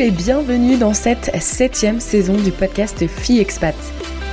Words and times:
Et 0.00 0.12
bienvenue 0.12 0.76
dans 0.76 0.94
cette 0.94 1.34
septième 1.42 1.98
saison 1.98 2.36
du 2.36 2.52
podcast 2.52 3.04
Fille 3.08 3.40
Expat. 3.40 3.74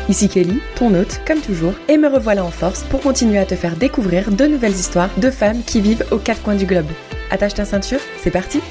Ici 0.08 0.30
Kelly, 0.30 0.59
ton 0.75 0.93
hôte, 0.93 1.22
comme 1.25 1.42
toujours, 1.42 1.74
et 1.90 1.98
me 1.98 2.08
revoilà 2.08 2.45
en 2.45 2.51
force 2.51 2.83
pour 2.83 3.01
continuer 3.01 3.40
à 3.40 3.48
te 3.48 3.56
faire 3.56 3.75
découvrir 3.75 4.32
de 4.32 4.46
nouvelles 4.46 4.74
histoires 4.75 5.09
de 5.17 5.32
femmes 5.32 5.64
qui 5.64 5.82
vivent 5.82 6.06
aux 6.12 6.20
quatre 6.20 6.43
coins 6.43 6.56
du 6.56 6.67
globe. 6.67 6.86
Attache 7.32 7.56
ta 7.56 7.66
ceinture, 7.66 8.00
c'est 8.20 8.30
parti 8.30 8.62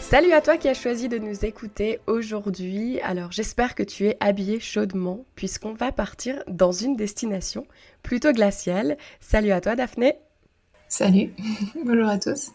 Salut 0.00 0.32
à 0.32 0.42
toi 0.42 0.58
qui 0.58 0.68
as 0.68 0.74
choisi 0.74 1.08
de 1.08 1.16
nous 1.16 1.46
écouter 1.46 1.98
aujourd'hui. 2.06 3.00
Alors 3.00 3.32
j'espère 3.32 3.74
que 3.74 3.82
tu 3.82 4.06
es 4.06 4.18
habillé 4.20 4.60
chaudement 4.60 5.24
puisqu'on 5.34 5.72
va 5.72 5.92
partir 5.92 6.44
dans 6.46 6.72
une 6.72 6.94
destination 6.94 7.66
plutôt 8.02 8.32
glaciale. 8.32 8.98
Salut 9.18 9.52
à 9.52 9.62
toi 9.62 9.76
Daphné 9.76 10.16
Salut, 10.88 11.32
bonjour 11.86 12.08
à 12.08 12.18
tous. 12.18 12.50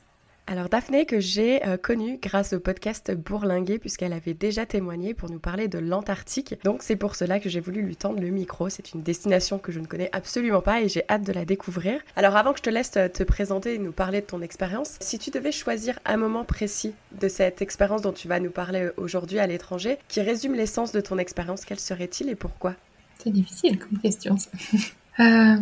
Alors 0.47 0.69
Daphné 0.69 1.07
que 1.07 1.19
j'ai 1.19 1.65
euh, 1.65 1.75
connue 1.75 2.19
grâce 2.21 2.53
au 2.53 2.59
podcast 2.59 3.11
Bourlinguer 3.11 3.79
puisqu'elle 3.79 4.13
avait 4.13 4.35
déjà 4.35 4.67
témoigné 4.67 5.15
pour 5.15 5.31
nous 5.31 5.39
parler 5.39 5.67
de 5.67 5.79
l'Antarctique. 5.79 6.55
Donc 6.63 6.83
c'est 6.83 6.95
pour 6.95 7.15
cela 7.15 7.39
que 7.39 7.49
j'ai 7.49 7.59
voulu 7.59 7.81
lui 7.81 7.95
tendre 7.95 8.19
le 8.19 8.29
micro. 8.29 8.69
C'est 8.69 8.93
une 8.93 9.01
destination 9.01 9.57
que 9.57 9.71
je 9.71 9.79
ne 9.79 9.87
connais 9.87 10.09
absolument 10.13 10.61
pas 10.61 10.81
et 10.81 10.87
j'ai 10.87 11.03
hâte 11.09 11.23
de 11.23 11.33
la 11.33 11.45
découvrir. 11.45 11.99
Alors 12.15 12.35
avant 12.35 12.51
que 12.51 12.59
je 12.59 12.63
te 12.63 12.69
laisse 12.69 12.91
te 12.91 13.23
présenter 13.23 13.73
et 13.73 13.79
nous 13.79 13.91
parler 13.91 14.21
de 14.21 14.27
ton 14.27 14.43
expérience, 14.43 14.97
si 14.99 15.17
tu 15.17 15.31
devais 15.31 15.51
choisir 15.51 15.97
un 16.05 16.17
moment 16.17 16.43
précis 16.43 16.93
de 17.19 17.27
cette 17.27 17.63
expérience 17.63 18.03
dont 18.03 18.13
tu 18.13 18.27
vas 18.27 18.39
nous 18.39 18.51
parler 18.51 18.89
aujourd'hui 18.97 19.39
à 19.39 19.47
l'étranger, 19.47 19.97
qui 20.07 20.21
résume 20.21 20.53
l'essence 20.53 20.91
de 20.91 21.01
ton 21.01 21.17
expérience, 21.17 21.65
quel 21.65 21.79
serait-il 21.79 22.29
et 22.29 22.35
pourquoi? 22.35 22.75
C'est 23.17 23.31
difficile 23.31 23.79
comme 23.79 23.97
question 23.97 24.37
ça. 24.37 24.51
euh, 25.21 25.57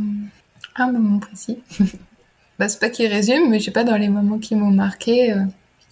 un 0.76 0.91
moment 0.91 1.20
précis. 1.20 1.60
bah, 2.59 2.70
c'est 2.70 2.80
pas 2.80 2.89
qui 2.89 3.07
résume, 3.07 3.49
mais 3.49 3.59
je 3.59 3.66
sais 3.66 3.71
pas, 3.71 3.84
dans 3.84 3.98
les 3.98 4.09
moments 4.09 4.39
qui 4.39 4.55
m'ont 4.55 4.71
marqué, 4.71 5.34
euh, 5.34 5.43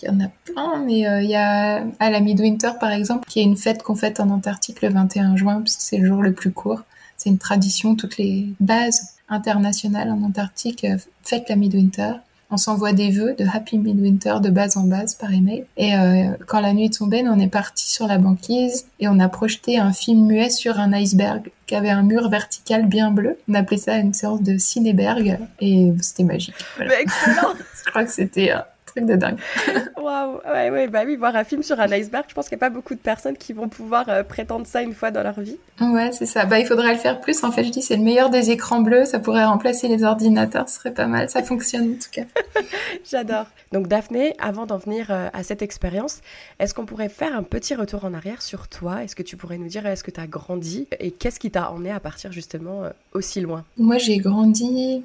il 0.02 0.08
y 0.08 0.10
en 0.10 0.20
a 0.20 0.30
plein, 0.46 0.84
mais 0.86 1.08
euh, 1.08 1.22
il 1.22 1.30
y 1.30 1.36
a 1.36 1.84
à 2.00 2.10
la 2.10 2.20
Midwinter 2.20 2.72
par 2.80 2.92
exemple, 2.92 3.28
qui 3.28 3.40
est 3.40 3.44
une 3.44 3.58
fête 3.58 3.84
qu'on 3.84 3.96
fête 3.96 4.20
en 4.20 4.30
Antarctique 4.30 4.82
le 4.82 4.90
21 4.90 5.36
juin, 5.36 5.62
parce 5.62 5.78
que 5.78 5.84
c'est 5.84 5.98
le 5.98 6.08
jour 6.08 6.22
le 6.22 6.34
plus 6.34 6.52
court. 6.52 6.82
C'est 7.18 7.30
une 7.30 7.38
tradition, 7.38 7.96
toutes 7.96 8.18
les 8.18 8.48
bases 8.60 9.16
internationales 9.30 10.10
en 10.12 10.22
Antarctique 10.24 10.84
euh, 10.84 10.98
fêtent 11.24 11.50
la 11.50 11.56
Midwinter. 11.56 12.14
On 12.52 12.58
s'envoie 12.58 12.94
des 12.94 13.12
vœux 13.12 13.34
de 13.38 13.46
Happy 13.52 13.78
Midwinter 13.78 14.36
de 14.42 14.50
base 14.50 14.78
en 14.78 14.84
base 14.84 15.16
par 15.16 15.34
email. 15.34 15.66
Et 15.78 15.96
euh, 15.96 16.32
quand 16.48 16.60
la 16.60 16.74
nuit 16.74 16.90
tombait, 16.90 17.24
on 17.26 17.40
est 17.40 17.48
parti 17.48 17.90
sur 17.90 18.08
la 18.08 18.18
banquise 18.18 18.88
et 19.00 19.08
on 19.08 19.20
a 19.20 19.30
projeté 19.30 19.78
un 19.78 19.94
film 19.94 20.26
muet 20.26 20.50
sur 20.50 20.80
un 20.80 20.92
iceberg 20.94 21.50
qui 21.66 21.76
avait 21.76 21.90
un 21.90 22.04
mur 22.04 22.30
vertical 22.30 22.86
bien 22.86 23.12
bleu. 23.12 23.38
On 23.48 23.54
appelait 23.54 23.78
ça 23.78 23.98
une 23.98 24.14
séance 24.14 24.42
de 24.42 24.58
cinéberg 24.58 25.40
et 25.62 25.94
c'était 26.02 26.24
magique. 26.24 26.56
Voilà. 26.76 27.00
excellent 27.00 27.54
Je 27.86 27.90
crois 27.90 28.04
que 28.04 28.12
c'était 28.12 28.52
truc 28.92 29.06
de 29.06 29.16
dingue. 29.16 29.38
Waouh, 29.98 30.40
ouais, 30.54 30.70
ouais, 30.70 30.88
bah 30.88 31.04
oui, 31.06 31.16
voir 31.16 31.36
un 31.36 31.44
film 31.44 31.64
sur 31.64 31.80
un 31.80 31.92
iceberg, 31.92 32.26
je 32.28 32.34
pense 32.34 32.50
qu'il 32.50 32.58
n'y 32.58 32.64
a 32.64 32.68
pas 32.68 32.74
beaucoup 32.74 32.96
de 32.96 33.00
personnes 33.00 33.38
qui 33.38 33.54
vont 33.54 33.70
pouvoir 33.70 34.10
euh, 34.10 34.24
prétendre 34.24 34.66
ça 34.66 34.82
une 34.82 34.94
fois 34.94 35.12
dans 35.12 35.24
leur 35.24 35.40
vie. 35.40 35.58
Ouais, 35.80 36.12
c'est 36.12 36.26
ça. 36.26 36.46
Bah, 36.46 36.60
il 36.60 36.66
faudrait 36.66 36.94
le 36.94 37.00
faire 37.00 37.20
plus. 37.20 37.44
En 37.44 37.52
fait, 37.52 37.64
je 37.64 37.70
dis, 37.70 37.82
c'est 37.82 37.96
le 37.96 38.04
meilleur 38.04 38.30
des 38.30 38.52
écrans 38.52 38.82
bleus. 38.82 39.06
Ça 39.06 39.20
pourrait 39.20 39.46
remplacer 39.46 39.88
les 39.88 40.04
ordinateurs. 40.04 40.70
Ce 40.70 40.76
serait 40.76 40.94
pas 40.94 41.08
mal. 41.08 41.30
Ça 41.30 41.44
fonctionne, 41.44 41.94
en 41.94 41.96
tout 41.96 42.10
cas. 42.12 42.24
J'adore. 43.10 43.46
Donc, 43.72 43.88
Daphné, 43.88 44.36
avant 44.40 44.66
d'en 44.66 44.78
venir 44.78 45.08
euh, 45.10 45.30
à 45.34 45.44
cette 45.44 45.62
expérience, 45.62 46.22
est-ce 46.60 46.74
qu'on 46.74 46.86
pourrait 46.86 47.10
faire 47.10 47.36
un 47.36 47.44
petit 47.44 47.76
retour 47.76 48.06
en 48.06 48.14
arrière 48.14 48.42
sur 48.42 48.68
toi? 48.68 49.04
Est-ce 49.04 49.16
que 49.16 49.24
tu 49.24 49.38
pourrais 49.38 49.58
nous 49.58 49.68
dire, 49.68 49.86
est-ce 49.86 50.04
que 50.04 50.12
tu 50.12 50.20
as 50.20 50.28
grandi? 50.28 50.88
Et 51.00 51.12
qu'est-ce 51.12 51.40
qui 51.40 51.52
t'a 51.52 51.72
emmené 51.72 51.92
à 51.92 52.00
partir 52.00 52.32
justement 52.32 52.84
euh, 52.84 52.90
aussi 53.14 53.42
loin? 53.42 53.66
Moi, 53.78 53.98
j'ai 53.98 54.18
grandi 54.18 55.04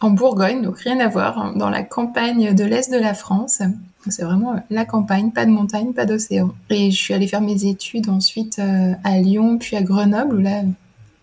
en 0.00 0.10
Bourgogne, 0.10 0.62
donc 0.62 0.78
rien 0.78 1.00
à 1.00 1.08
voir, 1.08 1.54
dans 1.54 1.70
la 1.70 1.82
campagne 1.82 2.54
de 2.54 2.64
l'Est 2.64 2.92
de 2.92 2.98
la 2.98 3.14
France. 3.14 3.60
C'est 4.08 4.22
vraiment 4.22 4.54
la 4.70 4.84
campagne, 4.84 5.32
pas 5.32 5.44
de 5.44 5.50
montagne, 5.50 5.92
pas 5.92 6.06
d'océan. 6.06 6.52
Et 6.70 6.90
je 6.90 6.96
suis 6.96 7.14
allée 7.14 7.26
faire 7.26 7.40
mes 7.40 7.66
études 7.66 8.08
ensuite 8.08 8.58
euh, 8.58 8.92
à 9.04 9.18
Lyon, 9.18 9.58
puis 9.58 9.76
à 9.76 9.82
Grenoble, 9.82 10.36
où 10.36 10.40
là, 10.40 10.62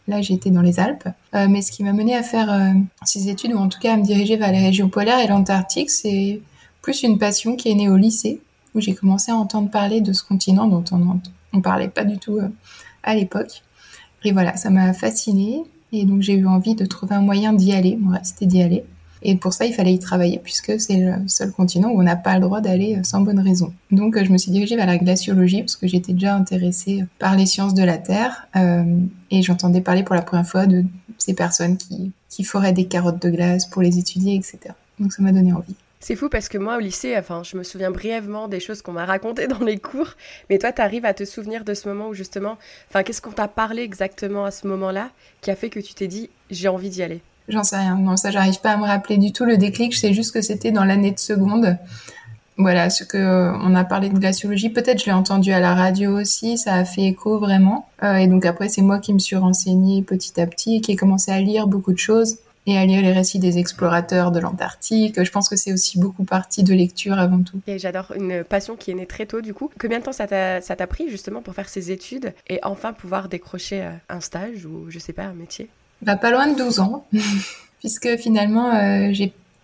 là 0.07 0.21
j'étais 0.21 0.49
dans 0.49 0.61
les 0.61 0.79
Alpes. 0.79 1.07
Euh, 1.33 1.47
mais 1.49 1.61
ce 1.61 1.71
qui 1.71 1.83
m'a 1.83 1.93
mené 1.93 2.15
à 2.15 2.21
faire 2.21 2.51
euh, 2.51 2.73
ces 3.05 3.29
études, 3.29 3.53
ou 3.53 3.57
en 3.57 3.69
tout 3.69 3.79
cas 3.79 3.93
à 3.93 3.97
me 3.97 4.03
diriger 4.03 4.35
vers 4.35 4.51
les 4.51 4.59
régions 4.59 4.89
polaires 4.89 5.19
et 5.19 5.27
l'Antarctique, 5.27 5.89
c'est 5.89 6.41
plus 6.81 7.01
une 7.03 7.17
passion 7.17 7.55
qui 7.55 7.71
est 7.71 7.75
née 7.75 7.89
au 7.89 7.97
lycée, 7.97 8.41
où 8.75 8.81
j'ai 8.81 8.93
commencé 8.93 9.31
à 9.31 9.35
entendre 9.35 9.69
parler 9.71 10.01
de 10.01 10.11
ce 10.11 10.21
continent 10.23 10.67
dont 10.67 10.83
on 10.91 11.57
ne 11.57 11.61
parlait 11.61 11.87
pas 11.87 12.03
du 12.03 12.17
tout 12.17 12.39
à 13.03 13.15
l'époque. 13.15 13.63
Et 14.25 14.31
voilà, 14.31 14.57
ça 14.57 14.69
m'a 14.69 14.93
fascinée. 14.93 15.63
Et 16.01 16.05
donc 16.05 16.21
j'ai 16.21 16.33
eu 16.33 16.47
envie 16.47 16.75
de 16.75 16.85
trouver 16.85 17.15
un 17.15 17.21
moyen 17.21 17.53
d'y 17.53 17.73
aller. 17.73 17.97
Rêve, 18.09 18.21
c'était 18.23 18.45
d'y 18.45 18.61
aller. 18.61 18.83
Et 19.27 19.35
pour 19.37 19.53
ça, 19.53 19.65
il 19.65 19.73
fallait 19.73 19.93
y 19.93 19.97
travailler, 19.97 20.39
puisque 20.43 20.79
c'est 20.79 20.97
le 20.97 21.13
seul 21.27 21.51
continent 21.51 21.89
où 21.89 21.99
on 21.99 22.03
n'a 22.03 22.15
pas 22.15 22.35
le 22.35 22.41
droit 22.41 22.61
d'aller 22.61 22.99
sans 23.03 23.21
bonne 23.21 23.39
raison. 23.39 23.73
Donc 23.89 24.23
je 24.23 24.31
me 24.31 24.37
suis 24.37 24.51
dirigée 24.51 24.75
vers 24.75 24.85
la 24.85 24.97
glaciologie, 24.97 25.61
parce 25.61 25.75
que 25.75 25.87
j'étais 25.87 26.13
déjà 26.13 26.35
intéressée 26.35 27.05
par 27.17 27.35
les 27.35 27.47
sciences 27.47 27.73
de 27.73 27.83
la 27.83 27.97
Terre. 27.97 28.47
Euh, 28.55 28.83
et 29.31 29.41
j'entendais 29.41 29.81
parler 29.81 30.03
pour 30.03 30.13
la 30.13 30.21
première 30.21 30.45
fois 30.45 30.67
de 30.67 30.83
ces 31.17 31.33
personnes 31.33 31.77
qui, 31.77 32.11
qui 32.29 32.43
foraient 32.43 32.73
des 32.73 32.85
carottes 32.85 33.21
de 33.21 33.31
glace 33.31 33.65
pour 33.65 33.81
les 33.81 33.97
étudier, 33.97 34.35
etc. 34.35 34.59
Donc 34.99 35.11
ça 35.11 35.23
m'a 35.23 35.31
donné 35.31 35.53
envie. 35.53 35.75
C'est 36.07 36.15
fou 36.15 36.29
parce 36.29 36.49
que 36.49 36.59
moi, 36.59 36.77
au 36.77 36.79
lycée, 36.79 37.17
enfin, 37.17 37.41
je 37.41 37.57
me 37.57 37.63
souviens 37.63 37.89
brièvement 37.89 38.47
des 38.47 38.59
choses 38.59 38.83
qu'on 38.83 38.91
m'a 38.91 39.05
racontées 39.05 39.47
dans 39.59 39.65
les 39.65 39.79
cours, 39.79 40.09
mais 40.51 40.59
toi, 40.59 40.71
tu 40.71 40.79
arrives 40.79 41.03
à 41.03 41.15
te 41.15 41.25
souvenir 41.25 41.65
de 41.65 41.73
ce 41.73 41.89
moment 41.89 42.09
où 42.09 42.13
justement, 42.13 42.59
enfin, 42.91 43.01
qu'est-ce 43.01 43.23
qu'on 43.23 43.31
t'a 43.31 43.47
parlé 43.47 43.81
exactement 43.81 44.45
à 44.45 44.51
ce 44.51 44.67
moment-là 44.67 45.09
qui 45.41 45.49
a 45.49 45.55
fait 45.55 45.71
que 45.71 45.79
tu 45.79 45.95
t'es 45.95 46.05
dit, 46.05 46.29
j'ai 46.51 46.67
envie 46.67 46.91
d'y 46.91 47.01
aller? 47.01 47.21
J'en 47.47 47.63
sais 47.63 47.77
rien. 47.77 47.97
Non, 47.97 48.17
ça, 48.17 48.29
j'arrive 48.29 48.61
pas 48.61 48.73
à 48.73 48.77
me 48.77 48.83
rappeler 48.83 49.17
du 49.17 49.33
tout 49.33 49.45
le 49.45 49.57
déclic. 49.57 49.95
Je 49.95 49.99
sais 49.99 50.13
juste 50.13 50.31
que 50.31 50.43
c'était 50.43 50.71
dans 50.71 50.85
l'année 50.85 51.09
de 51.09 51.17
seconde. 51.17 51.75
Voilà, 52.57 52.91
ce 52.91 53.03
que 53.03 53.17
euh, 53.17 53.57
on 53.63 53.73
a 53.73 53.83
parlé 53.83 54.09
de 54.09 54.19
glaciologie. 54.19 54.69
Peut-être 54.69 54.99
je 54.99 55.05
l'ai 55.07 55.11
entendu 55.11 55.53
à 55.53 55.59
la 55.59 55.73
radio 55.73 56.19
aussi. 56.19 56.59
Ça 56.59 56.75
a 56.75 56.85
fait 56.85 57.05
écho 57.05 57.39
vraiment. 57.39 57.89
Euh, 58.03 58.17
et 58.17 58.27
donc 58.27 58.45
après, 58.45 58.69
c'est 58.69 58.83
moi 58.83 58.99
qui 58.99 59.11
me 59.11 59.17
suis 59.17 59.37
renseignée 59.37 60.03
petit 60.03 60.39
à 60.39 60.45
petit, 60.45 60.81
qui 60.81 60.91
ai 60.91 60.95
commencé 60.95 61.31
à 61.31 61.41
lire 61.41 61.65
beaucoup 61.65 61.93
de 61.93 61.97
choses 61.97 62.37
et 62.67 62.77
à 62.77 62.85
lire 62.85 63.01
les 63.01 63.11
récits 63.11 63.39
des 63.39 63.57
explorateurs 63.57 64.31
de 64.31 64.39
l'Antarctique. 64.39 65.23
Je 65.23 65.31
pense 65.31 65.49
que 65.49 65.55
c'est 65.55 65.73
aussi 65.73 65.99
beaucoup 65.99 66.23
partie 66.23 66.63
de 66.63 66.73
lecture 66.73 67.19
avant 67.19 67.41
tout. 67.41 67.59
Et 67.67 67.79
j'adore 67.79 68.13
une 68.15 68.43
passion 68.43 68.75
qui 68.75 68.91
est 68.91 68.95
née 68.95 69.05
très 69.05 69.25
tôt 69.25 69.41
du 69.41 69.53
coup. 69.53 69.69
Combien 69.79 69.99
de 69.99 70.03
temps 70.03 70.11
ça 70.11 70.27
t'a 70.27 70.87
pris 70.87 71.09
justement 71.09 71.41
pour 71.41 71.53
faire 71.53 71.69
ces 71.69 71.91
études 71.91 72.33
et 72.47 72.59
enfin 72.63 72.93
pouvoir 72.93 73.29
décrocher 73.29 73.81
euh, 73.83 73.91
un 74.09 74.19
stage 74.19 74.65
ou 74.65 74.85
je 74.89 74.99
sais 74.99 75.13
pas 75.13 75.23
un 75.23 75.33
métier? 75.33 75.69
Bah, 76.01 76.15
Pas 76.15 76.31
loin 76.31 76.47
de 76.47 76.57
12 76.57 76.79
ans, 76.79 77.05
puisque 77.79 78.15
finalement 78.17 78.73
euh, 78.75 79.13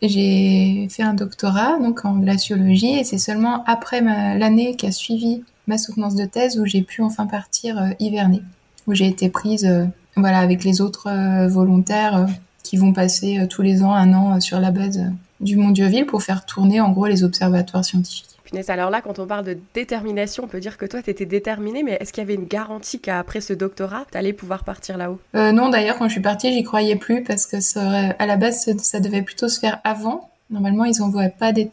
j'ai 0.02 0.88
fait 0.90 1.04
un 1.04 1.14
doctorat 1.14 1.78
donc 1.80 2.06
en 2.06 2.18
glaciologie 2.18 3.00
et 3.00 3.04
c'est 3.04 3.18
seulement 3.18 3.64
après 3.66 4.02
l'année 4.02 4.76
qui 4.76 4.88
a 4.88 4.92
suivi 4.92 5.44
ma 5.68 5.78
soutenance 5.78 6.16
de 6.16 6.26
thèse 6.26 6.60
où 6.60 6.66
j'ai 6.66 6.82
pu 6.82 7.02
enfin 7.02 7.28
partir 7.28 7.78
euh, 7.78 7.90
hiverner, 8.00 8.42
où 8.88 8.94
j'ai 8.94 9.08
été 9.08 9.30
prise 9.30 9.66
euh, 9.66 9.86
voilà 10.16 10.40
avec 10.40 10.64
les 10.64 10.82
autres 10.82 11.10
volontaires 11.48 12.28
qui 12.64 12.78
vont 12.78 12.94
passer 12.94 13.40
euh, 13.40 13.48
tous 13.48 13.62
les 13.62 13.84
ans 13.84 13.94
un 13.94 14.14
an 14.14 14.36
euh, 14.36 14.40
sur 14.40 14.60
la 14.60 14.72
base 14.72 15.00
euh, 15.00 15.10
du 15.40 15.58
Mont 15.58 15.72
Dieuvrille 15.72 16.06
pour 16.06 16.24
faire 16.24 16.46
tourner 16.46 16.82
en 16.82 16.92
gros 16.92 17.08
les 17.08 17.24
observatoires 17.24 17.84
scientifiques. 17.84 18.32
Punaise, 18.44 18.70
alors 18.70 18.90
là, 18.90 19.02
quand 19.02 19.20
on 19.20 19.28
parle 19.28 19.46
de 19.46 19.58
détermination, 19.74 20.44
on 20.44 20.48
peut 20.48 20.60
dire 20.60 20.78
que 20.78 20.86
toi, 20.86 21.02
tu 21.02 21.10
étais 21.10 21.26
déterminée, 21.26 21.84
mais 21.84 21.98
est-ce 22.00 22.12
qu'il 22.12 22.22
y 22.22 22.26
avait 22.26 22.36
une 22.36 22.48
garantie 22.48 23.00
qu'après 23.00 23.42
ce 23.42 23.54
doctorat, 23.54 24.06
tu 24.12 24.18
allais 24.18 24.34
pouvoir 24.34 24.64
partir 24.64 24.98
là-haut? 24.98 25.20
Euh, 25.36 25.52
Non, 25.52 25.70
d'ailleurs, 25.70 25.98
quand 25.98 26.08
je 26.08 26.14
suis 26.14 26.22
partie, 26.22 26.52
j'y 26.52 26.64
croyais 26.64 26.96
plus 26.96 27.24
parce 27.24 27.46
que 27.46 27.60
ça 27.60 27.86
aurait, 27.86 28.16
à 28.20 28.26
la 28.26 28.38
base, 28.38 28.70
ça 28.78 29.00
devait 29.00 29.22
plutôt 29.22 29.48
se 29.48 29.60
faire 29.60 29.80
avant. 29.84 30.30
Normalement, 30.50 30.84
ils 30.84 31.00
n'envoient 31.00 31.30
pas 31.30 31.54
des, 31.54 31.70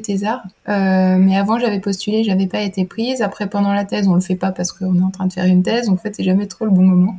thésards. 0.00 0.44
Euh, 0.68 1.16
mais 1.18 1.36
avant, 1.36 1.58
j'avais 1.58 1.80
postulé, 1.80 2.22
j'avais 2.22 2.46
pas 2.46 2.60
été 2.60 2.84
prise. 2.84 3.20
Après, 3.20 3.48
pendant 3.48 3.72
la 3.72 3.84
thèse, 3.84 4.06
on 4.06 4.14
le 4.14 4.20
fait 4.20 4.36
pas 4.36 4.52
parce 4.52 4.70
qu'on 4.70 4.96
est 4.96 5.02
en 5.02 5.10
train 5.10 5.26
de 5.26 5.32
faire 5.32 5.46
une 5.46 5.64
thèse. 5.64 5.86
Donc, 5.86 5.98
en 5.98 6.02
fait, 6.02 6.14
c'est 6.14 6.22
jamais 6.22 6.46
trop 6.46 6.64
le 6.64 6.70
bon 6.70 6.84
moment. 6.84 7.16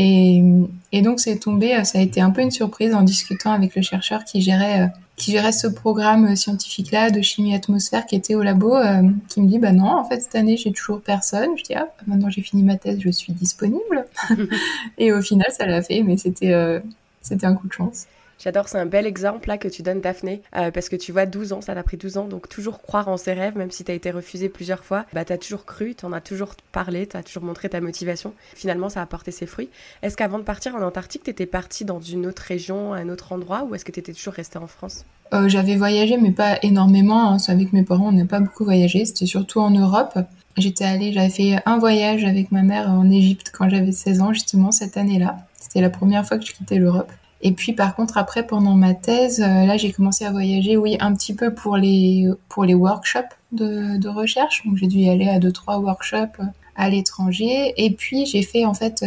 Et, 0.00 0.44
et 0.92 1.02
donc 1.02 1.18
c'est 1.18 1.38
tombé, 1.38 1.84
ça 1.84 1.98
a 1.98 2.00
été 2.00 2.20
un 2.20 2.30
peu 2.30 2.40
une 2.40 2.52
surprise 2.52 2.94
en 2.94 3.02
discutant 3.02 3.50
avec 3.50 3.74
le 3.74 3.82
chercheur 3.82 4.24
qui 4.24 4.40
gérait, 4.40 4.92
qui 5.16 5.32
gérait 5.32 5.50
ce 5.50 5.66
programme 5.66 6.36
scientifique-là 6.36 7.10
de 7.10 7.20
chimie 7.20 7.52
atmosphère 7.52 8.06
qui 8.06 8.14
était 8.14 8.36
au 8.36 8.44
labo, 8.44 8.76
euh, 8.76 9.02
qui 9.28 9.42
me 9.42 9.48
dit 9.48 9.58
bah 9.58 9.72
non, 9.72 9.90
en 9.90 10.04
fait 10.04 10.20
cette 10.20 10.36
année 10.36 10.56
j'ai 10.56 10.70
toujours 10.70 11.00
personne. 11.00 11.50
Je 11.56 11.64
dis 11.64 11.74
ah 11.74 11.88
maintenant 12.06 12.30
j'ai 12.30 12.42
fini 12.42 12.62
ma 12.62 12.76
thèse, 12.76 13.00
je 13.00 13.10
suis 13.10 13.32
disponible. 13.32 14.06
et 14.98 15.10
au 15.10 15.20
final 15.20 15.48
ça 15.50 15.66
l'a 15.66 15.82
fait, 15.82 16.04
mais 16.04 16.16
c'était 16.16 16.52
euh, 16.52 16.78
c'était 17.20 17.46
un 17.46 17.54
coup 17.54 17.66
de 17.66 17.72
chance. 17.72 18.06
J'adore, 18.38 18.68
c'est 18.68 18.78
un 18.78 18.86
bel 18.86 19.06
exemple 19.06 19.48
là 19.48 19.58
que 19.58 19.66
tu 19.66 19.82
donnes 19.82 20.00
Daphné, 20.00 20.42
euh, 20.56 20.70
parce 20.70 20.88
que 20.88 20.94
tu 20.96 21.10
vois 21.10 21.26
12 21.26 21.52
ans, 21.52 21.60
ça 21.60 21.74
t'a 21.74 21.82
pris 21.82 21.96
12 21.96 22.18
ans, 22.18 22.24
donc 22.26 22.48
toujours 22.48 22.82
croire 22.82 23.08
en 23.08 23.16
ses 23.16 23.32
rêves, 23.32 23.56
même 23.56 23.72
si 23.72 23.82
t'as 23.82 23.94
été 23.94 24.12
refusé 24.12 24.48
plusieurs 24.48 24.84
fois, 24.84 25.06
bah 25.12 25.24
t'as 25.24 25.38
toujours 25.38 25.64
cru, 25.64 25.94
t'en 25.96 26.12
as 26.12 26.20
toujours 26.20 26.54
parlé, 26.70 27.06
t'as 27.06 27.24
toujours 27.24 27.42
montré 27.42 27.68
ta 27.68 27.80
motivation. 27.80 28.32
Finalement, 28.54 28.88
ça 28.88 29.02
a 29.02 29.06
porté 29.06 29.32
ses 29.32 29.46
fruits. 29.46 29.70
Est-ce 30.02 30.16
qu'avant 30.16 30.38
de 30.38 30.44
partir 30.44 30.76
en 30.76 30.82
Antarctique, 30.82 31.24
t'étais 31.24 31.46
partie 31.46 31.84
dans 31.84 32.00
une 32.00 32.26
autre 32.26 32.42
région, 32.42 32.92
un 32.92 33.08
autre 33.08 33.32
endroit, 33.32 33.64
ou 33.64 33.74
est-ce 33.74 33.84
que 33.84 33.92
t'étais 33.92 34.12
toujours 34.12 34.34
restée 34.34 34.58
en 34.58 34.68
France? 34.68 35.04
Euh, 35.34 35.48
J'avais 35.48 35.76
voyagé, 35.76 36.16
mais 36.16 36.30
pas 36.30 36.58
énormément. 36.62 37.32
Hein. 37.32 37.36
Avec 37.48 37.72
mes 37.72 37.82
parents, 37.82 38.08
on 38.08 38.12
n'a 38.12 38.24
pas 38.24 38.40
beaucoup 38.40 38.64
voyagé. 38.64 39.04
C'était 39.04 39.26
surtout 39.26 39.60
en 39.60 39.70
Europe. 39.70 40.16
J'étais 40.56 40.84
allée, 40.84 41.12
j'avais 41.12 41.28
fait 41.28 41.56
un 41.66 41.78
voyage 41.78 42.24
avec 42.24 42.50
ma 42.50 42.62
mère 42.62 42.88
en 42.88 43.10
Égypte 43.10 43.52
quand 43.52 43.68
j'avais 43.68 43.92
16 43.92 44.20
ans, 44.20 44.32
justement 44.32 44.70
cette 44.70 44.96
année-là. 44.96 45.38
C'était 45.60 45.80
la 45.80 45.90
première 45.90 46.26
fois 46.26 46.38
que 46.38 46.46
je 46.46 46.52
quittais 46.52 46.78
l'Europe. 46.78 47.10
Et 47.40 47.52
puis 47.52 47.72
par 47.72 47.94
contre 47.94 48.18
après 48.18 48.46
pendant 48.46 48.74
ma 48.74 48.94
thèse, 48.94 49.38
là 49.40 49.76
j'ai 49.76 49.92
commencé 49.92 50.24
à 50.24 50.32
voyager, 50.32 50.76
oui, 50.76 50.96
un 51.00 51.14
petit 51.14 51.34
peu 51.34 51.54
pour 51.54 51.76
les 51.76 52.28
pour 52.48 52.64
les 52.64 52.74
workshops 52.74 53.34
de, 53.52 53.96
de 53.96 54.08
recherche. 54.08 54.64
Donc 54.66 54.76
j'ai 54.76 54.86
dû 54.86 54.98
y 54.98 55.08
aller 55.10 55.28
à 55.28 55.38
deux 55.38 55.52
trois 55.52 55.78
workshops 55.78 56.40
à 56.76 56.88
l'étranger. 56.90 57.74
Et 57.76 57.90
puis 57.90 58.26
j'ai 58.26 58.42
fait 58.42 58.64
en 58.64 58.74
fait 58.74 59.04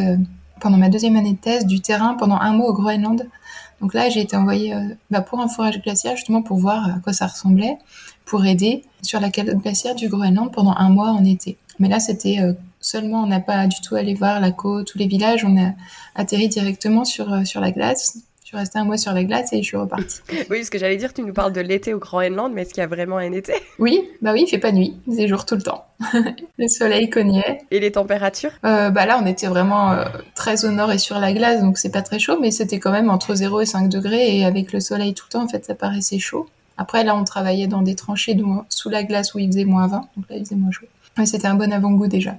pendant 0.62 0.78
ma 0.78 0.90
deuxième 0.90 1.18
année 1.18 1.34
de 1.34 1.38
thèse 1.38 1.66
du 1.66 1.82
terrain 1.82 2.14
pendant 2.14 2.38
un 2.38 2.54
mois 2.54 2.70
au 2.70 2.74
Groenland. 2.74 3.28
Donc 3.82 3.96
là, 3.96 4.10
j'ai 4.10 4.22
été 4.22 4.38
envoyée 4.38 4.76
bah, 5.10 5.22
pour 5.22 5.40
un 5.40 5.48
forage 5.48 5.82
glaciaire 5.82 6.16
justement 6.16 6.44
pour 6.44 6.58
voir 6.58 6.86
à 6.86 7.00
quoi 7.00 7.14
ça 7.14 7.26
ressemblait, 7.26 7.78
pour 8.26 8.46
aider 8.46 8.84
sur 9.02 9.20
la 9.20 9.32
calotte 9.32 9.58
glaciaire 9.58 9.96
du 9.96 10.08
Groenland 10.08 10.52
pendant 10.54 10.76
un 10.76 10.90
mois 10.90 11.10
en 11.10 11.26
été. 11.26 11.58
Mais 11.80 11.88
là, 11.88 12.00
c'était 12.00 12.40
seulement, 12.80 13.24
on 13.24 13.28
n'a 13.28 13.40
pas 13.40 13.68
du 13.68 13.80
tout 13.82 13.96
allé 13.96 14.14
voir 14.14 14.40
la 14.40 14.52
côte, 14.52 14.88
tous 14.88 14.98
les 14.98 15.08
villages, 15.08 15.46
on 15.46 15.58
a 15.58 15.72
atterri 16.16 16.48
directement 16.48 17.06
sur, 17.06 17.46
sur 17.46 17.62
la 17.62 17.72
glace 17.72 18.18
suis 18.52 18.58
restée 18.58 18.80
un 18.80 18.84
mois 18.84 18.98
sur 18.98 19.14
la 19.14 19.24
glace 19.24 19.54
et 19.54 19.62
je 19.62 19.68
suis 19.68 19.78
repartie. 19.78 20.20
oui, 20.50 20.66
ce 20.66 20.70
que 20.70 20.78
j'allais 20.78 20.98
dire, 20.98 21.14
tu 21.14 21.22
nous 21.24 21.32
parles 21.32 21.54
de 21.54 21.62
l'été 21.62 21.94
au 21.94 22.00
Groenland, 22.00 22.52
mais 22.54 22.64
est-ce 22.64 22.74
qu'il 22.74 22.82
y 22.82 22.84
a 22.84 22.88
vraiment 22.88 23.18
un 23.18 23.32
été? 23.32 23.54
Oui, 23.80 24.10
bah 24.22 24.34
oui, 24.34 24.44
il 24.46 24.50
fait 24.50 24.58
pas 24.58 24.74
nuit, 24.74 24.98
il 25.08 25.14
faisait 25.14 25.28
jour 25.30 25.46
tout 25.46 25.56
le 25.56 25.62
temps. 25.62 25.86
le 26.58 26.68
soleil 26.68 27.10
cognait. 27.10 27.62
Et 27.72 27.80
les 27.80 27.94
températures? 27.94 28.52
Euh, 28.66 28.90
Bah 28.90 29.06
là, 29.06 29.20
on 29.24 29.26
était 29.26 29.48
vraiment 29.48 29.94
euh, 29.94 30.04
très 30.36 30.66
au 30.66 30.72
nord 30.72 30.92
et 30.92 30.98
sur 30.98 31.18
la 31.18 31.32
glace, 31.32 31.62
donc 31.62 31.78
c'est 31.78 31.92
pas 31.92 32.02
très 32.02 32.20
chaud, 32.20 32.38
mais 32.42 32.52
c'était 32.52 32.80
quand 32.80 32.92
même 32.92 33.10
entre 33.10 33.36
0 33.36 33.62
et 33.62 33.66
5 33.66 33.88
degrés, 33.88 34.38
et 34.38 34.44
avec 34.44 34.74
le 34.74 34.82
soleil 34.82 35.14
tout 35.14 35.26
le 35.30 35.32
temps, 35.32 35.44
en 35.44 35.48
fait, 35.48 35.64
ça 35.64 35.74
paraissait 35.74 36.20
chaud. 36.20 36.48
Après, 36.78 37.06
là, 37.06 37.16
on 37.16 37.24
travaillait 37.24 37.68
dans 37.68 37.82
des 37.82 37.96
tranchées 37.96 38.38
sous 38.68 38.90
la 38.90 39.04
glace 39.04 39.34
où 39.34 39.40
il 39.40 39.48
faisait 39.48 39.66
moins 39.66 39.88
20, 39.88 39.98
donc 40.18 40.26
là, 40.30 40.36
il 40.36 40.44
faisait 40.44 40.56
moins 40.56 40.72
chaud. 40.72 40.88
C'était 41.26 41.48
un 41.48 41.56
bon 41.56 41.72
avant-goût 41.72 42.08
déjà. 42.08 42.36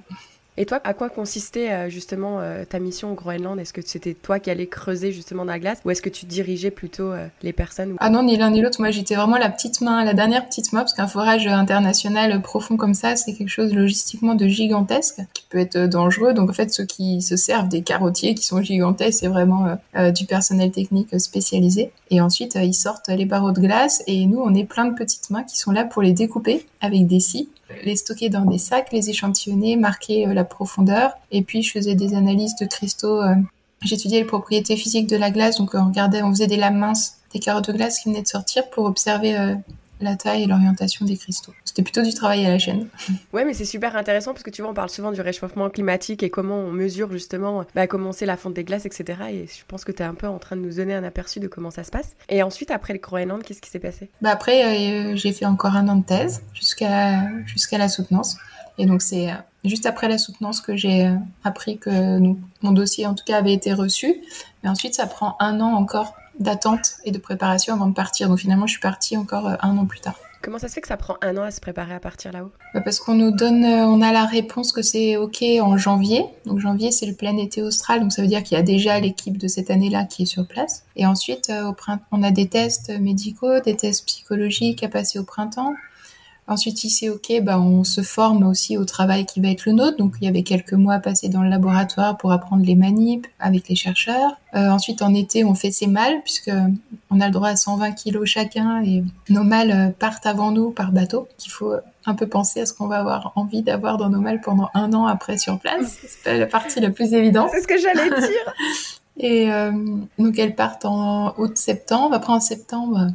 Et 0.55 0.65
toi, 0.67 0.79
à 0.83 0.93
quoi 0.93 1.09
consistait 1.09 1.71
euh, 1.71 1.89
justement 1.89 2.39
euh, 2.39 2.63
ta 2.63 2.77
mission 2.77 3.11
au 3.11 3.15
Groenland? 3.15 3.59
Est-ce 3.59 3.73
que 3.73 3.81
c'était 3.83 4.13
toi 4.13 4.39
qui 4.39 4.51
allais 4.51 4.67
creuser 4.67 5.11
justement 5.11 5.43
la 5.43 5.57
glace 5.57 5.79
ou 5.83 5.89
est-ce 5.89 6.01
que 6.01 6.09
tu 6.09 6.27
dirigeais 6.27 6.69
plutôt 6.69 7.11
euh, 7.11 7.27
les 7.41 7.53
personnes 7.53 7.95
Ah 7.99 8.11
non, 8.11 8.21
ni 8.21 8.37
l'un 8.37 8.51
ni 8.51 8.61
l'autre. 8.61 8.79
Moi, 8.79 8.91
j'étais 8.91 9.15
vraiment 9.15 9.37
la 9.37 9.49
petite 9.49 9.81
main, 9.81 10.05
la 10.05 10.13
dernière 10.13 10.45
petite 10.45 10.71
main, 10.71 10.81
parce 10.81 10.93
qu'un 10.93 11.07
forage 11.07 11.47
international 11.47 12.39
profond 12.43 12.77
comme 12.77 12.93
ça, 12.93 13.15
c'est 13.15 13.33
quelque 13.33 13.49
chose 13.49 13.73
logistiquement 13.73 14.35
de 14.35 14.45
gigantesque 14.47 15.21
qui 15.33 15.43
peut 15.49 15.57
être 15.57 15.77
dangereux. 15.87 16.33
Donc 16.33 16.51
en 16.51 16.53
fait, 16.53 16.71
ceux 16.71 16.85
qui 16.85 17.23
se 17.23 17.35
servent 17.35 17.67
des 17.67 17.81
carottiers 17.81 18.35
qui 18.35 18.45
sont 18.45 18.61
gigantesques, 18.61 19.19
c'est 19.21 19.27
vraiment 19.27 19.77
du 20.13 20.25
personnel 20.25 20.71
technique 20.71 21.19
spécialisé. 21.19 21.91
Et 22.11 22.21
ensuite, 22.21 22.55
ils 22.55 22.73
sortent 22.73 23.09
les 23.09 23.25
barreaux 23.25 23.51
de 23.51 23.59
glace 23.59 24.03
et 24.05 24.25
nous, 24.25 24.39
on 24.39 24.53
est 24.53 24.65
plein 24.65 24.85
de 24.85 24.93
petites 24.93 25.29
mains 25.29 25.43
qui 25.43 25.57
sont 25.57 25.71
là 25.71 25.83
pour 25.83 26.01
les 26.01 26.13
découper 26.13 26.65
avec 26.83 27.07
des 27.07 27.19
scies 27.19 27.49
les 27.83 27.95
stocker 27.95 28.29
dans 28.29 28.45
des 28.45 28.57
sacs, 28.57 28.91
les 28.91 29.09
échantillonner, 29.09 29.75
marquer 29.75 30.27
euh, 30.27 30.33
la 30.33 30.43
profondeur. 30.43 31.13
Et 31.31 31.41
puis, 31.41 31.63
je 31.63 31.71
faisais 31.71 31.95
des 31.95 32.13
analyses 32.13 32.55
de 32.59 32.65
cristaux. 32.65 33.21
Euh, 33.21 33.35
j'étudiais 33.81 34.19
les 34.19 34.25
propriétés 34.25 34.75
physiques 34.75 35.07
de 35.07 35.17
la 35.17 35.31
glace, 35.31 35.57
donc 35.57 35.71
on 35.73 35.85
regardait, 35.85 36.21
on 36.21 36.29
faisait 36.29 36.47
des 36.47 36.57
lames 36.57 36.77
minces, 36.77 37.17
des 37.33 37.39
carottes 37.39 37.67
de 37.67 37.73
glace 37.73 37.99
qui 37.99 38.09
venaient 38.09 38.21
de 38.21 38.27
sortir 38.27 38.69
pour 38.69 38.85
observer 38.85 39.37
euh, 39.37 39.55
la 40.03 40.15
taille 40.15 40.43
et 40.43 40.45
l'orientation 40.45 41.05
des 41.05 41.17
cristaux. 41.17 41.53
C'était 41.65 41.83
plutôt 41.83 42.01
du 42.01 42.13
travail 42.13 42.45
à 42.45 42.49
la 42.49 42.59
chaîne. 42.59 42.87
Ouais, 43.33 43.45
mais 43.45 43.53
c'est 43.53 43.65
super 43.65 43.95
intéressant 43.95 44.33
parce 44.33 44.43
que 44.43 44.49
tu 44.49 44.61
vois, 44.61 44.71
on 44.71 44.73
parle 44.73 44.89
souvent 44.89 45.11
du 45.11 45.21
réchauffement 45.21 45.69
climatique 45.69 46.23
et 46.23 46.29
comment 46.29 46.59
on 46.59 46.71
mesure 46.71 47.11
justement 47.11 47.65
bah, 47.75 47.87
comment 47.87 48.11
c'est 48.11 48.25
la 48.25 48.37
fonte 48.37 48.53
des 48.53 48.63
glaces, 48.63 48.85
etc. 48.85 49.21
Et 49.31 49.47
je 49.47 49.63
pense 49.67 49.83
que 49.83 49.91
tu 49.91 50.03
es 50.03 50.05
un 50.05 50.13
peu 50.13 50.27
en 50.27 50.39
train 50.39 50.55
de 50.55 50.61
nous 50.61 50.75
donner 50.75 50.93
un 50.93 51.03
aperçu 51.03 51.39
de 51.39 51.47
comment 51.47 51.71
ça 51.71 51.83
se 51.83 51.91
passe. 51.91 52.15
Et 52.29 52.43
ensuite, 52.43 52.71
après 52.71 52.93
le 52.93 52.99
Groenland, 52.99 53.43
qu'est-ce 53.43 53.61
qui 53.61 53.69
s'est 53.69 53.79
passé? 53.79 54.09
Bah 54.21 54.31
Après, 54.31 54.63
euh, 54.63 55.15
j'ai 55.15 55.31
fait 55.31 55.45
encore 55.45 55.75
un 55.75 55.87
an 55.87 55.95
de 55.95 56.05
thèse 56.05 56.43
jusqu'à 56.53 57.23
jusqu'à 57.45 57.77
la 57.77 57.89
soutenance. 57.89 58.37
Et 58.77 58.85
donc, 58.85 59.01
c'est 59.01 59.29
euh, 59.29 59.35
juste 59.63 59.85
après 59.85 60.07
la 60.07 60.17
soutenance 60.17 60.59
que 60.59 60.75
j'ai 60.75 61.05
euh, 61.05 61.15
appris 61.43 61.77
que 61.77 62.19
mon 62.61 62.71
dossier, 62.71 63.05
en 63.05 63.13
tout 63.13 63.23
cas, 63.25 63.37
avait 63.37 63.53
été 63.53 63.73
reçu. 63.73 64.15
Mais 64.63 64.69
ensuite, 64.69 64.95
ça 64.95 65.07
prend 65.07 65.35
un 65.39 65.59
an 65.59 65.73
encore 65.73 66.15
d'attente 66.39 66.95
et 67.05 67.11
de 67.11 67.17
préparation 67.17 67.73
avant 67.73 67.87
de 67.87 67.93
partir. 67.93 68.29
Donc 68.29 68.39
finalement, 68.39 68.67
je 68.67 68.73
suis 68.73 68.81
partie 68.81 69.17
encore 69.17 69.47
euh, 69.47 69.55
un 69.61 69.77
an 69.77 69.85
plus 69.85 69.99
tard. 69.99 70.15
Comment 70.43 70.59
ça 70.59 70.67
se 70.67 70.73
fait 70.73 70.81
que 70.81 70.89
ça 70.89 70.97
prend 70.97 71.15
un 71.21 71.37
an 71.37 71.43
à 71.43 71.51
se 71.51 71.61
préparer 71.61 71.93
à 71.93 72.01
partir 72.01 72.33
là-haut? 72.33 72.51
Bah, 72.73 72.81
Parce 72.81 72.99
qu'on 72.99 73.15
nous 73.15 73.31
donne, 73.31 73.63
euh, 73.63 73.85
on 73.85 74.01
a 74.01 74.11
la 74.11 74.25
réponse 74.25 74.73
que 74.73 74.81
c'est 74.81 75.15
OK 75.15 75.41
en 75.61 75.77
janvier. 75.77 76.25
Donc 76.45 76.59
janvier, 76.59 76.91
c'est 76.91 77.05
le 77.05 77.13
plein 77.13 77.37
été 77.37 77.63
austral, 77.63 78.01
donc 78.01 78.11
ça 78.11 78.21
veut 78.21 78.27
dire 78.27 78.43
qu'il 78.43 78.57
y 78.57 78.59
a 78.59 78.63
déjà 78.63 78.99
l'équipe 78.99 79.37
de 79.37 79.47
cette 79.47 79.71
année-là 79.71 80.03
qui 80.03 80.23
est 80.23 80.25
sur 80.25 80.45
place. 80.45 80.83
Et 80.97 81.05
ensuite, 81.05 81.49
euh, 81.49 81.67
au 81.67 81.73
printemps, 81.73 82.03
on 82.11 82.23
a 82.23 82.31
des 82.31 82.49
tests 82.49 82.89
médicaux, 82.99 83.61
des 83.61 83.77
tests 83.77 84.05
psychologiques 84.05 84.83
à 84.83 84.89
passer 84.89 85.17
au 85.17 85.23
printemps. 85.23 85.75
Ensuite, 86.47 86.83
ici, 86.83 87.09
ok, 87.09 87.41
bah, 87.41 87.59
on 87.59 87.85
se 87.85 88.01
forme 88.01 88.43
aussi 88.43 88.77
au 88.77 88.83
travail 88.83 89.25
qui 89.25 89.39
va 89.39 89.49
être 89.49 89.65
le 89.65 89.71
nôtre. 89.71 89.97
Donc, 89.97 90.15
il 90.19 90.25
y 90.25 90.27
avait 90.27 90.43
quelques 90.43 90.73
mois 90.73 90.99
passés 90.99 91.29
dans 91.29 91.41
le 91.41 91.49
laboratoire 91.49 92.17
pour 92.17 92.33
apprendre 92.33 92.65
les 92.65 92.75
manips 92.75 93.25
avec 93.39 93.69
les 93.69 93.75
chercheurs. 93.75 94.31
Euh, 94.53 94.69
ensuite, 94.69 95.01
en 95.01 95.13
été, 95.13 95.45
on 95.45 95.55
fait 95.55 95.71
ses 95.71 95.87
mâles 95.87 96.21
puisque 96.23 96.51
on 97.09 97.21
a 97.21 97.27
le 97.27 97.31
droit 97.31 97.49
à 97.49 97.55
120 97.55 97.91
kilos 97.93 98.25
chacun 98.25 98.83
et 98.83 99.03
nos 99.29 99.43
mâles 99.43 99.93
partent 99.97 100.25
avant 100.25 100.51
nous 100.51 100.71
par 100.71 100.91
bateau. 100.91 101.27
Il 101.45 101.49
faut 101.49 101.75
un 102.05 102.15
peu 102.15 102.27
penser 102.27 102.61
à 102.61 102.65
ce 102.65 102.73
qu'on 102.73 102.87
va 102.87 102.99
avoir 102.99 103.31
envie 103.35 103.61
d'avoir 103.61 103.97
dans 103.97 104.09
nos 104.09 104.19
mâles 104.19 104.41
pendant 104.41 104.69
un 104.73 104.91
an 104.93 105.05
après 105.05 105.37
sur 105.37 105.59
place. 105.59 105.97
C'est 106.23 106.37
la 106.37 106.45
partie 106.45 106.79
la 106.79 106.89
plus 106.89 107.13
évidente. 107.13 107.51
C'est 107.53 107.61
ce 107.61 107.67
que 107.67 107.77
j'allais 107.77 108.09
dire. 108.09 108.53
et 109.17 109.51
euh, 109.51 109.71
donc, 110.19 110.37
elles 110.37 110.55
partent 110.55 110.85
en 110.85 111.33
août-septembre. 111.37 112.13
Après, 112.13 112.33
en 112.33 112.39
septembre, 112.39 113.07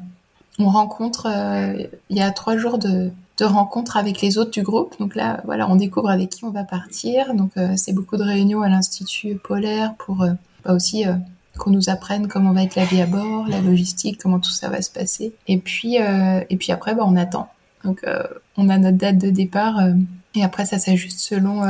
on 0.59 0.69
rencontre, 0.69 1.27
euh, 1.31 1.85
il 2.11 2.17
y 2.17 2.21
a 2.21 2.31
trois 2.31 2.57
jours 2.57 2.79
de, 2.79 3.11
de 3.39 3.45
rencontres 3.45 3.97
avec 3.97 4.21
les 4.21 4.39
autres 4.39 4.51
du 4.51 4.63
groupe. 4.63 4.95
Donc 4.99 5.15
là, 5.15 5.41
voilà, 5.45 5.71
on 5.71 5.77
découvre 5.77 6.11
avec 6.11 6.31
qui 6.31 6.45
on 6.45 6.51
va 6.51 6.65
partir. 6.65 7.35
Donc 7.35 7.53
euh, 7.57 7.75
c'est 7.77 7.93
beaucoup 7.93 8.17
de 8.17 8.25
réunions 8.25 8.63
à 8.63 8.69
l'Institut 8.69 9.37
polaire 9.37 9.95
pour 9.99 10.23
euh, 10.23 10.33
bah 10.65 10.75
aussi 10.75 11.05
qu'on 11.57 11.71
nous 11.71 11.89
apprenne 11.89 12.27
comment 12.29 12.53
va 12.53 12.63
être 12.65 12.75
la 12.77 12.85
vie 12.85 13.01
à 13.01 13.07
bord, 13.07 13.47
la 13.49 13.61
logistique, 13.61 14.21
comment 14.21 14.41
tout 14.41 14.51
ça 14.51 14.69
va 14.69 14.83
se 14.83 14.91
passer. 14.91 15.33
Et 15.47 15.59
puis, 15.59 15.99
après, 15.99 16.95
bah, 16.95 17.05
on 17.07 17.17
attend. 17.17 17.49
Donc 17.85 18.05
on 18.57 18.69
a 18.69 18.79
notre 18.79 18.97
date 18.97 19.19
de 19.19 19.31
départ 19.31 19.81
et 20.35 20.43
après 20.43 20.67
ça 20.67 20.79
s'ajuste 20.79 21.21
selon 21.21 21.63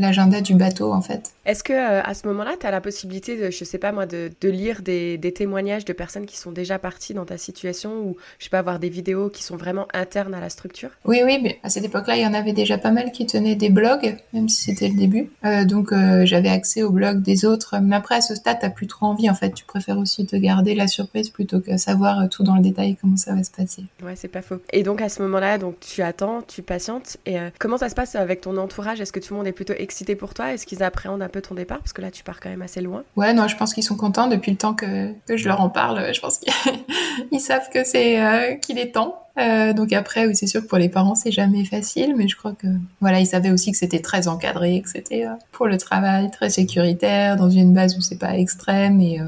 l'agenda 0.00 0.40
du 0.40 0.54
bateau 0.54 0.92
en 0.92 1.00
fait. 1.00 1.32
Est-ce 1.46 1.64
que 1.64 1.72
euh, 1.72 2.00
à 2.02 2.14
ce 2.14 2.28
moment-là, 2.28 2.54
tu 2.60 2.66
as 2.66 2.70
la 2.70 2.80
possibilité 2.80 3.36
de, 3.36 3.50
je 3.50 3.64
sais 3.64 3.78
pas 3.78 3.92
moi, 3.92 4.06
de, 4.06 4.30
lire 4.42 4.82
des, 4.82 5.18
témoignages 5.34 5.84
de 5.84 5.92
personnes 5.92 6.26
qui 6.26 6.36
sont 6.36 6.52
déjà 6.52 6.78
parties 6.78 7.14
dans 7.14 7.24
ta 7.24 7.38
situation 7.38 7.92
ou 8.04 8.16
je 8.38 8.44
sais 8.44 8.50
pas 8.50 8.58
avoir 8.58 8.78
des 8.78 8.88
vidéos 8.88 9.30
qui 9.30 9.42
sont 9.42 9.56
vraiment 9.56 9.88
internes 9.94 10.34
à 10.34 10.40
la 10.40 10.50
structure? 10.50 10.90
Oui, 11.04 11.22
oui, 11.24 11.40
mais 11.42 11.58
à 11.62 11.70
cette 11.70 11.84
époque-là, 11.84 12.16
il 12.16 12.22
y 12.22 12.26
en 12.26 12.34
avait 12.34 12.52
déjà 12.52 12.78
pas 12.78 12.90
mal 12.90 13.10
qui 13.10 13.26
tenaient 13.26 13.56
des 13.56 13.70
blogs, 13.70 14.16
même 14.32 14.48
si 14.48 14.62
c'était 14.62 14.88
le 14.88 14.94
début. 14.94 15.30
Euh, 15.44 15.64
donc 15.64 15.92
euh, 15.92 16.24
j'avais 16.24 16.50
accès 16.50 16.82
aux 16.82 16.90
blogs 16.90 17.22
des 17.22 17.44
autres. 17.44 17.76
Mais 17.82 17.96
après, 17.96 18.16
à 18.16 18.20
ce 18.20 18.34
stade, 18.34 18.58
t'as 18.60 18.70
plus 18.70 18.86
trop 18.86 19.06
envie. 19.06 19.30
En 19.30 19.34
fait, 19.34 19.50
tu 19.50 19.64
préfères 19.64 19.98
aussi 19.98 20.26
te 20.26 20.36
garder 20.36 20.74
la 20.74 20.88
surprise 20.88 21.30
plutôt 21.30 21.60
que 21.60 21.76
savoir 21.76 22.28
tout 22.28 22.42
dans 22.42 22.54
le 22.54 22.62
détail 22.62 22.96
comment 23.00 23.16
ça 23.16 23.34
va 23.34 23.42
se 23.42 23.50
passer. 23.50 23.84
Ouais, 24.04 24.14
c'est 24.14 24.28
pas 24.28 24.42
faux. 24.42 24.60
Et 24.72 24.82
donc 24.82 25.00
à 25.00 25.08
ce 25.08 25.22
moment-là, 25.22 25.58
donc 25.58 25.80
tu 25.80 26.02
attends, 26.02 26.42
tu 26.46 26.62
patientes. 26.62 27.16
Et 27.26 27.38
comment 27.58 27.78
ça 27.78 27.88
se 27.88 27.94
passe 27.94 28.14
avec 28.14 28.40
ton 28.40 28.56
entourage? 28.56 29.00
Est-ce 29.00 29.12
que 29.12 29.20
tout 29.20 29.34
le 29.34 29.38
monde 29.38 29.46
est 29.46 29.52
plutôt 29.52 29.74
excité 29.90 30.14
pour 30.14 30.34
toi 30.34 30.52
Est-ce 30.52 30.66
qu'ils 30.66 30.84
appréhendent 30.84 31.22
un 31.22 31.28
peu 31.28 31.40
ton 31.40 31.56
départ 31.56 31.78
Parce 31.78 31.92
que 31.92 32.00
là, 32.00 32.12
tu 32.12 32.22
pars 32.22 32.38
quand 32.38 32.48
même 32.48 32.62
assez 32.62 32.80
loin. 32.80 33.02
Ouais, 33.16 33.32
non, 33.32 33.48
je 33.48 33.56
pense 33.56 33.74
qu'ils 33.74 33.82
sont 33.82 33.96
contents 33.96 34.28
depuis 34.28 34.52
le 34.52 34.56
temps 34.56 34.72
que, 34.72 35.12
je 35.28 35.48
leur 35.48 35.60
en 35.60 35.68
parle. 35.68 36.14
Je 36.14 36.20
pense 36.20 36.38
qu'ils 36.38 37.40
savent 37.40 37.68
que 37.74 37.82
c'est 37.82 38.22
euh, 38.22 38.54
qu'il 38.54 38.78
est 38.78 38.92
temps. 38.92 39.24
Euh, 39.38 39.72
donc 39.72 39.92
après, 39.92 40.26
oui, 40.26 40.36
c'est 40.36 40.46
sûr 40.46 40.62
que 40.62 40.66
pour 40.66 40.78
les 40.78 40.88
parents, 40.88 41.16
c'est 41.16 41.32
jamais 41.32 41.64
facile, 41.64 42.14
mais 42.16 42.28
je 42.28 42.36
crois 42.36 42.52
que 42.52 42.68
voilà, 43.00 43.18
ils 43.18 43.26
savaient 43.26 43.50
aussi 43.50 43.72
que 43.72 43.78
c'était 43.78 44.00
très 44.00 44.28
encadré, 44.28 44.80
que 44.80 44.88
c'était 44.88 45.26
euh, 45.26 45.34
pour 45.50 45.66
le 45.66 45.76
travail 45.76 46.30
très 46.30 46.50
sécuritaire, 46.50 47.36
dans 47.36 47.50
une 47.50 47.72
base 47.72 47.96
où 47.96 48.00
c'est 48.00 48.18
pas 48.18 48.38
extrême 48.38 49.00
et 49.00 49.18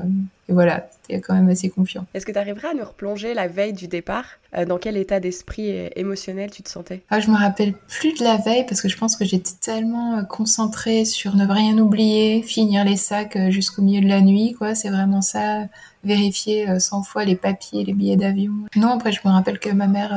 voilà, 0.53 0.89
c'était 0.91 1.21
quand 1.21 1.35
même 1.35 1.49
assez 1.49 1.71
confiant. 1.71 2.07
Est-ce 2.15 2.27
que 2.27 2.33
tu 2.33 2.39
arriverais 2.39 2.69
à 2.69 2.75
nous 2.75 2.85
replonger 2.85 3.35
la 3.35 3.49
veille 3.49 3.73
du 3.73 3.89
départ 3.89 4.25
euh, 4.57 4.65
Dans 4.65 4.79
quel 4.79 4.97
état 4.97 5.21
d'esprit 5.21 5.71
émotionnel 5.97 6.51
tu 6.51 6.63
te 6.63 6.69
sentais? 6.69 7.03
Ah, 7.11 7.21
Je 7.21 7.31
me 7.31 7.37
rappelle 7.37 7.75
plus 7.89 8.15
de 8.19 8.25
la 8.25 8.37
veille 8.37 8.65
parce 8.67 8.81
que 8.83 8.89
je 8.89 8.97
pense 8.97 9.17
que 9.17 9.25
j'étais 9.25 9.53
tellement 9.61 10.19
euh, 10.19 10.23
concentrée 10.23 11.05
sur 11.05 11.35
ne 11.37 11.47
rien 11.47 11.79
oublier, 11.79 12.43
finir 12.43 12.85
les 12.85 12.97
sacs 12.97 13.37
euh, 13.37 13.51
jusqu'au 13.51 13.83
milieu 13.83 14.01
de 14.01 14.09
la 14.09 14.21
nuit, 14.21 14.55
quoi. 14.55 14.75
C'est 14.75 14.91
vraiment 14.91 15.23
ça, 15.23 15.67
vérifier 16.05 16.79
100 16.79 17.03
fois 17.03 17.25
les 17.25 17.37
papiers, 17.37 17.85
les 17.85 17.93
billets 17.95 18.17
d'avion. 18.17 18.53
Non, 18.77 18.89
après 18.89 19.13
je 19.13 19.21
me 19.25 19.31
rappelle 19.31 19.59
que 19.59 19.71
ma 19.71 19.87
mère 19.87 20.13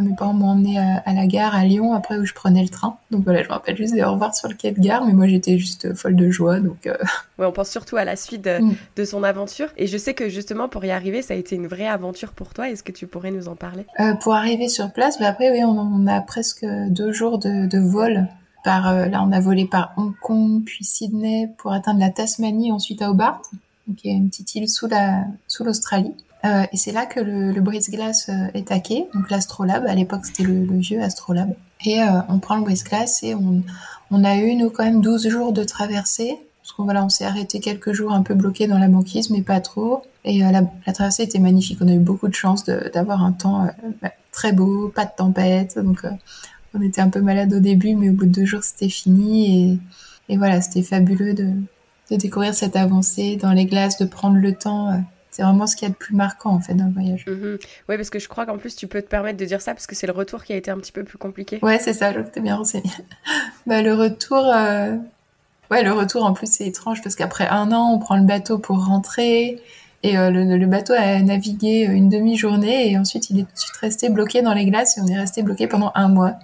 mes 0.00 0.14
parents 0.14 0.32
m'ont 0.32 0.48
emmené 0.48 0.78
à, 0.78 1.12
la 1.12 1.26
gare 1.26 1.54
à 1.54 1.64
Lyon, 1.64 1.92
après 1.92 2.18
où 2.18 2.24
je 2.24 2.34
prenais 2.34 2.62
le 2.62 2.68
train. 2.68 2.96
Donc 3.10 3.24
voilà, 3.24 3.42
je 3.42 3.48
me 3.48 3.52
rappelle 3.52 3.76
juste 3.76 3.94
des 3.94 4.02
au 4.02 4.12
revoir 4.12 4.34
sur 4.34 4.48
le 4.48 4.54
quai 4.54 4.72
de 4.72 4.80
gare, 4.80 5.04
mais 5.04 5.12
moi 5.12 5.26
j'étais 5.26 5.58
juste 5.58 5.94
folle 5.94 6.16
de 6.16 6.30
joie. 6.30 6.60
Donc 6.60 6.86
euh. 6.86 6.96
ouais, 7.38 7.46
on 7.46 7.52
pense 7.52 7.70
surtout 7.70 7.96
à 7.96 8.04
la 8.04 8.16
suite 8.16 8.46
mm. 8.46 8.72
de, 8.96 9.04
son 9.04 9.22
aventure. 9.22 9.68
Et 9.76 9.86
je 9.86 9.98
sais 9.98 10.14
que 10.14 10.28
justement 10.28 10.68
pour 10.68 10.84
y 10.84 10.90
arriver, 10.90 11.22
ça 11.22 11.34
a 11.34 11.36
été 11.36 11.56
une 11.56 11.66
vraie 11.66 11.88
aventure 11.88 12.32
pour 12.32 12.54
toi. 12.54 12.68
Est-ce 12.70 12.82
que 12.82 12.92
tu 12.92 13.06
pourrais 13.06 13.30
nous 13.30 13.48
en 13.48 13.56
parler? 13.56 13.86
Euh, 14.00 14.14
Pour 14.14 14.34
arriver 14.34 14.68
sur 14.68 14.92
place, 14.92 15.18
mais 15.20 15.26
après 15.26 15.50
oui, 15.50 15.64
on, 15.64 16.06
a 16.06 16.20
presque 16.20 16.64
deux 16.88 17.12
jours 17.12 17.38
de, 17.38 17.78
vol. 17.78 18.26
Par, 18.64 18.88
euh, 18.88 19.06
là, 19.06 19.22
on 19.22 19.32
a 19.32 19.40
volé 19.40 19.66
par 19.66 19.92
Hong 19.96 20.14
Kong, 20.20 20.62
puis 20.64 20.84
Sydney 20.84 21.48
pour 21.58 21.72
atteindre 21.72 22.00
la 22.00 22.10
Tasmanie, 22.10 22.72
ensuite 22.72 23.00
à 23.02 23.10
Hobart, 23.10 23.40
y 24.04 24.10
a 24.10 24.12
une 24.12 24.28
petite 24.28 24.54
île 24.56 24.68
sous 24.68 24.86
la 24.86 25.24
sous 25.46 25.64
l'Australie. 25.64 26.14
Euh, 26.44 26.64
et 26.72 26.76
c'est 26.76 26.92
là 26.92 27.06
que 27.06 27.20
le, 27.20 27.60
brise-glace 27.60 28.28
euh, 28.28 28.46
est 28.54 28.68
taqué, 28.68 29.06
donc 29.14 29.30
l'astrolabe. 29.30 29.86
À 29.86 29.94
l'époque, 29.94 30.24
c'était 30.24 30.44
le, 30.44 30.64
vieux 30.78 31.02
astrolabe. 31.02 31.52
Et 31.84 32.00
euh, 32.00 32.20
on 32.28 32.38
prend 32.38 32.56
le 32.56 32.62
brise-glace 32.62 33.22
et 33.22 33.34
on, 33.34 34.24
a 34.24 34.36
eu, 34.36 34.54
nous, 34.54 34.70
quand 34.70 34.84
même 34.84 35.00
12 35.00 35.28
jours 35.28 35.52
de 35.52 35.64
traversée 35.64 36.38
Parce 36.62 36.72
qu'on 36.72 36.84
voilà, 36.84 37.04
on 37.04 37.08
s'est 37.08 37.24
arrêté 37.24 37.60
quelques 37.60 37.92
jours 37.92 38.12
un 38.12 38.22
peu 38.22 38.34
bloqué 38.34 38.66
dans 38.66 38.78
la 38.78 38.88
banquise, 38.88 39.30
mais 39.30 39.42
pas 39.42 39.60
trop. 39.60 40.02
Et 40.24 40.40
la, 40.40 40.62
traversée 40.92 41.24
était 41.24 41.38
magnifique. 41.38 41.78
On 41.80 41.88
a 41.88 41.92
eu 41.92 41.98
beaucoup 41.98 42.28
de 42.28 42.34
chance 42.34 42.64
d'avoir 42.64 43.24
un 43.24 43.32
temps 43.32 43.68
bah, 44.02 44.10
très 44.32 44.52
beau, 44.52 44.88
pas 44.88 45.04
de 45.04 45.10
tempête. 45.16 45.78
Donc 45.78 46.04
on 46.74 46.82
était 46.82 47.00
un 47.00 47.10
peu 47.10 47.20
malade 47.20 47.52
au 47.52 47.60
début, 47.60 47.94
mais 47.94 48.10
au 48.10 48.12
bout 48.12 48.26
de 48.26 48.32
deux 48.32 48.44
jours, 48.44 48.62
c'était 48.62 48.88
fini. 48.88 49.80
Et, 50.28 50.36
voilà, 50.36 50.60
c'était 50.60 50.82
fabuleux 50.82 51.34
de, 51.34 51.52
découvrir 52.16 52.54
cette 52.54 52.76
avancée 52.76 53.36
dans 53.36 53.52
les 53.52 53.66
glaces, 53.66 53.98
de 53.98 54.06
prendre 54.06 54.36
le 54.36 54.54
temps. 54.54 55.02
C'est 55.38 55.44
vraiment 55.44 55.68
ce 55.68 55.76
qu'il 55.76 55.86
y 55.86 55.90
a 55.90 55.92
de 55.92 55.96
plus 55.96 56.16
marquant 56.16 56.50
en 56.50 56.58
fait 56.58 56.74
dans 56.74 56.86
le 56.86 56.92
voyage. 56.92 57.24
Mm-hmm. 57.28 57.60
Oui, 57.88 57.96
parce 57.96 58.10
que 58.10 58.18
je 58.18 58.26
crois 58.26 58.44
qu'en 58.44 58.58
plus 58.58 58.74
tu 58.74 58.88
peux 58.88 59.00
te 59.00 59.06
permettre 59.06 59.38
de 59.38 59.44
dire 59.44 59.60
ça 59.60 59.72
parce 59.72 59.86
que 59.86 59.94
c'est 59.94 60.08
le 60.08 60.12
retour 60.12 60.42
qui 60.42 60.52
a 60.52 60.56
été 60.56 60.68
un 60.72 60.76
petit 60.78 60.90
peu 60.90 61.04
plus 61.04 61.16
compliqué. 61.16 61.60
Ouais, 61.62 61.78
c'est 61.78 61.92
ça, 61.92 62.12
je 62.12 62.18
t'ai 62.18 62.40
bien 62.40 62.56
renseigné. 62.56 62.90
bah, 63.68 63.80
le 63.80 63.94
retour, 63.94 64.44
euh... 64.52 64.96
ouais, 65.70 65.84
le 65.84 65.92
retour 65.92 66.24
en 66.24 66.32
plus 66.32 66.50
c'est 66.50 66.66
étrange 66.66 67.04
parce 67.04 67.14
qu'après 67.14 67.46
un 67.46 67.70
an, 67.70 67.92
on 67.92 68.00
prend 68.00 68.16
le 68.16 68.24
bateau 68.24 68.58
pour 68.58 68.84
rentrer 68.84 69.62
et 70.02 70.18
euh, 70.18 70.30
le, 70.30 70.56
le, 70.56 70.66
bateau 70.66 70.92
a 70.92 71.20
navigué 71.20 71.86
une 71.88 72.08
demi-journée 72.08 72.90
et 72.90 72.98
ensuite 72.98 73.30
il 73.30 73.38
est 73.38 73.42
tout 73.44 73.52
de 73.54 73.58
suite 73.60 73.76
resté 73.76 74.08
bloqué 74.08 74.42
dans 74.42 74.54
les 74.54 74.66
glaces 74.66 74.98
et 74.98 75.00
on 75.00 75.06
est 75.06 75.18
resté 75.18 75.44
bloqué 75.44 75.68
pendant 75.68 75.92
un 75.94 76.08
mois 76.08 76.34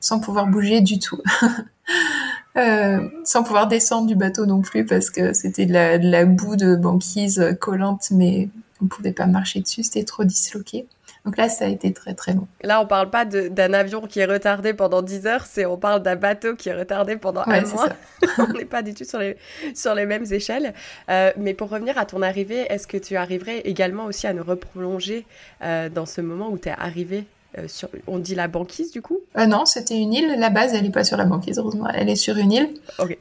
sans 0.00 0.20
pouvoir 0.20 0.48
bouger 0.48 0.82
du 0.82 0.98
tout. 0.98 1.22
Euh, 2.56 3.08
sans 3.24 3.42
pouvoir 3.42 3.66
descendre 3.66 4.06
du 4.06 4.14
bateau 4.14 4.46
non 4.46 4.62
plus 4.62 4.86
parce 4.86 5.10
que 5.10 5.32
c'était 5.32 5.66
de 5.66 5.72
la, 5.72 5.98
de 5.98 6.08
la, 6.08 6.24
boue 6.24 6.54
de 6.54 6.76
banquise 6.76 7.56
collante, 7.60 8.12
mais 8.12 8.48
on 8.80 8.86
pouvait 8.86 9.12
pas 9.12 9.26
marcher 9.26 9.60
dessus, 9.60 9.82
c'était 9.82 10.04
trop 10.04 10.24
disloqué. 10.24 10.86
Donc 11.24 11.38
là, 11.38 11.48
ça 11.48 11.64
a 11.64 11.68
été 11.68 11.92
très 11.92 12.12
très 12.12 12.34
long. 12.34 12.46
Là, 12.62 12.82
on 12.82 12.86
parle 12.86 13.08
pas 13.08 13.24
d'un 13.24 13.72
avion 13.72 14.02
qui 14.02 14.20
est 14.20 14.26
retardé 14.26 14.74
pendant 14.74 15.00
10 15.00 15.26
heures, 15.26 15.46
c'est 15.46 15.64
on 15.64 15.78
parle 15.78 16.02
d'un 16.02 16.16
bateau 16.16 16.54
qui 16.54 16.68
est 16.68 16.74
retardé 16.74 17.16
pendant 17.16 17.42
un 17.46 17.62
mois. 17.62 17.88
on 18.38 18.48
n'est 18.48 18.66
pas 18.66 18.82
du 18.82 18.92
tout 18.92 19.04
sur 19.04 19.18
les, 19.18 19.38
sur 19.74 19.94
les 19.94 20.04
mêmes 20.04 20.26
échelles. 20.30 20.74
Euh, 21.08 21.32
mais 21.38 21.54
pour 21.54 21.70
revenir 21.70 21.96
à 21.96 22.04
ton 22.04 22.20
arrivée, 22.20 22.66
est-ce 22.68 22.86
que 22.86 22.98
tu 22.98 23.16
arriverais 23.16 23.60
également 23.60 24.04
aussi 24.04 24.26
à 24.26 24.34
nous 24.34 24.44
reprolonger 24.44 25.24
euh, 25.62 25.88
dans 25.88 26.06
ce 26.06 26.20
moment 26.20 26.50
où 26.50 26.58
tu 26.58 26.68
es 26.68 26.72
arrivé 26.72 27.24
euh, 27.58 27.68
sur, 27.68 27.88
on 28.06 28.18
dit 28.18 28.34
la 28.34 28.48
banquise 28.48 28.90
du 28.90 29.02
coup? 29.02 29.18
Euh, 29.38 29.46
Non, 29.46 29.64
c'était 29.66 29.98
une 29.98 30.12
île. 30.12 30.34
La 30.38 30.50
base, 30.50 30.74
elle 30.74 30.82
n'est 30.82 30.90
pas 30.90 31.04
sur 31.04 31.16
la 31.16 31.24
banquise, 31.24 31.58
heureusement. 31.58 31.88
Elle 31.94 32.08
est 32.08 32.16
sur 32.16 32.36
une 32.36 32.52
île 32.52 32.70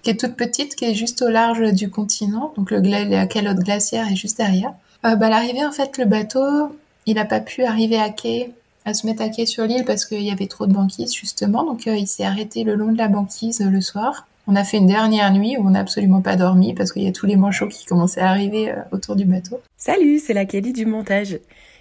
qui 0.02 0.10
est 0.10 0.20
toute 0.20 0.36
petite, 0.36 0.76
qui 0.76 0.86
est 0.86 0.94
juste 0.94 1.22
au 1.22 1.30
large 1.30 1.74
du 1.74 1.90
continent. 1.90 2.54
Donc 2.58 2.72
le 2.72 2.80
la 2.80 3.28
calotte 3.28 3.60
glaciaire 3.60 4.12
est 4.12 4.16
juste 4.16 4.38
derrière. 4.38 4.74
Euh, 5.06 5.16
bah, 5.16 5.30
l'arrivée, 5.30 5.66
en 5.66 5.72
fait, 5.72 5.98
le 5.98 6.06
bateau, 6.06 6.76
il 7.06 7.16
n'a 7.16 7.26
pas 7.26 7.40
pu 7.40 7.64
arriver 7.64 8.00
à 8.00 8.10
quai, 8.10 8.52
à 8.86 8.94
se 8.94 9.06
mettre 9.06 9.22
à 9.22 9.30
quai 9.30 9.46
sur 9.46 9.66
l'île 9.66 9.86
parce 9.86 10.06
qu'il 10.06 10.22
y 10.22 10.32
avait 10.32 10.48
trop 10.48 10.66
de 10.66 10.74
banquise 10.74 11.14
justement. 11.14 11.64
Donc 11.64 11.86
il 11.86 12.08
s'est 12.08 12.24
arrêté 12.24 12.64
le 12.64 12.76
long 12.76 12.92
de 12.92 12.98
la 12.98 13.08
banquise 13.08 13.60
le 13.60 13.82
soir. 13.82 14.28
On 14.46 14.58
a 14.58 14.66
fait 14.66 14.78
une 14.78 14.88
dernière 14.88 15.32
nuit 15.32 15.56
où 15.58 15.66
on 15.66 15.70
n'a 15.70 15.80
absolument 15.80 16.22
pas 16.22 16.36
dormi 16.36 16.74
parce 16.74 16.92
qu'il 16.92 17.04
y 17.04 17.08
a 17.08 17.14
tous 17.14 17.26
les 17.26 17.38
manchots 17.38 17.70
qui 17.70 17.86
commençaient 17.86 18.20
à 18.20 18.30
arriver 18.30 18.74
autour 18.92 19.16
du 19.16 19.24
bateau. 19.24 19.62
Salut, 19.78 20.20
c'est 20.20 20.34
la 20.34 20.46
Kelly 20.46 20.74
du 20.74 20.86
montage. 20.86 21.40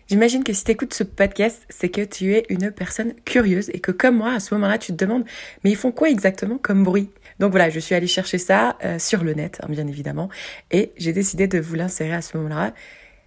J'imagine 0.09 0.45
que 0.45 0.53
si 0.53 0.65
tu 0.65 0.73
écoutes 0.73 0.95
ce 0.95 1.05
podcast, 1.05 1.65
c'est 1.69 1.89
que 1.89 2.03
tu 2.03 2.35
es 2.35 2.45
une 2.49 2.71
personne 2.71 3.15
curieuse 3.25 3.71
et 3.73 3.81
que 3.81 3.93
comme 3.93 4.17
moi, 4.17 4.35
à 4.35 4.41
ce 4.41 4.55
moment-là, 4.55 4.79
tu 4.79 4.93
te 4.93 5.05
demandes, 5.05 5.25
mais 5.65 5.71
ils 5.71 5.77
font 5.77 5.93
quoi 5.93 6.11
exactement 6.11 6.59
comme 6.59 6.85
bruit? 6.85 7.11
Donc 7.39 7.51
voilà, 7.51 7.71
je 7.71 7.81
suis 7.81 7.95
allée 7.95 8.07
chercher 8.07 8.39
ça 8.39 8.77
euh, 8.85 8.99
sur 8.99 9.25
le 9.25 9.35
net, 9.35 9.61
hein, 9.63 9.67
bien 9.71 9.87
évidemment, 9.87 10.29
et 10.71 10.93
j'ai 10.97 11.13
décidé 11.13 11.47
de 11.47 11.59
vous 11.59 11.75
l'insérer 11.75 12.13
à 12.13 12.23
ce 12.23 12.37
moment-là. 12.37 12.75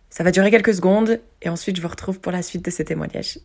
Ça 0.09 0.23
va 0.23 0.31
durer 0.31 0.51
quelques 0.51 0.75
secondes 0.75 1.19
et 1.41 1.49
ensuite 1.49 1.75
je 1.75 1.81
vous 1.81 1.87
retrouve 1.87 2.19
pour 2.19 2.31
la 2.31 2.41
suite 2.41 2.63
de 2.63 2.71
ce 2.71 2.83
témoignage. 2.83 3.39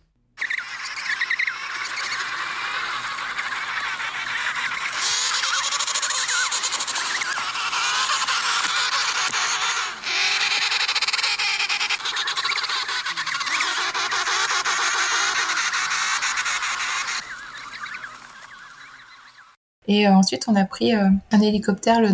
Et 19.90 20.06
euh, 20.06 20.14
ensuite, 20.14 20.46
on 20.46 20.54
a 20.54 20.64
pris 20.64 20.94
euh, 20.94 21.08
un 21.32 21.40
hélicoptère 21.40 22.00
le 22.00 22.10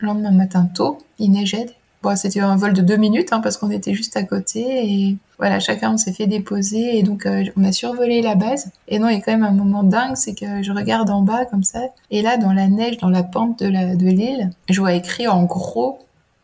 lendemain, 0.00 0.30
matin 0.30 0.70
tôt. 0.72 0.98
Il 1.18 1.32
neigeait. 1.32 1.66
Bon, 2.02 2.14
c'était 2.14 2.38
un 2.38 2.54
vol 2.54 2.72
de 2.72 2.82
deux 2.82 2.96
minutes 2.96 3.32
hein, 3.32 3.40
parce 3.40 3.56
qu'on 3.56 3.70
était 3.70 3.94
juste 3.94 4.16
à 4.16 4.22
côté. 4.22 4.60
Et 4.60 5.16
voilà, 5.36 5.58
chacun 5.58 5.94
on 5.94 5.96
s'est 5.96 6.12
fait 6.12 6.28
déposer 6.28 6.96
et 6.96 7.02
donc 7.02 7.26
euh, 7.26 7.42
on 7.56 7.64
a 7.64 7.72
survolé 7.72 8.22
la 8.22 8.36
base. 8.36 8.70
Et 8.86 9.00
non, 9.00 9.08
il 9.08 9.14
y 9.14 9.16
a 9.16 9.20
quand 9.20 9.32
même 9.32 9.42
un 9.42 9.50
moment 9.50 9.82
dingue, 9.82 10.14
c'est 10.14 10.34
que 10.34 10.62
je 10.62 10.70
regarde 10.70 11.10
en 11.10 11.22
bas 11.22 11.46
comme 11.46 11.64
ça. 11.64 11.80
Et 12.12 12.22
là, 12.22 12.36
dans 12.36 12.52
la 12.52 12.68
neige, 12.68 12.98
dans 12.98 13.10
la 13.10 13.24
pente 13.24 13.58
de 13.60 14.06
l'île, 14.08 14.50
je 14.68 14.80
vois 14.80 14.94
écrit 14.94 15.26
en 15.26 15.42
gros 15.42 15.98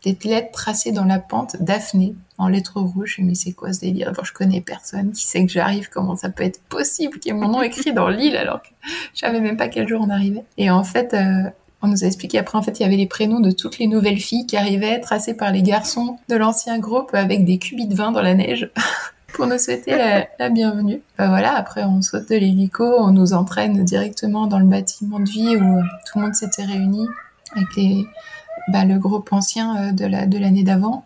des 0.04 0.18
lettres 0.24 0.50
tracées 0.50 0.90
dans 0.90 1.04
la 1.04 1.20
pente 1.20 1.56
Daphné 1.60 2.16
en 2.42 2.48
lettres 2.48 2.80
rouges. 2.80 3.18
Mais 3.22 3.34
c'est 3.34 3.52
quoi 3.52 3.72
ce 3.72 3.80
délire? 3.80 4.12
Je 4.22 4.32
connais 4.32 4.60
personne 4.60 5.12
qui 5.12 5.24
sait 5.24 5.44
que 5.44 5.52
j'arrive. 5.52 5.88
Comment 5.90 6.16
ça 6.16 6.28
peut 6.28 6.44
être 6.44 6.60
possible 6.64 7.18
qu'il 7.18 7.32
y 7.32 7.36
ait 7.36 7.38
mon 7.38 7.48
nom 7.48 7.62
écrit 7.62 7.92
dans 7.92 8.08
l'île 8.08 8.36
alors 8.36 8.62
que 8.62 8.68
je 9.14 9.20
savais 9.20 9.40
même 9.40 9.56
pas 9.56 9.68
quel 9.68 9.88
jour 9.88 10.00
on 10.02 10.10
arrivait. 10.10 10.44
Et 10.58 10.70
en 10.70 10.84
fait, 10.84 11.14
euh, 11.14 11.50
on 11.82 11.88
nous 11.88 12.04
a 12.04 12.06
expliqué 12.06 12.38
après, 12.38 12.58
en 12.58 12.62
fait, 12.62 12.78
il 12.80 12.82
y 12.82 12.86
avait 12.86 12.96
les 12.96 13.06
prénoms 13.06 13.40
de 13.40 13.50
toutes 13.50 13.78
les 13.78 13.86
nouvelles 13.86 14.20
filles 14.20 14.46
qui 14.46 14.56
arrivaient, 14.56 15.00
tracées 15.00 15.34
par 15.34 15.50
les 15.50 15.62
garçons 15.62 16.18
de 16.28 16.36
l'ancien 16.36 16.78
groupe 16.78 17.14
avec 17.14 17.44
des 17.44 17.58
cubits 17.58 17.88
de 17.88 17.94
vin 17.94 18.12
dans 18.12 18.22
la 18.22 18.34
neige. 18.34 18.70
pour 19.32 19.46
nous 19.46 19.58
souhaiter 19.58 19.96
la, 19.96 20.48
bienvenue. 20.50 21.00
Bah 21.18 21.28
voilà, 21.28 21.56
après 21.56 21.84
on 21.84 22.02
saute 22.02 22.28
de 22.28 22.36
l'hélico, 22.36 22.84
on 22.84 23.12
nous 23.12 23.32
entraîne 23.32 23.82
directement 23.82 24.46
dans 24.46 24.58
le 24.58 24.66
bâtiment 24.66 25.18
de 25.20 25.28
vie 25.28 25.56
où 25.56 25.80
tout 26.06 26.18
le 26.18 26.20
monde 26.20 26.34
s'était 26.34 26.64
réuni 26.64 27.06
avec 27.56 27.74
les, 27.76 28.06
bah, 28.68 28.84
le 28.84 28.98
groupe 28.98 29.32
ancien 29.32 29.88
euh, 29.88 29.92
de 29.92 30.04
la 30.04 30.26
de 30.26 30.38
l'année 30.38 30.64
d'avant 30.64 31.04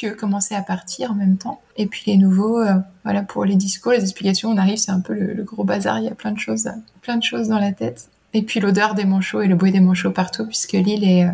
qui 0.00 0.06
eux 0.06 0.14
commençaient 0.14 0.54
à 0.54 0.62
partir 0.62 1.12
en 1.12 1.14
même 1.14 1.36
temps. 1.36 1.60
Et 1.76 1.84
puis 1.84 2.04
les 2.06 2.16
nouveaux, 2.16 2.58
euh, 2.58 2.76
voilà, 3.04 3.22
pour 3.22 3.44
les 3.44 3.54
discours, 3.54 3.92
les 3.92 4.00
explications, 4.00 4.48
on 4.48 4.56
arrive, 4.56 4.78
c'est 4.78 4.90
un 4.90 5.00
peu 5.00 5.12
le, 5.12 5.42
gros 5.42 5.62
bazar, 5.62 5.98
il 5.98 6.06
y 6.06 6.08
a 6.08 6.14
plein 6.14 6.32
de 6.32 6.38
choses, 6.38 6.70
plein 7.02 7.18
de 7.18 7.22
choses 7.22 7.48
dans 7.48 7.58
la 7.58 7.72
tête. 7.72 8.08
Et 8.32 8.40
puis 8.40 8.60
l'odeur 8.60 8.94
des 8.94 9.04
manchots 9.04 9.42
et 9.42 9.46
le 9.46 9.56
bruit 9.56 9.72
des 9.72 9.80
manchots 9.80 10.10
partout, 10.10 10.46
puisque 10.46 10.72
l'île 10.72 11.04
est, 11.04 11.24
euh, 11.26 11.32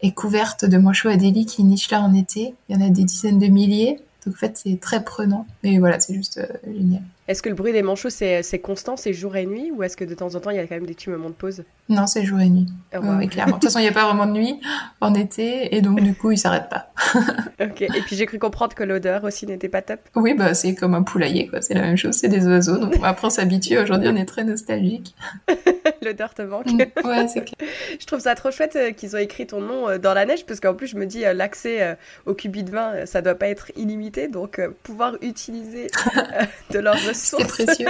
est 0.00 0.12
couverte 0.12 0.64
de 0.64 0.78
manchots 0.78 1.10
adélie 1.10 1.44
qui 1.44 1.64
nichent 1.64 1.90
là 1.90 2.00
en 2.00 2.14
été. 2.14 2.54
Il 2.70 2.76
y 2.76 2.82
en 2.82 2.86
a 2.86 2.88
des 2.88 3.04
dizaines 3.04 3.38
de 3.38 3.48
milliers. 3.48 4.00
Donc 4.24 4.36
en 4.36 4.38
fait, 4.38 4.56
c'est 4.56 4.80
très 4.80 5.04
prenant. 5.04 5.46
Mais 5.62 5.76
voilà, 5.76 6.00
c'est 6.00 6.14
juste 6.14 6.40
génial. 6.64 7.02
Est-ce 7.28 7.42
que 7.42 7.50
le 7.50 7.54
bruit 7.54 7.72
des 7.74 7.82
manchots, 7.82 8.08
c'est, 8.08 8.60
constant, 8.62 8.96
c'est 8.96 9.12
jour 9.12 9.36
et 9.36 9.44
nuit 9.44 9.70
Ou 9.76 9.82
est-ce 9.82 9.98
que 9.98 10.04
de 10.04 10.14
temps 10.14 10.34
en 10.34 10.40
temps, 10.40 10.50
il 10.50 10.56
y 10.56 10.60
a 10.60 10.66
quand 10.66 10.76
même 10.76 10.86
des 10.86 10.94
petits 10.94 11.10
moments 11.10 11.28
de 11.28 11.34
pause? 11.34 11.64
Non, 11.90 12.06
c'est 12.06 12.24
jour 12.24 12.40
et 12.40 12.48
nuit. 12.48 12.66
Oh, 12.94 13.00
oui, 13.18 13.28
clairement. 13.28 13.56
De 13.56 13.60
toute 13.60 13.64
façon, 13.64 13.80
il 13.80 13.82
n'y 13.82 13.88
a 13.88 13.92
pas 13.92 14.06
vraiment 14.06 14.26
de 14.26 14.32
nuit 14.32 14.60
en 15.02 15.12
été, 15.12 15.76
et 15.76 15.82
donc 15.82 16.00
du 16.00 16.14
coup, 16.14 16.30
il 16.30 16.38
s'arrête 16.38 16.70
pas. 16.70 16.85
ok, 17.60 17.82
et 17.82 18.02
puis 18.06 18.16
j'ai 18.16 18.26
cru 18.26 18.38
comprendre 18.38 18.74
que 18.74 18.82
l'odeur 18.82 19.24
aussi 19.24 19.46
n'était 19.46 19.68
pas 19.68 19.82
top. 19.82 20.00
Oui, 20.14 20.34
bah, 20.34 20.54
c'est 20.54 20.74
comme 20.74 20.94
un 20.94 21.02
poulailler, 21.02 21.46
quoi. 21.46 21.62
C'est 21.62 21.74
la 21.74 21.82
même 21.82 21.96
chose, 21.96 22.14
c'est 22.14 22.28
des 22.28 22.46
oiseaux. 22.46 22.78
Donc 22.78 22.94
après, 23.02 23.26
on 23.26 23.30
s'habitue. 23.30 23.78
Aujourd'hui, 23.78 24.08
on 24.08 24.16
est 24.16 24.26
très 24.26 24.44
nostalgique. 24.44 25.14
l'odeur 26.06 26.34
te 26.34 26.42
manque. 26.42 26.66
Ouais, 27.04 27.28
c'est 27.28 27.44
clair. 27.44 27.70
je 28.00 28.06
trouve 28.06 28.20
ça 28.20 28.34
trop 28.34 28.50
chouette 28.50 28.76
euh, 28.76 28.90
qu'ils 28.92 29.14
ont 29.16 29.18
écrit 29.18 29.46
ton 29.46 29.60
nom 29.60 29.88
euh, 29.88 29.98
dans 29.98 30.14
la 30.14 30.24
neige, 30.26 30.46
parce 30.46 30.60
qu'en 30.60 30.74
plus, 30.74 30.86
je 30.86 30.96
me 30.96 31.06
dis, 31.06 31.24
euh, 31.24 31.32
l'accès 31.32 31.96
au 32.26 32.34
cubit 32.34 32.62
de 32.62 32.70
vin, 32.70 33.06
ça 33.06 33.22
doit 33.22 33.34
pas 33.34 33.48
être 33.48 33.70
illimité, 33.76 34.28
donc 34.28 34.60
pouvoir 34.82 35.14
utiliser 35.22 35.88
de 36.70 36.78
leurs 36.78 36.96
c'est 37.14 37.46
précieux. 37.46 37.88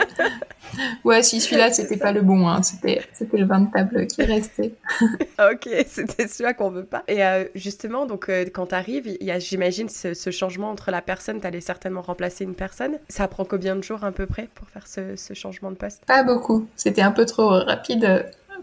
ouais, 1.04 1.22
si 1.22 1.40
celui-là, 1.46 1.72
c'était 1.72 1.96
pas 1.96 2.12
le 2.12 2.22
bon. 2.22 2.48
Hein. 2.48 2.62
C'était, 2.62 3.02
c'était 3.12 3.38
le 3.38 3.46
vin 3.46 3.60
de 3.60 3.70
table 3.70 4.06
qui 4.06 4.22
restait. 4.22 4.72
ok, 5.38 5.68
c'était 5.86 6.28
celui-là 6.28 6.54
qu'on 6.54 6.70
veut 6.70 6.84
pas. 6.84 7.04
Et 7.08 7.24
euh, 7.24 7.44
justement, 7.54 8.06
donc 8.06 8.28
euh, 8.28 8.44
quand 8.52 8.66
t'arrives, 8.66 9.06
il 9.20 9.26
y 9.26 9.30
a, 9.30 9.38
j'imagine, 9.38 9.88
ce, 9.88 10.30
changement 10.30 10.70
entre 10.70 10.90
la 10.90 11.02
personne. 11.02 11.40
T'allais 11.40 11.60
certainement 11.60 12.02
remplacer 12.02 12.44
une 12.44 12.54
personne. 12.54 12.98
Ça 13.08 13.28
prend 13.28 13.44
combien 13.44 13.76
de 13.76 13.82
jours 13.82 14.04
à 14.04 14.12
peu 14.12 14.26
près 14.26 14.48
pour 14.54 14.68
faire 14.68 14.86
ce, 14.86 15.16
ce 15.16 15.34
changement 15.34 15.70
de 15.70 15.76
poste? 15.76 16.04
Pas 16.06 16.22
beaucoup. 16.22 16.66
C'était 16.76 17.02
un 17.02 17.12
peu 17.12 17.24
trop 17.24 17.48
rapide 17.48 18.04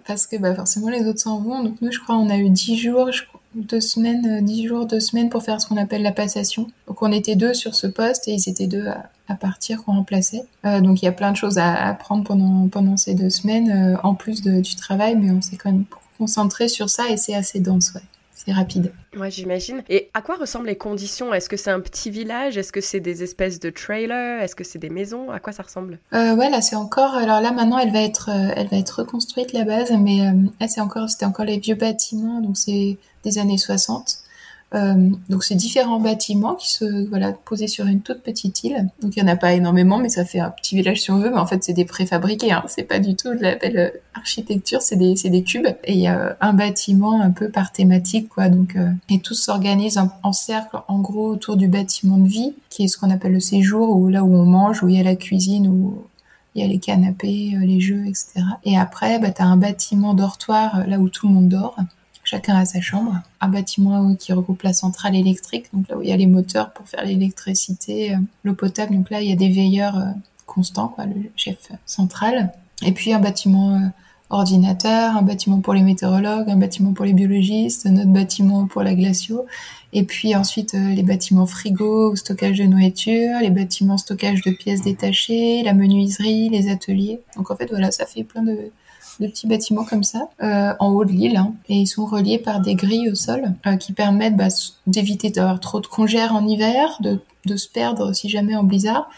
parce 0.06 0.28
que 0.28 0.38
bah, 0.38 0.54
forcément 0.56 0.90
les 0.90 1.06
autres 1.08 1.20
s'en 1.20 1.40
vont. 1.40 1.64
Donc 1.64 1.82
nous, 1.82 1.92
je 1.92 2.00
crois, 2.00 2.16
on 2.16 2.30
a 2.30 2.38
eu 2.38 2.50
10 2.50 2.78
jours, 2.78 3.12
je 3.12 3.24
deux 3.56 3.82
semaines, 3.82 4.26
euh, 4.28 4.42
dix 4.42 4.68
jours, 4.68 4.86
deux 4.86 5.00
semaines 5.00 5.30
pour 5.30 5.44
faire 5.44 5.62
ce 5.62 5.68
qu'on 5.68 5.78
appelle 5.78 6.02
la 6.02 6.12
passation. 6.12 6.68
Donc 6.88 7.02
on 7.02 7.12
était 7.12 7.36
deux 7.36 7.54
sur 7.54 7.76
ce 7.76 7.88
poste 7.88 8.28
et 8.28 8.34
ils 8.34 8.50
étaient 8.50 8.68
deux 8.68 8.88
à, 8.88 9.36
partir 9.36 9.84
qu'on 9.84 9.94
remplaçait. 9.94 10.44
Euh, 10.66 10.80
donc 10.80 11.02
il 11.02 11.06
y 11.06 11.08
a 11.08 11.12
plein 11.12 11.32
de 11.32 11.38
choses 11.38 11.58
à 11.58 11.88
apprendre 11.88 12.24
pendant, 12.24 12.68
pendant 12.68 12.98
ces 12.98 13.16
deux 13.16 13.30
semaines, 13.30 13.96
euh, 13.96 13.98
en 14.04 14.14
plus 14.14 14.42
du 14.42 14.76
travail, 14.76 15.16
mais 15.16 15.32
on 15.32 15.42
s'est 15.42 15.58
quand 15.58 15.72
même 15.72 15.86
concentré 16.18 16.68
sur 16.68 16.90
ça 16.90 17.10
et 17.10 17.18
c'est 17.18 17.34
assez 17.34 17.60
dense, 17.60 17.94
ouais 17.96 18.02
c'est 18.46 18.52
rapide. 18.52 18.92
Ouais, 19.18 19.32
j'imagine. 19.32 19.84
Et 19.90 20.10
à 20.14 20.22
quoi 20.22 20.36
ressemblent 20.36 20.68
les 20.68 20.76
conditions? 20.76 21.34
Est-ce 21.34 21.48
que 21.50 21.58
c'est 21.58 21.72
un 21.72 21.80
petit 21.80 22.10
village? 22.10 22.58
Est-ce 22.58 22.72
que 22.72 22.82
c'est 22.82 23.00
des 23.00 23.24
espèces 23.24 23.60
de 23.60 23.70
trailers? 23.70 24.42
Est-ce 24.42 24.56
que 24.56 24.64
c'est 24.64 24.80
des 24.80 24.90
maisons? 24.90 25.32
À 25.32 25.40
quoi 25.40 25.54
ça 25.54 25.64
ressemble? 25.64 26.00
Euh, 26.14 26.36
Ouais, 26.36 26.50
là 26.50 26.62
c'est 26.62 26.76
encore. 26.76 27.14
Alors 27.16 27.42
là 27.42 27.52
maintenant, 27.52 27.78
elle 27.78 27.92
va 27.94 28.02
être, 28.02 28.30
euh, 28.30 28.52
elle 28.56 28.68
va 28.68 28.78
être 28.78 29.00
reconstruite 29.00 29.54
la 29.54 29.64
base, 29.64 29.92
mais 29.92 30.22
euh, 30.28 30.68
c'est 30.68 30.82
encore, 30.82 31.10
c'était 31.10 31.26
encore 31.26 31.46
les 31.46 31.60
vieux 31.60 31.76
bâtiments, 31.76 32.42
donc 32.42 32.58
c'est 32.58 32.98
des 33.24 33.38
années 33.38 33.58
60. 33.58 34.18
Euh, 34.76 35.10
donc 35.30 35.44
c'est 35.44 35.56
différents 35.56 36.00
bâtiments 36.00 36.56
qui 36.56 36.72
se 36.72 37.08
voilà 37.10 37.32
posés 37.32 37.68
sur 37.68 37.86
une 37.86 38.02
toute 38.02 38.22
petite 38.22 38.64
île. 38.64 38.88
Donc 39.02 39.16
il 39.16 39.20
y 39.20 39.24
en 39.24 39.28
a 39.28 39.36
pas 39.36 39.54
énormément, 39.54 40.00
mais 40.00 40.10
ça 40.10 40.26
fait 40.26 40.40
un 40.40 40.50
petit 40.50 40.76
village 40.76 41.02
si 41.02 41.12
on 41.12 41.20
veut. 41.20 41.30
Mais 41.30 41.38
en 41.38 41.46
fait 41.46 41.64
c'est 41.64 41.74
des 41.74 41.86
préfabriqués. 41.86 42.52
Hein. 42.52 42.64
C'est 42.68 42.84
pas 42.84 43.00
du 43.00 43.16
tout 43.16 43.34
de 43.36 43.42
la 43.42 43.56
belle 43.56 43.78
euh, 43.78 43.90
architecture, 44.16 44.82
c'est 44.82 44.96
des 44.96 45.14
des 45.14 45.44
cubes. 45.44 45.68
Et 45.84 45.94
il 45.94 46.00
y 46.00 46.08
a 46.08 46.38
un 46.42 46.54
bâtiment 46.54 47.22
un 47.22 47.32
peu 47.32 47.50
par 47.50 47.72
thématique 47.72 48.30
quoi. 48.30 48.50
Donc 48.50 48.76
euh, 48.76 48.90
et 49.10 49.20
tous 49.20 49.36
s'organisent 49.36 50.00
en, 50.24 50.34
cercle 50.34 50.78
en 50.88 51.00
gros 51.00 51.28
autour 51.28 51.56
du 51.56 51.68
bâtiment 51.68 52.18
de 52.18 52.28
vie, 52.28 52.54
qui 52.70 52.84
est 52.84 52.88
ce 52.88 52.98
qu'on 52.98 53.12
appelle 53.12 53.34
le 53.34 53.40
séjour, 53.40 53.96
ou 53.96 54.08
là 54.08 54.24
où 54.24 54.34
on 54.36 54.46
mange, 54.46 54.84
où 54.84 54.90
il 54.90 54.96
y 54.96 55.00
a 55.00 55.04
la 55.04 55.16
cuisine, 55.16 55.68
où 55.68 56.04
il 56.56 56.62
y 56.62 56.66
a 56.66 56.68
les 56.68 56.80
canapés, 56.80 57.54
les 57.62 57.80
jeux, 57.80 58.06
etc. 58.06 58.42
Et 58.64 58.78
après, 58.78 59.20
bah, 59.20 59.32
tu 59.32 59.42
as 59.42 59.46
un 59.46 59.58
bâtiment 59.58 60.14
dortoir 60.14 60.88
là 60.88 61.00
où 61.00 61.10
tout 61.10 61.28
le 61.28 61.34
monde 61.34 61.50
dort 61.50 61.76
chacun 62.34 62.56
a 62.56 62.66
sa 62.66 62.82
chambre. 62.82 63.22
Un 63.42 63.50
bâtiment 63.50 64.16
qui 64.16 64.34
regroupe 64.34 64.64
la 64.64 64.74
centrale 64.74 65.16
électrique, 65.16 65.66
donc 65.72 65.88
là 65.88 65.98
où 65.98 66.02
il 66.02 66.10
y 66.10 66.12
a 66.12 66.18
les 66.18 66.26
moteurs 66.26 66.74
pour 66.74 66.88
faire 66.88 67.06
l'électricité, 67.06 68.14
euh, 68.14 68.18
l'eau 68.44 68.56
potable. 68.56 68.96
Donc 68.96 69.12
là, 69.12 69.22
il 69.22 69.30
y 69.30 69.32
a 69.32 69.36
des 69.36 69.50
veilleurs 69.50 69.98
euh, 69.98 70.12
constants, 70.48 70.96
le 70.98 71.30
chef 71.36 71.58
central. 71.86 72.52
Et 72.84 72.92
puis 72.92 73.14
un 73.14 73.20
bâtiment 73.20 73.76
euh, 73.76 73.88
ordinateur, 74.32 75.16
un 75.16 75.22
bâtiment 75.22 75.60
pour 75.62 75.76
les 75.76 75.84
météorologues, 75.84 76.50
un 76.50 76.58
bâtiment 76.58 76.94
pour 76.94 77.06
les 77.06 77.14
biologistes, 77.14 77.86
un 77.86 77.98
autre 77.98 78.14
bâtiment 78.22 78.66
pour 78.66 78.82
la 78.82 78.96
glacio. 78.96 79.46
Et 79.96 80.04
puis 80.04 80.36
ensuite 80.36 80.74
les 80.74 81.04
bâtiments 81.04 81.46
frigo, 81.46 82.16
stockage 82.16 82.58
de 82.58 82.64
nourriture, 82.64 83.40
les 83.42 83.52
bâtiments 83.52 84.00
stockage 84.00 84.42
de 84.42 84.50
pièces 84.50 84.82
détachées, 84.82 85.62
la 85.62 85.76
menuiserie, 85.76 86.50
les 86.50 86.72
ateliers. 86.72 87.22
Donc 87.36 87.52
en 87.52 87.56
fait 87.56 87.70
voilà, 87.70 87.92
ça 87.92 88.08
fait 88.08 88.24
plein 88.24 88.42
de, 88.42 88.72
de 89.20 89.28
petits 89.28 89.48
bâtiments 89.48 89.86
comme 89.86 90.04
ça, 90.04 90.30
euh, 90.42 90.74
en 90.80 90.92
haut 90.92 91.06
de 91.06 91.12
l'île, 91.12 91.38
hein. 91.38 91.54
et 91.70 91.76
ils 91.76 91.88
sont 91.88 92.06
reliés 92.06 92.40
par 92.40 92.60
des 92.60 92.76
grilles 92.76 93.10
au 93.10 93.16
sol 93.16 93.54
euh, 93.66 93.76
qui 93.76 93.94
permettent 93.94 94.38
bah, 94.38 94.48
d'éviter 94.88 95.30
d'avoir 95.30 95.60
trop 95.60 95.80
de 95.80 95.88
congères 95.88 96.34
en 96.34 96.48
hiver, 96.48 96.98
de, 97.02 97.20
de, 97.46 97.56
se 97.56 97.68
perdre 97.68 98.14
si 98.14 98.30
jamais 98.30 98.56
en 98.56 98.64
blizzard, 98.64 99.10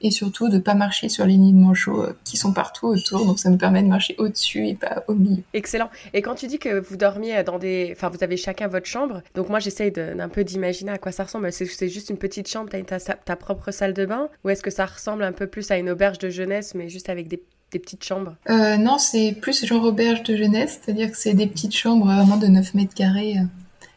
et 0.00 0.10
surtout 0.10 0.48
de 0.50 0.58
pas 0.58 0.74
marcher 0.74 1.08
sur 1.08 1.24
les 1.24 1.36
nids 1.36 1.52
de 1.52 1.58
manchots 1.58 2.02
euh, 2.02 2.16
qui 2.24 2.36
sont 2.36 2.52
partout 2.52 2.88
autour, 2.88 3.24
donc 3.24 3.38
ça 3.38 3.48
nous 3.48 3.56
permet 3.56 3.82
de 3.82 3.88
marcher 3.88 4.14
au-dessus 4.18 4.68
et 4.68 4.74
pas 4.74 5.04
au 5.08 5.14
milieu. 5.14 5.42
Excellent. 5.54 5.88
Et 6.12 6.20
quand 6.20 6.34
tu 6.34 6.46
dis 6.46 6.58
que 6.58 6.80
vous 6.80 6.96
dormiez 6.96 7.42
dans 7.42 7.58
des... 7.58 7.90
Enfin, 7.96 8.10
vous 8.10 8.22
avez 8.22 8.36
chacun 8.36 8.68
votre 8.68 8.86
chambre, 8.86 9.22
donc 9.34 9.48
moi 9.48 9.60
j'essaye 9.60 9.92
d'un 9.92 10.28
peu 10.28 10.44
d'imaginer 10.44 10.92
à 10.92 10.98
quoi 10.98 11.12
ça 11.12 11.24
ressemble. 11.24 11.50
C'est 11.52 11.88
juste 11.88 12.10
une 12.10 12.18
petite 12.18 12.48
chambre, 12.48 12.68
tu 12.70 12.76
as 12.76 12.82
ta, 12.82 12.98
ta 12.98 13.36
propre 13.36 13.70
salle 13.70 13.94
de 13.94 14.04
bain, 14.04 14.28
ou 14.44 14.50
est-ce 14.50 14.62
que 14.62 14.70
ça 14.70 14.84
ressemble 14.84 15.22
un 15.22 15.32
peu 15.32 15.46
plus 15.46 15.70
à 15.70 15.78
une 15.78 15.88
auberge 15.88 16.18
de 16.18 16.28
jeunesse, 16.28 16.74
mais 16.74 16.88
juste 16.88 17.08
avec 17.08 17.28
des 17.28 17.42
petites 17.78 18.04
chambres 18.04 18.34
euh, 18.50 18.76
Non, 18.76 18.98
c'est 18.98 19.32
plus 19.40 19.64
genre 19.64 19.84
auberge 19.84 20.22
de 20.22 20.36
jeunesse, 20.36 20.80
c'est-à-dire 20.82 21.10
que 21.10 21.16
c'est 21.16 21.34
des 21.34 21.46
petites 21.46 21.74
chambres 21.74 22.06
vraiment 22.06 22.36
de 22.36 22.46
9 22.46 22.74
mètres 22.74 22.94
carrés 22.94 23.38
euh, 23.38 23.44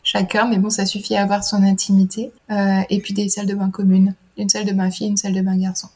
chacun, 0.04 0.48
mais 0.48 0.58
bon, 0.58 0.70
ça 0.70 0.86
suffit 0.86 1.16
à 1.16 1.24
avoir 1.24 1.44
son 1.44 1.64
intimité. 1.64 2.32
Euh, 2.52 2.82
et 2.90 3.00
puis 3.00 3.14
des 3.14 3.30
salles 3.30 3.46
de 3.46 3.56
bain 3.56 3.70
communes, 3.70 4.16
une 4.38 4.50
salle 4.50 4.66
de 4.66 4.74
bain 4.74 4.92
fille, 4.92 5.08
une 5.08 5.18
salle 5.18 5.34
de 5.34 5.42
bain 5.42 5.58
garçon. 5.58 5.90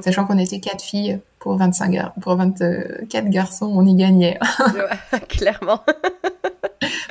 Sachant 0.00 0.24
qu'on 0.24 0.38
était 0.38 0.58
quatre 0.58 0.82
filles 0.82 1.18
pour 1.38 1.56
25 1.58 1.90
gar 1.90 2.14
pour 2.14 2.34
24 2.36 3.28
garçons, 3.28 3.70
on 3.74 3.84
y 3.84 3.94
gagnait. 3.94 4.38
Clairement. 5.28 5.82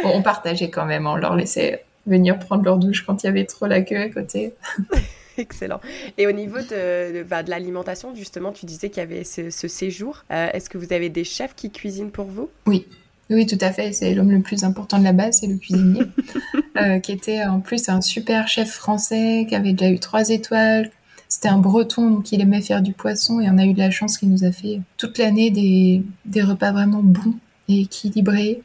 on 0.03 0.23
partageait 0.23 0.71
quand 0.71 0.85
même, 0.85 1.05
on 1.05 1.15
leur 1.15 1.35
laissait 1.35 1.85
venir 2.07 2.39
prendre 2.39 2.63
leur 2.63 2.77
douche 2.77 3.05
quand 3.05 3.23
il 3.23 3.27
y 3.27 3.29
avait 3.29 3.45
trop 3.45 3.67
la 3.67 3.81
queue 3.81 4.01
à 4.01 4.09
côté. 4.09 4.55
Excellent. 5.37 5.79
Et 6.17 6.27
au 6.27 6.31
niveau 6.31 6.59
de, 6.59 7.23
bah, 7.23 7.43
de, 7.43 7.49
l'alimentation, 7.49 8.13
justement, 8.15 8.51
tu 8.51 8.65
disais 8.65 8.89
qu'il 8.89 8.99
y 8.99 9.03
avait 9.03 9.23
ce, 9.23 9.49
séjour. 9.49 10.23
Euh, 10.31 10.49
est-ce 10.53 10.69
que 10.69 10.77
vous 10.77 10.93
avez 10.93 11.09
des 11.09 11.23
chefs 11.23 11.55
qui 11.55 11.71
cuisinent 11.71 12.11
pour 12.11 12.25
vous? 12.25 12.49
Oui. 12.65 12.87
Oui, 13.29 13.45
tout 13.45 13.57
à 13.61 13.71
fait. 13.71 13.93
C'est 13.93 14.13
l'homme 14.13 14.31
le 14.31 14.41
plus 14.41 14.65
important 14.65 14.99
de 14.99 15.05
la 15.05 15.13
base, 15.13 15.37
c'est 15.39 15.47
le 15.47 15.55
cuisinier, 15.55 16.01
euh, 16.77 16.99
qui 16.99 17.13
était 17.13 17.45
en 17.45 17.61
plus 17.61 17.87
un 17.87 18.01
super 18.01 18.49
chef 18.49 18.71
français, 18.71 19.45
qui 19.47 19.55
avait 19.55 19.71
déjà 19.71 19.89
eu 19.89 19.99
trois 19.99 20.29
étoiles. 20.29 20.91
C'était 21.29 21.47
un 21.47 21.57
breton, 21.57 22.09
donc 22.09 22.29
il 22.33 22.41
aimait 22.41 22.61
faire 22.61 22.81
du 22.81 22.91
poisson, 22.91 23.39
et 23.39 23.49
on 23.49 23.57
a 23.57 23.65
eu 23.65 23.73
de 23.73 23.79
la 23.79 23.89
chance 23.89 24.17
qu'il 24.17 24.29
nous 24.29 24.43
a 24.43 24.51
fait 24.51 24.81
toute 24.97 25.17
l'année 25.17 25.49
des, 25.49 26.03
des, 26.25 26.41
repas 26.41 26.73
vraiment 26.73 27.01
bons 27.01 27.35
et 27.69 27.81
équilibrés. 27.81 28.61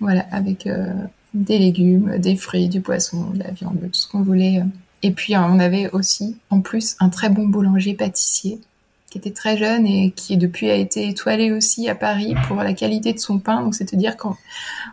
Voilà, 0.00 0.24
avec 0.32 0.66
euh, 0.66 0.86
des 1.34 1.58
légumes, 1.58 2.16
des 2.16 2.36
fruits, 2.36 2.70
du 2.70 2.80
poisson, 2.80 3.28
de 3.34 3.40
la 3.40 3.50
viande, 3.50 3.78
tout 3.82 3.88
ce 3.92 4.08
qu'on 4.08 4.22
voulait. 4.22 4.62
Et 5.02 5.12
puis 5.12 5.36
on 5.36 5.58
avait 5.60 5.90
aussi 5.90 6.36
en 6.50 6.60
plus 6.60 6.96
un 7.00 7.08
très 7.08 7.28
bon 7.28 7.46
boulanger 7.46 7.94
pâtissier 7.94 8.60
qui 9.10 9.18
était 9.18 9.32
très 9.32 9.56
jeune 9.56 9.86
et 9.86 10.10
qui 10.10 10.36
depuis 10.36 10.70
a 10.70 10.74
été 10.74 11.08
étoilé 11.08 11.50
aussi 11.52 11.88
à 11.88 11.94
Paris 11.94 12.34
pour 12.46 12.56
la 12.58 12.74
qualité 12.74 13.12
de 13.12 13.18
son 13.18 13.38
pain. 13.38 13.62
Donc 13.62 13.74
c'est 13.74 13.94
à 13.94 13.96
dire 13.96 14.16
qu'on 14.16 14.36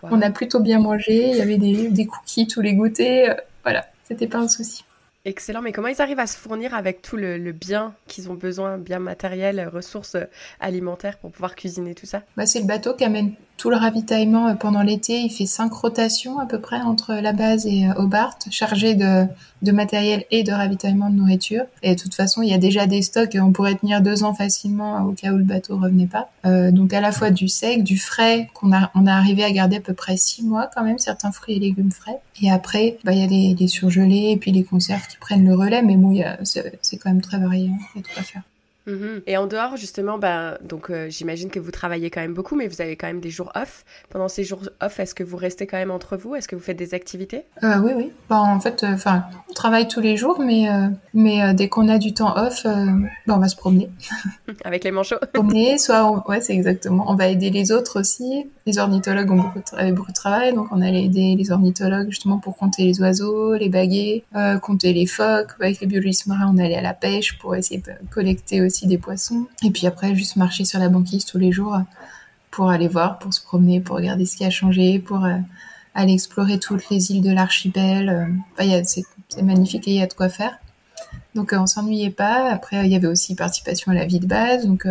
on 0.03 0.21
a 0.21 0.29
plutôt 0.29 0.60
bien 0.60 0.79
mangé, 0.79 1.32
il 1.32 1.36
y 1.36 1.41
avait 1.41 1.58
des, 1.58 1.89
des 1.89 2.06
cookies 2.06 2.47
tous 2.47 2.62
les 2.62 2.73
goûters, 2.73 3.32
euh, 3.32 3.41
voilà, 3.63 3.86
c'était 4.08 4.27
pas 4.27 4.38
un 4.38 4.47
souci. 4.47 4.86
Excellent, 5.27 5.63
mais 5.63 5.71
comment 5.71 5.88
ils 5.88 6.03
arrivent 6.03 6.19
à 6.19 6.27
se 6.27 6.38
fournir 6.38 6.75
avec 6.75 7.01
tout 7.01 7.17
le, 7.17 7.51
bien 7.51 7.95
qu'ils 8.06 8.29
ont 8.29 8.36
besoin, 8.36 8.77
bien 8.77 8.99
matériel, 8.99 9.67
ressources 9.73 10.15
alimentaires 10.60 11.17
pour 11.17 11.32
pouvoir 11.32 11.56
cuisiner 11.56 11.95
tout 11.95 12.06
ça? 12.06 12.21
Bah, 12.38 12.45
C'est 12.45 12.60
le 12.60 12.67
bateau 12.67 12.93
qui 12.93 13.06
amène 13.06 13.34
tout 13.58 13.71
le 13.71 13.75
ravitaillement 13.75 14.49
euh, 14.49 14.53
pendant 14.53 14.84
l'été. 14.84 15.21
Il 15.21 15.32
fait 15.32 15.47
cinq 15.47 15.73
rotations 15.73 16.38
à 16.38 16.45
peu 16.45 16.62
près 16.62 16.79
entre 16.79 17.15
la 17.15 17.34
base 17.34 17.65
et 17.65 17.88
euh, 17.88 17.93
Hobart, 17.95 18.38
chargé 18.51 18.93
de, 18.93 19.25
de 19.65 19.71
matériel 19.71 20.23
et 20.32 20.43
de 20.43 20.51
ravitaillement 20.51 21.10
de 21.10 21.15
nourriture. 21.15 21.63
Et 21.84 21.95
de 21.95 21.99
toute 21.99 22.15
façon, 22.15 22.41
il 22.41 22.49
y 22.49 22.54
a 22.54 22.58
déjà 22.58 22.86
des 22.86 23.01
stocks, 23.01 23.36
on 23.41 23.51
pourrait 23.51 23.75
tenir 23.75 24.01
deux 24.01 24.23
ans 24.23 24.34
facilement 24.34 25.04
au 25.04 25.12
cas 25.12 25.32
où 25.32 25.38
le 25.38 25.43
bateau 25.43 25.78
revenait 25.78 26.08
pas. 26.08 26.30
Euh, 26.45 26.71
donc 26.71 26.93
à 26.93 27.01
la 27.01 27.12
fois 27.12 27.32
du 27.32 27.49
sec, 27.49 27.84
du 27.84 27.97
frais, 27.97 28.47
qu'on 28.54 28.71
a, 28.71 28.91
on 28.95 29.06
a 29.08 29.13
arrivé 29.13 29.43
à 29.43 29.51
garder 29.51 29.78
à 29.78 29.82
peu 29.82 29.93
près 29.93 30.15
six 30.15 30.43
mois 30.43 30.69
quand 30.73 30.84
même, 30.84 30.99
certains 30.99 31.32
fruits 31.32 31.56
et 31.56 31.60
légumes 31.60 31.91
frais. 31.91 32.19
Et 32.41 32.51
après, 32.51 32.97
bah, 33.04 33.13
il 33.13 33.19
y 33.19 33.23
a 33.23 33.56
les, 33.56 33.67
surgelés 33.67 34.32
et 34.32 34.38
puis 34.38 34.51
les 34.51 34.63
conserves 34.63 35.08
qui 35.08 35.17
prennent 35.17 35.45
le 35.45 35.56
relais, 35.56 35.82
mais 35.82 35.97
bon, 35.97 36.15
c'est 36.43 36.97
quand 36.97 37.10
même 37.10 37.21
très 37.21 37.39
varié, 37.39 37.71
il 37.95 38.01
y 38.01 38.04
a 38.04 38.04
tout 38.04 38.19
à 38.19 38.23
faire. 38.23 38.43
Mhm. 38.88 39.21
Et 39.26 39.38
en 39.38 39.48
dehors, 39.48 39.78
justement, 39.78 40.17
bah, 40.17 40.58
donc 40.63 40.89
euh, 40.89 41.10
j'imagine 41.10 41.50
que 41.50 41.60
vous 41.60 41.71
travaillez 41.71 42.10
quand 42.10 42.21
même 42.21 42.34
beaucoup, 42.34 42.56
mais 42.56 42.67
vous 42.67 42.82
avez 42.82 42.95
quand 42.95 43.08
même 43.08 43.19
des 43.19 43.30
jours 43.30 43.52
off. 43.56 43.84
Pendant 44.10 44.28
ces 44.28 44.43
jours 44.43 44.62
off, 44.82 45.00
est-ce 45.00 45.15
que 45.15 45.24
vous 45.24 45.38
restez 45.38 45.65
quand 45.67 45.78
même 45.78 45.91
entre 45.91 46.17
vous? 46.17 46.36
Est-ce 46.36 46.48
que 46.48 46.56
vous 46.56 46.62
faites 46.62 46.78
des 46.78 46.93
activités? 46.93 47.43
Euh, 47.63 47.80
Oui, 47.80 47.93
oui. 47.95 48.12
Bah, 48.30 48.38
en 48.39 48.60
fait, 48.60 48.84
euh, 48.84 48.93
enfin, 48.93 49.26
on 49.50 49.54
travaille 49.54 49.88
tous 49.88 50.02
les 50.02 50.17
jours, 50.17 50.39
mais, 50.39 50.67
mais 51.13 51.54
dès 51.54 51.69
qu'on 51.69 51.88
a 51.89 51.98
du 51.98 52.13
temps 52.13 52.36
off, 52.38 52.63
bah, 52.63 53.36
on 53.36 53.39
va 53.39 53.48
se 53.48 53.56
promener. 53.56 53.89
Avec 54.63 54.84
les 54.84 54.91
manchots 54.91 55.15
Promener, 55.34 55.78
soit, 55.78 56.24
ouais, 56.30 56.41
c'est 56.41 56.54
exactement. 56.54 57.06
On 57.08 57.15
va 57.15 57.28
aider 57.28 57.50
les 57.50 57.71
autres 57.71 58.00
aussi. 58.00 58.48
Les 58.65 58.78
ornithologues 58.78 59.32
ont 59.32 59.36
beaucoup 59.36 59.60
de, 59.60 59.91
beaucoup 59.91 60.12
de 60.12 60.15
travail, 60.15 60.54
donc 60.54 60.67
on 60.71 60.82
allait 60.82 61.04
aider 61.06 61.36
les 61.38 61.52
ornithologues 61.52 62.10
justement 62.10 62.39
pour 62.39 62.58
compter 62.58 62.84
les 62.84 63.00
oiseaux, 63.00 63.56
les 63.56 63.69
baguets, 63.69 64.24
compter 64.62 64.93
les 64.93 65.06
phoques. 65.06 65.52
Avec 65.60 65.80
les 65.80 65.88
biologistes 65.88 66.28
marins, 66.28 66.52
on 66.54 66.58
allait 66.58 66.76
à 66.76 66.82
la 66.82 66.93
pêche 66.93 67.38
pour 67.39 67.56
essayer 67.56 67.82
de 67.82 67.91
collecter 68.12 68.62
aussi 68.62 68.74
des 68.83 68.97
poissons. 68.97 69.47
Et 69.63 69.71
puis 69.71 69.88
après, 69.88 70.15
juste 70.15 70.35
marcher 70.35 70.65
sur 70.65 70.79
la 70.79 70.89
banquise 70.89 71.25
tous 71.25 71.38
les 71.38 71.51
jours 71.51 71.77
pour 72.51 72.69
aller 72.69 72.88
voir, 72.88 73.19
pour 73.19 73.33
se 73.33 73.41
promener, 73.41 73.81
pour 73.81 73.95
regarder 73.97 74.25
ce 74.25 74.38
qui 74.38 74.45
a 74.45 74.49
changé, 74.49 74.99
pour 74.99 75.25
euh, 75.25 75.38
aller 75.93 76.13
explorer 76.13 76.59
toutes 76.59 76.89
les 76.89 77.11
îles 77.11 77.21
de 77.21 77.31
l'archipel. 77.31 78.09
Euh, 78.59 78.83
c'est 78.85 79.41
magnifique 79.41 79.88
et 79.88 79.91
il 79.91 79.97
y 79.97 80.01
a 80.01 80.07
de 80.07 80.13
quoi 80.13 80.29
faire. 80.29 80.57
Donc 81.33 81.51
euh, 81.51 81.57
on 81.57 81.67
s'ennuyait 81.67 82.11
pas. 82.11 82.49
Après, 82.51 82.85
il 82.85 82.91
y 82.91 82.95
avait 82.95 83.07
aussi 83.07 83.35
participation 83.35 83.91
à 83.91 83.95
la 83.95 84.05
vie 84.05 84.19
de 84.19 84.25
base. 84.25 84.65
Donc 84.65 84.88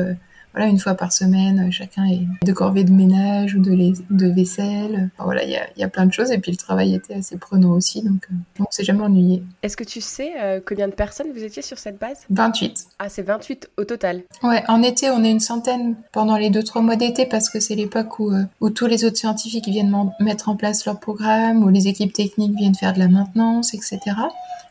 voilà, 0.55 0.71
une 0.71 0.79
fois 0.79 0.95
par 0.95 1.13
semaine, 1.13 1.73
chacun 1.73 2.05
est 2.05 2.21
de 2.45 2.53
corvée 2.53 2.85
de 2.85 2.93
ménage 2.93 3.57
ou 3.57 3.61
de, 3.61 3.75
de 4.11 4.27
vaisselle. 4.29 5.11
voilà, 5.19 5.43
il 5.43 5.51
y 5.51 5.57
a, 5.57 5.67
y 5.77 5.83
a, 5.83 5.89
plein 5.89 6.07
de 6.07 6.13
choses. 6.13 6.31
Et 6.31 6.39
puis 6.39 6.53
le 6.53 6.57
travail 6.57 6.95
était 6.95 7.15
assez 7.15 7.37
prenant 7.37 7.73
aussi, 7.73 8.03
donc 8.03 8.29
euh, 8.31 8.63
on 8.63 8.71
s'est 8.71 8.85
jamais 8.85 9.03
ennuyé. 9.03 9.43
Est-ce 9.65 9.77
que 9.77 9.83
tu 9.83 10.01
sais 10.01 10.33
euh, 10.41 10.61
combien 10.65 10.87
de 10.87 10.93
personnes 10.93 11.27
vous 11.35 11.43
étiez 11.43 11.61
sur 11.61 11.79
cette 11.79 11.99
base? 11.99 12.19
28. 12.31 12.87
Ah, 13.01 13.09
c'est 13.09 13.23
28 13.23 13.71
au 13.77 13.85
total 13.85 14.23
Ouais, 14.45 14.63
en 14.69 14.81
été, 14.85 15.11
on 15.11 15.25
est 15.25 15.31
une 15.31 15.41
centaine 15.41 15.97
pendant 16.13 16.37
les 16.37 16.51
2-3 16.51 16.83
mois 16.83 16.97
d'été 16.97 17.27
parce 17.27 17.51
que 17.51 17.59
c'est 17.59 17.75
l'époque 17.75 18.21
où, 18.21 18.31
euh, 18.31 18.45
où 18.61 18.71
tous 18.71 18.87
les 18.87 19.05
autres 19.05 19.17
scientifiques 19.17 19.67
viennent 19.67 19.93
mettre 20.21 20.49
en 20.49 20.55
place 20.55 20.87
leur 20.87 21.01
programme, 21.01 21.65
où 21.65 21.69
les 21.69 21.89
équipes 21.89 22.13
techniques 22.13 22.57
viennent 22.57 22.77
faire 22.77 22.93
de 22.93 23.01
la 23.01 23.09
maintenance, 23.09 23.75
etc. 23.75 23.99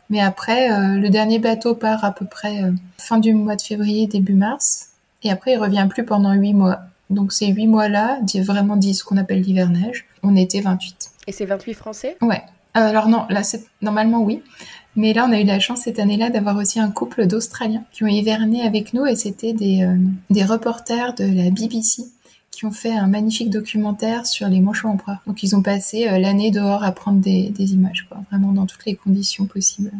Mais 0.08 0.20
après, 0.20 0.68
le 0.98 1.08
dernier 1.08 1.38
bateau 1.38 1.74
part 1.74 2.04
à 2.04 2.12
peu 2.12 2.26
près 2.26 2.62
fin 2.98 3.18
du 3.18 3.32
mois 3.32 3.56
de 3.56 3.62
février, 3.62 4.06
début 4.06 4.34
mars. 4.34 4.93
Et 5.24 5.30
après, 5.30 5.52
il 5.52 5.58
revient 5.58 5.86
plus 5.90 6.04
pendant 6.04 6.32
huit 6.32 6.54
mois. 6.54 6.80
Donc 7.10 7.32
ces 7.32 7.48
huit 7.48 7.66
mois-là, 7.66 8.20
vraiment 8.42 8.76
dit 8.76 8.94
ce 8.94 9.04
qu'on 9.04 9.16
appelle 9.16 9.40
l'hivernage, 9.40 10.06
on 10.22 10.36
était 10.36 10.60
28. 10.60 11.10
Et 11.26 11.32
c'est 11.32 11.44
28 11.44 11.74
Français? 11.74 12.16
Ouais. 12.20 12.42
Alors 12.74 13.08
non, 13.08 13.24
là, 13.30 13.42
c'est 13.42 13.64
normalement 13.82 14.22
oui. 14.22 14.42
Mais 14.96 15.12
là, 15.12 15.26
on 15.28 15.32
a 15.32 15.40
eu 15.40 15.44
la 15.44 15.58
chance 15.58 15.82
cette 15.82 15.98
année-là 15.98 16.30
d'avoir 16.30 16.56
aussi 16.56 16.78
un 16.78 16.90
couple 16.90 17.26
d'Australiens 17.26 17.84
qui 17.92 18.04
ont 18.04 18.08
hiverné 18.08 18.62
avec 18.62 18.94
nous 18.94 19.06
et 19.06 19.16
c'était 19.16 19.52
des, 19.52 19.82
euh, 19.82 19.96
des 20.30 20.44
reporters 20.44 21.14
de 21.14 21.24
la 21.24 21.50
BBC 21.50 22.04
qui 22.52 22.64
ont 22.64 22.70
fait 22.70 22.92
un 22.92 23.08
magnifique 23.08 23.50
documentaire 23.50 24.26
sur 24.26 24.48
les 24.48 24.60
manchots 24.60 24.88
empereurs. 24.88 25.18
Donc 25.26 25.42
ils 25.42 25.56
ont 25.56 25.62
passé 25.62 26.08
euh, 26.08 26.18
l'année 26.18 26.52
dehors 26.52 26.84
à 26.84 26.92
prendre 26.92 27.20
des, 27.20 27.48
des 27.50 27.74
images, 27.74 28.06
quoi, 28.08 28.22
vraiment 28.30 28.52
dans 28.52 28.66
toutes 28.66 28.86
les 28.86 28.94
conditions 28.94 29.46
possibles. 29.46 29.90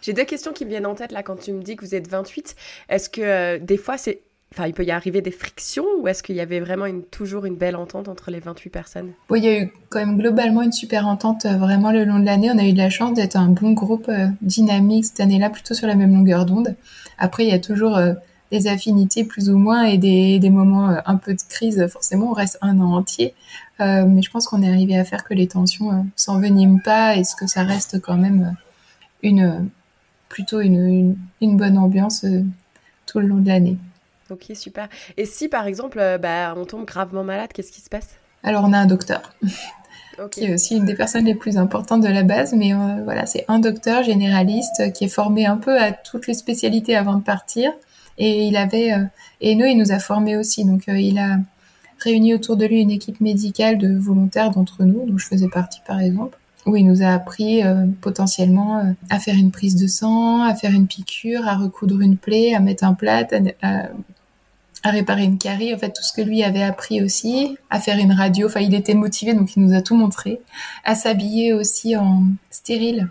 J'ai 0.00 0.12
deux 0.12 0.24
questions 0.24 0.52
qui 0.52 0.64
me 0.64 0.70
viennent 0.70 0.86
en 0.86 0.94
tête 0.94 1.12
là 1.12 1.22
quand 1.22 1.36
tu 1.36 1.52
me 1.52 1.62
dis 1.62 1.76
que 1.76 1.84
vous 1.84 1.94
êtes 1.94 2.08
28. 2.08 2.56
Est-ce 2.88 3.10
que 3.10 3.20
euh, 3.20 3.58
des 3.58 3.76
fois 3.76 3.98
c'est 3.98 4.20
Enfin, 4.52 4.66
il 4.66 4.72
peut 4.72 4.84
y 4.84 4.90
arriver 4.90 5.20
des 5.20 5.30
frictions 5.30 5.84
ou 6.00 6.08
est-ce 6.08 6.22
qu'il 6.22 6.34
y 6.34 6.40
avait 6.40 6.60
vraiment 6.60 6.86
une, 6.86 7.02
toujours 7.02 7.44
une 7.44 7.56
belle 7.56 7.76
entente 7.76 8.08
entre 8.08 8.30
les 8.30 8.40
28 8.40 8.70
personnes? 8.70 9.10
Il 9.34 9.44
y 9.44 9.48
a 9.48 9.60
eu 9.60 9.72
quand 9.90 9.98
même 9.98 10.16
globalement 10.16 10.62
une 10.62 10.72
super 10.72 11.06
entente 11.06 11.44
euh, 11.44 11.58
vraiment 11.58 11.92
le 11.92 12.04
long 12.04 12.18
de 12.18 12.24
l'année. 12.24 12.50
On 12.50 12.58
a 12.58 12.64
eu 12.64 12.72
de 12.72 12.78
la 12.78 12.88
chance 12.88 13.12
d'être 13.12 13.36
un 13.36 13.48
bon 13.48 13.72
groupe 13.72 14.08
euh, 14.08 14.28
dynamique 14.40 15.04
cette 15.04 15.20
année-là, 15.20 15.50
plutôt 15.50 15.74
sur 15.74 15.86
la 15.86 15.94
même 15.94 16.14
longueur 16.14 16.46
d'onde. 16.46 16.74
Après, 17.18 17.44
il 17.44 17.50
y 17.50 17.54
a 17.54 17.58
toujours 17.58 17.98
euh, 17.98 18.14
des 18.50 18.68
affinités 18.68 19.24
plus 19.24 19.50
ou 19.50 19.58
moins 19.58 19.84
et 19.84 19.98
des, 19.98 20.38
des 20.38 20.50
moments 20.50 20.96
un 21.04 21.16
peu 21.16 21.34
de 21.34 21.42
crise. 21.50 21.86
Forcément, 21.88 22.30
on 22.30 22.34
reste 22.34 22.56
un 22.62 22.80
an 22.80 22.94
entier. 22.94 23.34
mais 23.78 24.22
je 24.22 24.30
pense 24.30 24.46
qu'on 24.46 24.62
est 24.62 24.68
arrivé 24.70 24.96
à 24.96 25.04
faire 25.04 25.22
que 25.22 25.34
les 25.34 25.46
tensions 25.46 26.06
s'enveniment 26.16 26.80
pas 26.82 27.16
et 27.16 27.22
que 27.38 27.46
ça 27.46 27.62
reste 27.62 28.00
quand 28.00 28.16
même 28.16 28.56
une 29.22 29.68
plutôt 30.28 30.60
une, 30.60 31.16
une 31.40 31.56
bonne 31.56 31.78
ambiance 31.78 32.24
tout 33.06 33.18
le 33.20 33.26
long 33.26 33.38
de 33.38 33.48
l'année. 33.48 33.78
Ok, 34.30 34.52
super. 34.54 34.88
Et 35.16 35.24
si 35.24 35.48
par 35.48 35.66
exemple, 35.66 35.98
euh, 35.98 36.18
bah, 36.18 36.54
on 36.56 36.66
tombe 36.66 36.84
gravement 36.84 37.24
malade, 37.24 37.50
qu'est-ce 37.52 37.72
qui 37.72 37.80
se 37.80 37.88
passe? 37.88 38.16
Alors 38.42 38.64
on 38.64 38.72
a 38.72 38.78
un 38.78 38.86
docteur. 38.86 39.34
qui 40.32 40.46
est 40.46 40.54
aussi 40.54 40.76
une 40.76 40.84
des 40.84 40.96
personnes 40.96 41.26
les 41.26 41.36
plus 41.36 41.56
importantes 41.58 42.02
de 42.02 42.08
la 42.08 42.24
base, 42.24 42.52
mais 42.52 42.74
euh, 42.74 43.04
voilà, 43.04 43.24
c'est 43.24 43.44
un 43.46 43.60
docteur 43.60 44.02
généraliste 44.02 44.92
qui 44.92 45.04
est 45.04 45.08
formé 45.08 45.46
un 45.46 45.56
peu 45.56 45.80
à 45.80 45.92
toutes 45.92 46.26
les 46.26 46.34
spécialités 46.34 46.96
avant 46.96 47.14
de 47.14 47.22
partir, 47.22 47.70
et 48.18 48.42
il 48.42 48.56
avait 48.56 48.92
euh, 48.92 49.04
et 49.40 49.54
nous 49.54 49.64
il 49.64 49.78
nous 49.78 49.92
a 49.92 50.00
formés 50.00 50.36
aussi, 50.36 50.64
donc 50.64 50.84
il 50.88 51.18
a 51.18 51.38
réuni 52.00 52.34
autour 52.34 52.56
de 52.56 52.66
lui 52.66 52.80
une 52.80 52.90
équipe 52.90 53.20
médicale 53.20 53.78
de 53.78 53.96
volontaires 53.96 54.50
d'entre 54.50 54.82
nous, 54.82 55.06
dont 55.06 55.18
je 55.18 55.26
faisais 55.26 55.48
partie 55.48 55.80
par 55.86 56.00
exemple, 56.00 56.37
où 56.66 56.76
il 56.76 56.86
nous 56.86 57.02
a 57.02 57.08
appris 57.08 57.62
potentiellement 58.00 58.94
à 59.08 59.18
faire 59.18 59.34
une 59.34 59.50
prise 59.50 59.76
de 59.76 59.86
sang, 59.86 60.42
à 60.42 60.54
faire 60.54 60.72
une 60.72 60.86
piqûre, 60.86 61.46
à 61.48 61.56
recoudre 61.56 62.00
une 62.00 62.16
plaie, 62.16 62.54
à 62.54 62.60
mettre 62.60 62.84
un 62.84 62.94
plat, 62.94 63.26
à, 63.62 63.84
à 64.84 64.90
réparer 64.90 65.24
une 65.24 65.38
carie, 65.38 65.74
en 65.74 65.78
fait 65.78 65.90
tout 65.90 66.02
ce 66.02 66.12
que 66.12 66.20
lui 66.20 66.42
avait 66.42 66.62
appris 66.62 67.02
aussi, 67.02 67.56
à 67.70 67.80
faire 67.80 67.98
une 67.98 68.12
radio, 68.12 68.46
enfin 68.46 68.60
il 68.60 68.74
était 68.74 68.94
motivé 68.94 69.34
donc 69.34 69.56
il 69.56 69.64
nous 69.64 69.74
a 69.74 69.82
tout 69.82 69.96
montré, 69.96 70.40
à 70.84 70.94
s'habiller 70.94 71.52
aussi 71.52 71.96
en 71.96 72.22
stérile 72.50 73.08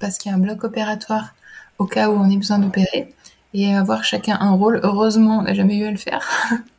parce 0.00 0.18
qu'il 0.18 0.30
y 0.30 0.34
a 0.34 0.36
un 0.36 0.40
bloc 0.40 0.64
opératoire 0.64 1.34
au 1.78 1.86
cas 1.86 2.10
où 2.10 2.14
on 2.14 2.28
ait 2.28 2.36
besoin 2.36 2.58
d'opérer 2.58 3.12
et 3.54 3.74
avoir 3.74 4.02
chacun 4.02 4.36
un 4.40 4.50
rôle. 4.50 4.80
Heureusement, 4.82 5.38
on 5.38 5.42
n'a 5.42 5.54
jamais 5.54 5.76
eu 5.76 5.84
à 5.84 5.90
le 5.90 5.96
faire, 5.96 6.28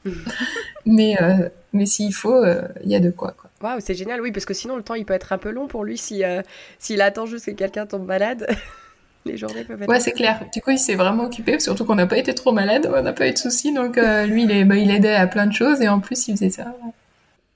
mais 0.86 1.19
euh, 1.21 1.50
mais 1.75 1.85
s'il 1.85 2.13
faut, 2.13 2.33
euh, 2.33 2.61
il 2.83 2.89
y 2.89 2.95
a 2.95 2.99
de 2.99 3.11
quoi. 3.11 3.35
quoi. 3.38 3.49
Waouh, 3.61 3.79
c'est 3.79 3.93
génial, 3.93 4.21
oui, 4.21 4.31
parce 4.31 4.45
que 4.45 4.53
sinon 4.53 4.75
le 4.77 4.83
temps 4.83 4.95
il 4.95 5.05
peut 5.05 5.13
être 5.13 5.33
un 5.33 5.38
peu 5.38 5.51
long 5.51 5.67
pour 5.67 5.83
lui 5.83 5.97
si 5.97 6.23
euh, 6.23 6.41
s'il 6.79 7.01
attend 7.01 7.25
juste 7.25 7.45
que 7.45 7.51
quelqu'un 7.51 7.85
tombe 7.85 8.05
malade. 8.05 8.47
les 9.25 9.38
journées 9.38 9.63
peuvent 9.63 9.81
être. 9.81 9.89
Ouais, 9.89 9.99
c'est 9.99 10.11
clair. 10.11 10.41
Du 10.53 10.61
coup, 10.61 10.71
il 10.71 10.79
s'est 10.79 10.95
vraiment 10.95 11.23
occupé, 11.23 11.59
surtout 11.59 11.85
qu'on 11.85 11.95
n'a 11.95 12.07
pas 12.07 12.17
été 12.17 12.33
trop 12.33 12.51
malade, 12.51 12.89
on 12.93 13.01
n'a 13.01 13.13
pas 13.13 13.27
eu 13.27 13.33
de 13.33 13.38
soucis. 13.38 13.73
Donc, 13.73 13.97
euh, 13.97 14.25
lui, 14.25 14.43
il, 14.43 14.67
bah, 14.67 14.75
il 14.75 14.91
aidait 14.91 15.15
à 15.15 15.27
plein 15.27 15.47
de 15.47 15.53
choses 15.53 15.81
et 15.81 15.89
en 15.89 15.99
plus, 15.99 16.27
il 16.27 16.35
faisait 16.35 16.49
ça. 16.49 16.73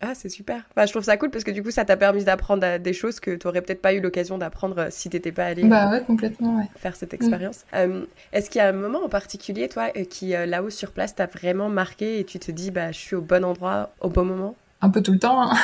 Ah, 0.01 0.13
c'est 0.15 0.29
super. 0.29 0.61
Enfin, 0.71 0.85
je 0.85 0.91
trouve 0.91 1.03
ça 1.03 1.17
cool 1.17 1.29
parce 1.29 1.43
que 1.43 1.51
du 1.51 1.61
coup, 1.61 1.71
ça 1.71 1.83
t'a 1.83 1.97
permis 1.97 2.23
d'apprendre 2.23 2.77
des 2.77 2.93
choses 2.93 3.19
que 3.19 3.31
tu 3.31 3.45
n'aurais 3.45 3.61
peut-être 3.61 3.81
pas 3.81 3.93
eu 3.93 3.99
l'occasion 3.99 4.37
d'apprendre 4.37 4.79
euh, 4.79 4.87
si 4.89 5.09
tu 5.09 5.17
n'étais 5.17 5.33
pas 5.33 5.45
allé 5.45 5.65
bah, 5.65 5.91
ouais, 5.91 6.01
complètement, 6.03 6.57
ouais. 6.57 6.69
faire 6.77 6.95
cette 6.95 7.13
expérience. 7.13 7.65
Mm. 7.73 8.03
Est-ce 8.31 8.49
qu'il 8.49 8.59
y 8.59 8.61
a 8.61 8.69
un 8.69 8.73
moment 8.73 9.03
en 9.03 9.09
particulier, 9.09 9.67
toi, 9.67 9.89
euh, 9.97 10.05
qui 10.05 10.29
là-haut 10.29 10.69
sur 10.69 10.91
place 10.91 11.15
t'a 11.15 11.25
vraiment 11.25 11.67
marqué 11.67 12.19
et 12.19 12.23
tu 12.23 12.39
te 12.39 12.51
dis, 12.51 12.71
bah, 12.71 12.91
je 12.93 12.97
suis 12.97 13.15
au 13.15 13.21
bon 13.21 13.43
endroit 13.43 13.91
au 13.99 14.09
bon 14.09 14.23
moment? 14.23 14.55
Un 14.81 14.89
peu 14.89 15.01
tout 15.01 15.11
le 15.11 15.19
temps. 15.19 15.51
Hein. 15.51 15.57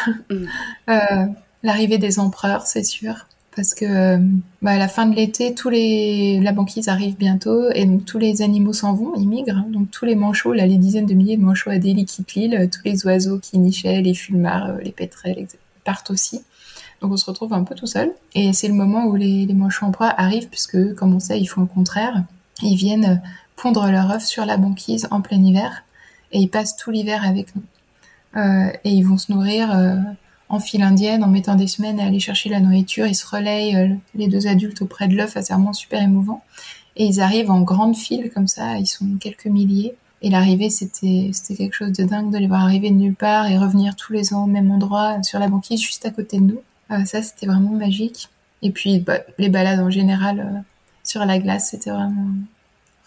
Mm. 0.88 1.34
L'arrivée 1.64 1.98
des 1.98 2.20
empereurs, 2.20 2.68
c'est 2.68 2.84
sûr 2.84 3.28
parce 3.56 3.74
que 3.74 4.18
bah, 4.62 4.72
à 4.72 4.78
la 4.78 4.88
fin 4.88 5.06
de 5.06 5.16
l'été, 5.16 5.54
tous 5.54 5.70
les 5.70 6.40
la 6.42 6.52
banquise 6.52 6.90
arrive 6.90 7.16
bientôt 7.16 7.70
et 7.72 7.88
tous 8.06 8.18
les 8.18 8.42
animaux 8.42 8.74
s'en 8.74 8.94
vont, 8.94 9.14
ils 9.18 9.28
migrent. 9.28 9.58
Hein. 9.58 9.68
donc 9.70 9.92
tous 9.92 10.06
les 10.06 10.16
manchots, 10.16 10.54
là, 10.54 10.66
les 10.66 10.78
dizaines 10.78 11.06
de 11.06 11.14
milliers 11.14 11.38
de 11.38 11.44
manchots 11.44 11.70
Adélie 11.70 12.06
quittent 12.06 12.34
l'île, 12.34 12.70
tous 12.72 12.82
les 12.86 13.06
oiseaux 13.06 13.40
qui 13.40 13.58
nichaient, 13.60 14.02
les 14.02 14.14
fulmars, 14.14 14.72
euh, 14.72 14.78
les 14.84 14.92
pétrels, 14.92 15.48
partent 15.84 16.12
aussi. 16.12 16.42
Donc 17.02 17.12
on 17.12 17.18
se 17.18 17.26
retrouve 17.26 17.54
un 17.54 17.64
peu 17.64 17.76
tout 17.76 17.88
seul. 17.88 18.12
Et 18.34 18.54
c'est 18.54 18.68
le 18.68 18.74
moment 18.74 19.06
où 19.06 19.16
les, 19.16 19.46
les 19.46 19.54
manchots 19.54 19.86
en 19.86 19.92
proie 19.92 20.14
arrivent, 20.18 20.50
puisque 20.50 20.94
comme 20.96 21.14
on 21.14 21.20
sait, 21.20 21.40
ils 21.40 21.48
font 21.48 21.62
le 21.62 21.68
contraire. 21.68 22.24
Ils 22.62 22.78
viennent 22.78 23.22
pondre 23.56 23.88
leur 23.88 24.12
œuf 24.12 24.26
sur 24.26 24.46
la 24.46 24.58
banquise 24.58 25.08
en 25.12 25.22
plein 25.22 25.42
hiver 25.42 25.84
et 26.32 26.40
ils 26.40 26.50
passent 26.50 26.76
tout 26.76 26.92
l'hiver 26.92 27.26
avec 27.26 27.56
nous. 27.56 27.64
Euh, 28.38 28.70
et 28.84 28.90
ils 28.90 29.04
vont 29.04 29.18
se 29.18 29.32
nourrir. 29.32 29.74
Euh, 29.74 29.96
en 30.50 30.60
file 30.60 30.84
indienne 30.84 31.24
en 31.24 31.28
mettant 31.28 31.56
des 31.56 31.68
semaines 31.68 32.00
à 32.00 32.06
aller 32.06 32.20
chercher 32.20 32.50
la 32.50 32.60
nourriture. 32.60 33.08
Ils 33.08 33.16
se 33.16 33.26
relayent 33.26 33.76
euh, 33.76 33.96
les 34.14 34.28
deux 34.28 34.48
adultes 34.48 34.82
auprès 34.82 35.08
de 35.08 35.16
l'œuf, 35.16 35.34
c'est 35.34 35.54
vraiment 35.54 35.74
super 35.74 36.02
émouvant. 36.02 36.44
Et 36.96 37.06
ils 37.06 37.20
arrivent 37.20 37.52
en 37.52 37.62
grande 37.62 37.96
file 37.96 38.32
comme 38.34 38.48
ça, 38.48 38.78
ils 38.78 38.88
sont 38.88 39.06
quelques 39.20 39.48
milliers. 39.48 39.96
Et 40.22 40.30
l'arrivée, 40.30 40.70
c'était 40.70 41.32
quelque 41.56 41.74
chose 41.74 41.92
de 41.92 42.04
dingue 42.04 42.32
de 42.32 42.38
les 42.38 42.48
voir 42.48 42.64
arriver 42.64 42.90
de 42.90 42.96
nulle 42.96 43.16
part 43.16 43.48
et 43.48 43.58
revenir 43.58 43.96
tous 43.96 44.14
les 44.14 44.34
ans 44.34 44.46
au 44.46 44.48
même 44.48 44.72
endroit 44.72 45.22
sur 45.24 45.40
la 45.40 45.48
banquise 45.48 45.82
juste 45.82 46.06
à 46.06 46.10
côté 46.10 46.38
de 46.38 46.44
nous. 46.44 46.62
Euh, 46.92 47.04
ça, 47.06 47.22
c'était 47.22 47.48
vraiment 47.48 47.72
magique. 47.72 48.30
Et 48.62 48.72
puis 48.72 49.00
bah, 49.00 49.20
les 49.38 49.50
balades 49.50 49.80
en 49.80 49.90
général 49.90 50.40
euh, 50.40 50.60
sur 51.04 51.26
la 51.26 51.38
glace, 51.38 51.70
c'était 51.72 51.92
vraiment 51.92 52.28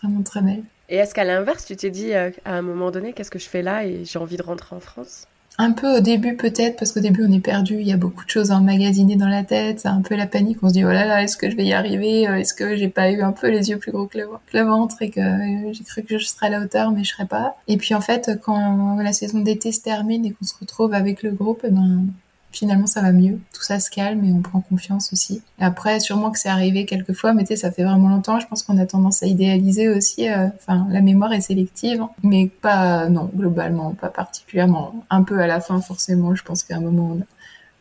vraiment 0.00 0.22
très 0.22 0.42
belle. 0.42 0.62
Et 0.90 0.96
est-ce 0.96 1.14
qu'à 1.14 1.24
l'inverse, 1.24 1.64
tu 1.64 1.76
t'es 1.76 1.90
dit 1.90 2.14
à 2.14 2.30
un 2.44 2.62
moment 2.62 2.90
donné, 2.90 3.12
qu'est-ce 3.12 3.30
que 3.30 3.38
je 3.38 3.48
fais 3.48 3.62
là 3.62 3.84
et 3.84 4.04
j'ai 4.04 4.18
envie 4.18 4.36
de 4.36 4.42
rentrer 4.42 4.76
en 4.76 4.80
France? 4.80 5.26
Un 5.58 5.72
peu 5.72 5.96
au 5.96 6.00
début 6.00 6.36
peut-être, 6.36 6.78
parce 6.78 6.92
qu'au 6.92 7.00
début 7.00 7.24
on 7.28 7.32
est 7.32 7.40
perdu, 7.40 7.78
il 7.80 7.86
y 7.86 7.92
a 7.92 7.96
beaucoup 7.96 8.24
de 8.24 8.30
choses 8.30 8.52
emmagasinées 8.52 9.16
dans 9.16 9.28
la 9.28 9.42
tête, 9.42 9.80
c'est 9.80 9.88
un 9.88 10.02
peu 10.02 10.14
la 10.14 10.28
panique, 10.28 10.58
on 10.62 10.68
se 10.68 10.74
dit 10.74 10.84
oh 10.84 10.88
là 10.92 11.04
là, 11.04 11.22
est-ce 11.22 11.36
que 11.36 11.50
je 11.50 11.56
vais 11.56 11.64
y 11.64 11.72
arriver, 11.72 12.28
euh, 12.28 12.36
est-ce 12.36 12.54
que 12.54 12.76
j'ai 12.76 12.88
pas 12.88 13.10
eu 13.10 13.22
un 13.22 13.32
peu 13.32 13.48
les 13.48 13.70
yeux 13.70 13.78
plus 13.78 13.90
gros 13.90 14.06
que 14.06 14.18
le, 14.18 14.62
ventre 14.62 15.02
et 15.02 15.10
que 15.10 15.20
euh, 15.20 15.72
j'ai 15.72 15.82
cru 15.84 16.02
que 16.02 16.16
je 16.16 16.26
serais 16.26 16.46
à 16.46 16.50
la 16.50 16.60
hauteur 16.60 16.92
mais 16.92 17.02
je 17.02 17.10
serais 17.10 17.26
pas. 17.26 17.56
Et 17.66 17.76
puis 17.76 17.94
en 17.94 18.00
fait 18.00 18.38
quand 18.42 18.98
la 19.00 19.12
saison 19.12 19.40
d'été 19.40 19.72
se 19.72 19.80
termine 19.80 20.24
et 20.24 20.30
qu'on 20.30 20.44
se 20.44 20.54
retrouve 20.58 20.94
avec 20.94 21.22
le 21.24 21.32
groupe, 21.32 21.60
eh 21.64 21.70
ben 21.70 22.06
finalement 22.50 22.86
ça 22.86 23.02
va 23.02 23.12
mieux, 23.12 23.38
tout 23.52 23.62
ça 23.62 23.78
se 23.80 23.90
calme 23.90 24.24
et 24.24 24.32
on 24.32 24.40
prend 24.40 24.60
confiance 24.60 25.12
aussi. 25.12 25.42
Après, 25.58 26.00
sûrement 26.00 26.30
que 26.30 26.38
c'est 26.38 26.48
arrivé 26.48 26.86
quelques 26.86 27.12
fois, 27.12 27.32
mais 27.32 27.42
tu 27.42 27.48
sais, 27.48 27.56
ça 27.56 27.70
fait 27.70 27.84
vraiment 27.84 28.08
longtemps, 28.08 28.40
je 28.40 28.46
pense 28.46 28.62
qu'on 28.62 28.78
a 28.78 28.86
tendance 28.86 29.22
à 29.22 29.26
idéaliser 29.26 29.88
aussi, 29.88 30.28
euh, 30.28 30.48
enfin, 30.56 30.86
la 30.90 31.00
mémoire 31.00 31.32
est 31.32 31.40
sélective, 31.40 32.00
hein. 32.00 32.10
mais 32.22 32.50
pas, 32.60 33.08
non, 33.08 33.30
globalement, 33.34 33.92
pas 33.92 34.08
particulièrement. 34.08 34.94
Un 35.10 35.22
peu 35.22 35.40
à 35.40 35.46
la 35.46 35.60
fin, 35.60 35.80
forcément, 35.80 36.34
je 36.34 36.42
pense 36.42 36.62
qu'à 36.62 36.76
un 36.76 36.80
moment, 36.80 37.18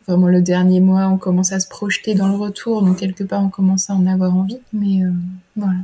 vraiment 0.06 0.28
le 0.28 0.42
dernier 0.42 0.80
mois, 0.80 1.06
on 1.06 1.18
commence 1.18 1.52
à 1.52 1.60
se 1.60 1.68
projeter 1.68 2.14
dans 2.14 2.28
le 2.28 2.36
retour, 2.36 2.82
donc 2.82 2.98
quelque 2.98 3.24
part, 3.24 3.42
on 3.42 3.50
commence 3.50 3.90
à 3.90 3.94
en 3.94 4.06
avoir 4.06 4.34
envie, 4.34 4.60
mais 4.72 5.04
euh, 5.04 5.10
voilà. 5.56 5.78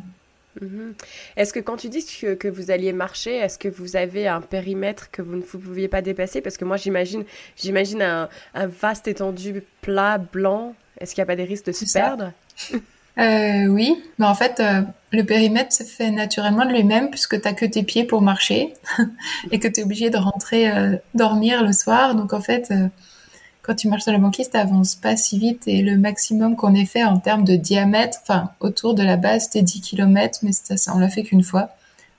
Mhm. 0.60 0.94
Est-ce 1.36 1.52
que 1.52 1.60
quand 1.60 1.76
tu 1.76 1.88
dis 1.88 2.04
que, 2.04 2.48
vous 2.48 2.70
alliez 2.70 2.92
marcher, 2.92 3.36
est-ce 3.36 3.58
que 3.58 3.68
vous 3.68 3.96
avez 3.96 4.28
un 4.28 4.40
périmètre 4.40 5.10
que 5.10 5.22
vous 5.22 5.36
ne 5.36 5.42
pouviez 5.42 5.88
pas 5.88 6.02
dépasser? 6.02 6.40
Parce 6.40 6.56
que 6.56 6.64
moi, 6.64 6.76
j'imagine, 6.76 7.24
j'imagine 7.56 8.02
un, 8.02 8.28
vaste 8.54 9.08
étendu 9.08 9.62
plat 9.80 10.18
blanc. 10.18 10.74
Est-ce 11.00 11.14
qu'il 11.14 11.22
n'y 11.22 11.26
a 11.26 11.26
pas 11.26 11.36
des 11.36 11.44
risques 11.44 11.66
de 11.66 11.72
se 11.72 11.92
perdre? 11.92 12.32
Euh, 13.16 13.66
Oui, 13.68 14.02
mais 14.18 14.26
en 14.26 14.34
fait, 14.34 14.58
euh, 14.58 14.82
le 15.12 15.22
périmètre 15.22 15.72
se 15.72 15.84
fait 15.84 16.10
naturellement 16.10 16.64
de 16.64 16.72
lui-même 16.72 17.10
puisque 17.10 17.40
tu 17.40 17.46
n'as 17.46 17.54
que 17.54 17.64
tes 17.64 17.84
pieds 17.84 18.02
pour 18.02 18.22
marcher 18.22 18.74
et 19.52 19.60
que 19.60 19.68
tu 19.68 19.78
es 19.78 19.84
obligé 19.84 20.10
de 20.10 20.16
rentrer 20.16 20.68
euh, 20.68 20.96
dormir 21.14 21.62
le 21.62 21.72
soir. 21.72 22.16
Donc 22.16 22.32
en 22.32 22.40
fait, 22.40 22.72
quand 23.64 23.74
tu 23.74 23.88
marches 23.88 24.02
sur 24.02 24.12
la 24.12 24.18
banquise, 24.18 24.50
t'avances 24.50 24.94
pas 24.94 25.16
si 25.16 25.38
vite 25.38 25.62
et 25.66 25.80
le 25.80 25.96
maximum 25.96 26.54
qu'on 26.54 26.74
ait 26.74 26.84
fait 26.84 27.04
en 27.04 27.18
termes 27.18 27.44
de 27.44 27.56
diamètre, 27.56 28.18
enfin, 28.22 28.50
autour 28.60 28.94
de 28.94 29.02
la 29.02 29.16
base, 29.16 29.44
c'était 29.44 29.62
10 29.62 29.80
km, 29.80 30.40
mais 30.42 30.52
ça, 30.52 30.92
on 30.94 30.98
l'a 30.98 31.08
fait 31.08 31.22
qu'une 31.22 31.42
fois. 31.42 31.70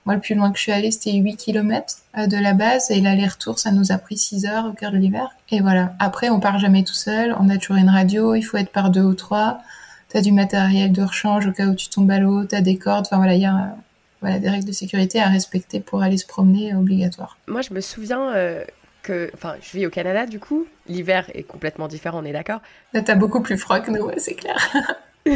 Moi, 0.06 0.16
le 0.16 0.20
plus 0.20 0.34
loin 0.34 0.50
que 0.50 0.58
je 0.58 0.62
suis 0.62 0.72
allée, 0.72 0.90
c'était 0.90 1.12
8 1.12 1.36
km 1.36 1.98
euh, 2.18 2.26
de 2.26 2.36
la 2.36 2.52
base 2.52 2.90
et 2.90 3.00
l'aller-retour, 3.00 3.60
ça 3.60 3.70
nous 3.70 3.92
a 3.92 3.98
pris 3.98 4.16
6 4.16 4.46
heures 4.46 4.66
au 4.66 4.72
cœur 4.72 4.90
de 4.90 4.98
l'hiver. 4.98 5.30
Et 5.50 5.60
voilà. 5.60 5.94
Après, 6.00 6.30
on 6.30 6.40
part 6.40 6.58
jamais 6.58 6.82
tout 6.82 6.94
seul. 6.94 7.34
On 7.40 7.48
a 7.48 7.58
toujours 7.58 7.76
une 7.76 7.90
radio. 7.90 8.34
Il 8.34 8.42
faut 8.42 8.56
être 8.56 8.70
par 8.70 8.90
deux 8.90 9.02
ou 9.02 9.14
trois. 9.14 9.58
T'as 10.08 10.20
du 10.20 10.30
matériel 10.30 10.92
de 10.92 11.02
rechange 11.02 11.46
au 11.48 11.52
cas 11.52 11.66
où 11.66 11.74
tu 11.74 11.88
tombes 11.88 12.10
à 12.10 12.20
l'eau. 12.20 12.44
T'as 12.44 12.60
des 12.60 12.76
cordes. 12.76 13.06
Enfin 13.06 13.16
voilà, 13.16 13.34
il 13.34 13.40
y 13.40 13.46
a 13.46 14.38
des 14.38 14.48
règles 14.48 14.64
de 14.64 14.72
sécurité 14.72 15.20
à 15.20 15.28
respecter 15.28 15.80
pour 15.80 16.02
aller 16.02 16.18
se 16.18 16.26
promener 16.26 16.74
obligatoire. 16.74 17.36
Moi, 17.48 17.62
je 17.62 17.74
me 17.74 17.80
souviens 17.80 18.32
euh, 18.32 18.64
enfin, 19.34 19.54
je 19.60 19.76
vis 19.76 19.86
au 19.86 19.90
Canada 19.90 20.26
du 20.26 20.40
coup. 20.40 20.66
L'hiver 20.88 21.30
est 21.34 21.42
complètement 21.42 21.88
différent, 21.88 22.20
on 22.22 22.24
est 22.24 22.32
d'accord 22.32 22.60
t'as 23.04 23.14
beaucoup 23.14 23.40
plus 23.40 23.58
froid 23.58 23.80
que 23.80 23.90
nous, 23.90 24.10
c'est 24.16 24.34
clair. 24.34 24.56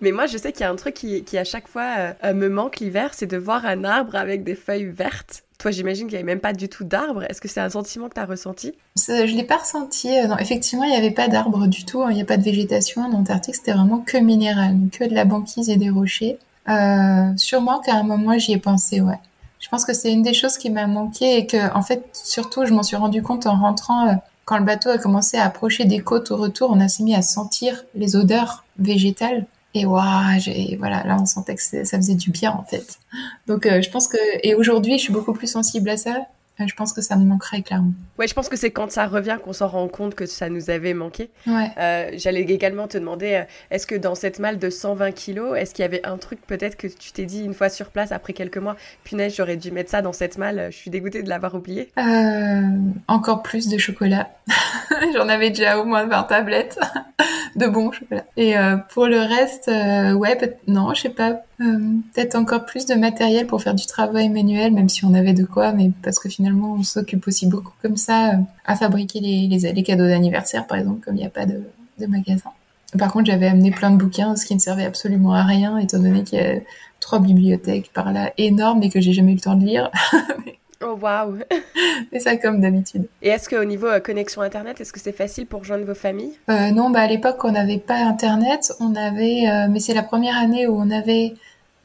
Mais 0.00 0.12
moi, 0.12 0.26
je 0.26 0.36
sais 0.38 0.52
qu'il 0.52 0.60
y 0.60 0.64
a 0.64 0.70
un 0.70 0.76
truc 0.76 0.94
qui, 0.94 1.38
à 1.38 1.44
chaque 1.44 1.68
fois 1.68 2.14
euh, 2.24 2.34
me 2.34 2.48
manque 2.48 2.80
l'hiver, 2.80 3.10
c'est 3.12 3.26
de 3.26 3.36
voir 3.36 3.66
un 3.66 3.84
arbre 3.84 4.14
avec 4.14 4.44
des 4.44 4.54
feuilles 4.54 4.84
vertes. 4.84 5.42
Toi, 5.58 5.70
j'imagine 5.70 6.06
qu'il 6.06 6.16
n'y 6.16 6.22
avait 6.22 6.32
même 6.32 6.40
pas 6.40 6.54
du 6.54 6.68
tout 6.68 6.84
d'arbre. 6.84 7.24
Est-ce 7.24 7.40
que 7.40 7.48
c'est 7.48 7.60
un 7.60 7.68
sentiment 7.68 8.08
que 8.08 8.14
tu 8.14 8.20
as 8.20 8.24
ressenti 8.24 8.72
Je 8.96 9.12
ne 9.12 9.36
l'ai 9.36 9.44
pas 9.44 9.58
ressenti. 9.58 10.08
Euh, 10.08 10.26
non, 10.26 10.38
effectivement, 10.38 10.84
il 10.84 10.90
n'y 10.90 10.96
avait 10.96 11.10
pas 11.10 11.28
d'arbre 11.28 11.66
du 11.66 11.84
tout. 11.84 12.02
Hein. 12.02 12.08
Il 12.10 12.14
n'y 12.14 12.22
a 12.22 12.24
pas 12.26 12.38
de 12.38 12.42
végétation. 12.42 13.02
En 13.02 13.12
Antarctique, 13.12 13.56
c'était 13.56 13.72
vraiment 13.72 13.98
que 13.98 14.16
minéral, 14.16 14.76
que 14.90 15.04
de 15.04 15.14
la 15.14 15.24
banquise 15.24 15.68
et 15.68 15.76
des 15.76 15.90
rochers. 15.90 16.38
Euh, 16.68 17.32
sûrement 17.36 17.80
qu'à 17.80 17.94
un 17.94 18.04
moment, 18.04 18.38
j'y 18.38 18.52
ai 18.52 18.58
pensé, 18.58 19.00
ouais. 19.00 19.18
Je 19.60 19.68
pense 19.68 19.84
que 19.84 19.92
c'est 19.92 20.12
une 20.12 20.22
des 20.22 20.34
choses 20.34 20.58
qui 20.58 20.70
m'a 20.70 20.86
manqué 20.86 21.36
et 21.36 21.46
que, 21.46 21.72
en 21.74 21.82
fait, 21.82 22.08
surtout, 22.12 22.66
je 22.66 22.72
m'en 22.72 22.82
suis 22.82 22.96
rendu 22.96 23.22
compte 23.22 23.46
en 23.46 23.56
rentrant, 23.56 24.08
euh, 24.08 24.14
quand 24.46 24.58
le 24.58 24.64
bateau 24.64 24.88
a 24.88 24.98
commencé 24.98 25.36
à 25.36 25.44
approcher 25.44 25.84
des 25.84 26.00
côtes 26.00 26.32
au 26.32 26.36
retour, 26.36 26.70
on 26.72 26.80
a 26.80 26.88
s'est 26.88 27.04
mis 27.04 27.14
à 27.14 27.22
sentir 27.22 27.84
les 27.94 28.16
odeurs 28.16 28.64
végétales 28.78 29.46
Et 29.74 29.86
waouh, 29.86 30.40
voilà, 30.78 31.04
là 31.04 31.16
on 31.20 31.26
sentait 31.26 31.54
que 31.54 31.62
ça 31.62 31.84
faisait 31.84 32.16
du 32.16 32.30
bien 32.30 32.50
en 32.50 32.64
fait. 32.64 32.98
Donc 33.46 33.66
euh, 33.66 33.80
je 33.80 33.90
pense 33.90 34.08
que 34.08 34.18
et 34.42 34.56
aujourd'hui 34.56 34.98
je 34.98 35.04
suis 35.04 35.12
beaucoup 35.12 35.34
plus 35.34 35.46
sensible 35.46 35.88
à 35.90 35.96
ça 35.96 36.26
je 36.66 36.74
pense 36.74 36.92
que 36.92 37.00
ça 37.00 37.16
me 37.16 37.24
manquerait 37.24 37.62
clairement. 37.62 37.92
Ouais, 38.18 38.26
je 38.26 38.34
pense 38.34 38.48
que 38.48 38.56
c'est 38.56 38.70
quand 38.70 38.90
ça 38.90 39.06
revient 39.06 39.38
qu'on 39.42 39.52
s'en 39.52 39.68
rend 39.68 39.88
compte 39.88 40.14
que 40.14 40.26
ça 40.26 40.48
nous 40.48 40.70
avait 40.70 40.94
manqué. 40.94 41.30
Ouais. 41.46 41.70
Euh, 41.78 42.10
j'allais 42.14 42.42
également 42.42 42.88
te 42.88 42.98
demander, 42.98 43.34
euh, 43.34 43.42
est-ce 43.70 43.86
que 43.86 43.94
dans 43.94 44.14
cette 44.14 44.38
malle 44.38 44.58
de 44.58 44.70
120 44.70 45.12
kilos, 45.12 45.56
est-ce 45.56 45.74
qu'il 45.74 45.82
y 45.82 45.86
avait 45.86 46.04
un 46.06 46.16
truc 46.16 46.40
peut-être 46.46 46.76
que 46.76 46.86
tu 46.86 47.12
t'es 47.12 47.24
dit 47.24 47.44
une 47.44 47.54
fois 47.54 47.68
sur 47.68 47.90
place 47.90 48.12
après 48.12 48.32
quelques 48.32 48.58
mois, 48.58 48.76
punaise, 49.04 49.34
j'aurais 49.36 49.56
dû 49.56 49.70
mettre 49.70 49.90
ça 49.90 50.02
dans 50.02 50.12
cette 50.12 50.38
malle, 50.38 50.68
je 50.70 50.76
suis 50.76 50.90
dégoûtée 50.90 51.22
de 51.22 51.28
l'avoir 51.28 51.54
oublié 51.54 51.90
euh, 51.98 52.62
Encore 53.08 53.42
plus 53.42 53.68
de 53.68 53.78
chocolat. 53.78 54.28
J'en 55.14 55.28
avais 55.28 55.50
déjà 55.50 55.78
au 55.78 55.84
moins 55.84 56.06
20 56.06 56.22
tablettes 56.24 56.78
de 57.56 57.66
bon 57.66 57.92
chocolat. 57.92 58.24
Et 58.36 58.54
pour 58.92 59.06
le 59.06 59.20
reste, 59.20 59.68
ouais, 59.68 60.58
non, 60.66 60.94
je 60.94 61.02
sais 61.02 61.08
pas, 61.10 61.42
peut-être 61.60 62.36
encore 62.36 62.64
plus 62.64 62.86
de 62.86 62.94
matériel 62.94 63.46
pour 63.46 63.62
faire 63.62 63.74
du 63.74 63.84
travail 63.84 64.30
manuel, 64.30 64.72
même 64.72 64.88
si 64.88 65.04
on 65.04 65.12
avait 65.12 65.34
de 65.34 65.44
quoi, 65.44 65.72
mais 65.72 65.90
parce 66.02 66.18
que 66.18 66.30
finalement 66.30 66.72
on 66.78 66.82
s'occupe 66.82 67.26
aussi 67.28 67.46
beaucoup 67.46 67.74
comme 67.82 67.96
ça 67.98 68.30
euh, 68.30 68.36
à 68.64 68.76
fabriquer 68.76 69.20
les, 69.20 69.46
les, 69.46 69.82
cadeaux 69.82 70.06
d'anniversaire, 70.06 70.66
par 70.66 70.78
exemple, 70.78 71.04
comme 71.04 71.16
il 71.16 71.20
n'y 71.20 71.26
a 71.26 71.30
pas 71.30 71.44
de, 71.44 71.60
magasin. 72.08 72.50
Par 72.98 73.12
contre, 73.12 73.26
j'avais 73.26 73.46
amené 73.46 73.70
plein 73.70 73.90
de 73.90 73.98
bouquins, 73.98 74.34
ce 74.36 74.46
qui 74.46 74.54
ne 74.54 74.58
servait 74.58 74.86
absolument 74.86 75.34
à 75.34 75.42
rien, 75.42 75.76
étant 75.76 75.98
donné 75.98 76.24
qu'il 76.24 76.38
y 76.38 76.42
a 76.42 76.60
trois 76.98 77.20
bibliothèques 77.20 77.90
par 77.92 78.10
là 78.10 78.32
énormes 78.38 78.82
et 78.82 78.88
que 78.88 79.02
j'ai 79.02 79.12
jamais 79.12 79.32
eu 79.32 79.34
le 79.34 79.40
temps 79.42 79.54
de 79.54 79.66
lire. 79.66 79.90
oh 80.82 80.98
waouh 80.98 81.36
Mais 82.12 82.20
ça 82.20 82.38
comme 82.38 82.62
d'habitude. 82.62 83.06
Et 83.20 83.28
est-ce 83.28 83.50
qu'au 83.50 83.64
niveau 83.66 83.86
euh, 83.86 84.00
connexion 84.00 84.40
internet, 84.40 84.80
est-ce 84.80 84.94
que 84.94 84.98
c'est 84.98 85.12
facile 85.12 85.46
pour 85.46 85.62
joindre 85.62 85.84
vos 85.84 85.94
familles? 85.94 86.32
Euh, 86.48 86.70
Non, 86.70 86.88
bah 86.88 87.00
à 87.00 87.06
l'époque 87.06 87.44
on 87.44 87.52
n'avait 87.52 87.76
pas 87.78 87.96
internet, 87.96 88.72
on 88.80 88.94
avait, 88.94 89.68
mais 89.68 89.78
c'est 89.78 89.94
la 89.94 90.02
première 90.02 90.38
année 90.38 90.66
où 90.66 90.80
on 90.80 90.90
avait 90.90 91.34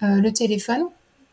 le 0.02 0.30
téléphone, 0.30 0.84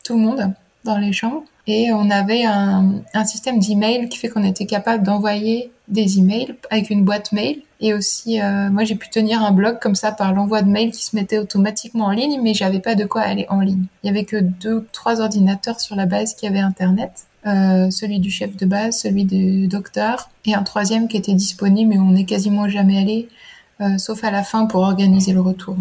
tout 0.04 0.14
le 0.14 0.20
monde 0.20 0.52
dans 0.84 0.98
les 0.98 1.12
chambres. 1.12 1.44
Et 1.66 1.92
on 1.92 2.10
avait 2.10 2.44
un, 2.44 3.02
système 3.24 3.60
d'email 3.60 4.08
qui 4.08 4.18
fait 4.18 4.28
qu'on 4.28 4.42
était 4.42 4.66
capable 4.66 5.04
d'envoyer 5.04 5.70
des 5.86 6.18
emails 6.18 6.54
avec 6.70 6.90
une 6.90 7.04
boîte 7.04 7.30
mail. 7.32 7.62
Et 7.80 7.94
aussi, 7.94 8.40
euh, 8.40 8.70
moi, 8.70 8.84
j'ai 8.84 8.94
pu 8.94 9.10
tenir 9.10 9.42
un 9.42 9.52
blog 9.52 9.78
comme 9.80 9.94
ça 9.94 10.12
par 10.12 10.32
l'envoi 10.32 10.62
de 10.62 10.68
mails 10.68 10.90
qui 10.90 11.04
se 11.04 11.14
mettait 11.14 11.38
automatiquement 11.38 12.06
en 12.06 12.10
ligne, 12.10 12.40
mais 12.42 12.54
j'avais 12.54 12.80
pas 12.80 12.94
de 12.94 13.04
quoi 13.04 13.22
aller 13.22 13.46
en 13.48 13.60
ligne. 13.60 13.84
Il 14.02 14.06
y 14.06 14.10
avait 14.10 14.24
que 14.24 14.36
deux, 14.36 14.86
trois 14.92 15.20
ordinateurs 15.20 15.80
sur 15.80 15.94
la 15.94 16.06
base 16.06 16.34
qui 16.34 16.46
avaient 16.46 16.60
Internet. 16.60 17.26
Euh, 17.46 17.90
celui 17.90 18.20
du 18.20 18.30
chef 18.30 18.56
de 18.56 18.66
base, 18.66 18.98
celui 18.98 19.24
du 19.24 19.66
docteur, 19.66 20.30
et 20.44 20.54
un 20.54 20.62
troisième 20.62 21.08
qui 21.08 21.16
était 21.16 21.34
disponible, 21.34 21.90
mais 21.90 21.98
on 21.98 22.12
n'est 22.12 22.24
quasiment 22.24 22.68
jamais 22.68 22.98
allé, 22.98 23.28
euh, 23.80 23.98
sauf 23.98 24.22
à 24.22 24.30
la 24.30 24.44
fin 24.44 24.66
pour 24.66 24.82
organiser 24.82 25.32
le 25.32 25.40
retour. 25.40 25.76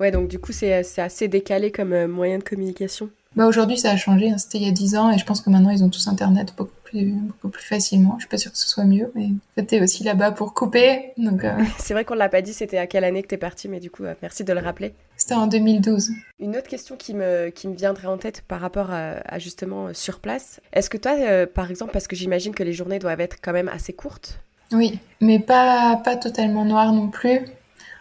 Ouais, 0.00 0.10
donc 0.10 0.28
du 0.28 0.38
coup, 0.38 0.52
c'est 0.52 0.72
assez 0.98 1.28
décalé 1.28 1.70
comme 1.70 1.92
euh, 1.92 2.08
moyen 2.08 2.38
de 2.38 2.44
communication. 2.44 3.10
Bah 3.36 3.46
aujourd'hui, 3.46 3.78
ça 3.78 3.90
a 3.90 3.96
changé. 3.96 4.30
Hein. 4.30 4.38
C'était 4.38 4.58
il 4.58 4.64
y 4.64 4.68
a 4.68 4.72
10 4.72 4.96
ans 4.96 5.10
et 5.10 5.18
je 5.18 5.24
pense 5.24 5.40
que 5.40 5.50
maintenant, 5.50 5.70
ils 5.70 5.82
ont 5.82 5.88
tous 5.88 6.06
Internet 6.06 6.54
beaucoup 6.56 6.70
plus, 6.84 7.12
beaucoup 7.12 7.48
plus 7.48 7.64
facilement. 7.64 8.14
Je 8.18 8.22
suis 8.22 8.28
pas 8.28 8.38
sûre 8.38 8.52
que 8.52 8.58
ce 8.58 8.68
soit 8.68 8.84
mieux, 8.84 9.10
mais 9.14 9.30
t'es 9.64 9.80
aussi 9.80 10.04
là-bas 10.04 10.30
pour 10.30 10.54
couper. 10.54 11.12
Donc, 11.16 11.42
euh... 11.42 11.52
C'est 11.78 11.94
vrai 11.94 12.04
qu'on 12.04 12.14
l'a 12.14 12.28
pas 12.28 12.42
dit, 12.42 12.52
c'était 12.52 12.78
à 12.78 12.86
quelle 12.86 13.02
année 13.02 13.22
que 13.22 13.28
t'es 13.28 13.36
partie, 13.36 13.68
mais 13.68 13.80
du 13.80 13.90
coup, 13.90 14.04
euh, 14.04 14.14
merci 14.22 14.44
de 14.44 14.52
le 14.52 14.60
rappeler. 14.60 14.94
C'était 15.16 15.34
en 15.34 15.48
2012. 15.48 16.12
Une 16.38 16.56
autre 16.56 16.68
question 16.68 16.96
qui 16.96 17.14
me, 17.14 17.50
qui 17.50 17.66
me 17.66 17.74
viendrait 17.74 18.06
en 18.06 18.18
tête 18.18 18.42
par 18.46 18.60
rapport 18.60 18.90
à, 18.90 19.38
justement 19.38 19.92
sur 19.94 20.20
place. 20.20 20.60
Est-ce 20.72 20.88
que 20.90 20.96
toi, 20.96 21.16
euh, 21.18 21.46
par 21.46 21.70
exemple, 21.70 21.92
parce 21.92 22.06
que 22.06 22.14
j'imagine 22.14 22.54
que 22.54 22.62
les 22.62 22.72
journées 22.72 23.00
doivent 23.00 23.20
être 23.20 23.38
quand 23.42 23.52
même 23.52 23.68
assez 23.68 23.92
courtes? 23.92 24.38
Oui, 24.72 24.98
mais 25.20 25.40
pas, 25.40 26.00
pas 26.04 26.16
totalement 26.16 26.64
noires 26.64 26.92
non 26.92 27.08
plus. 27.08 27.40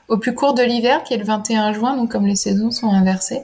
Au 0.09 0.17
plus 0.17 0.33
court 0.33 0.53
de 0.53 0.63
l'hiver, 0.63 1.03
qui 1.03 1.13
est 1.13 1.17
le 1.17 1.23
21 1.23 1.73
juin, 1.73 1.95
donc 1.95 2.11
comme 2.11 2.25
les 2.25 2.35
saisons 2.35 2.71
sont 2.71 2.91
inversées, 2.91 3.43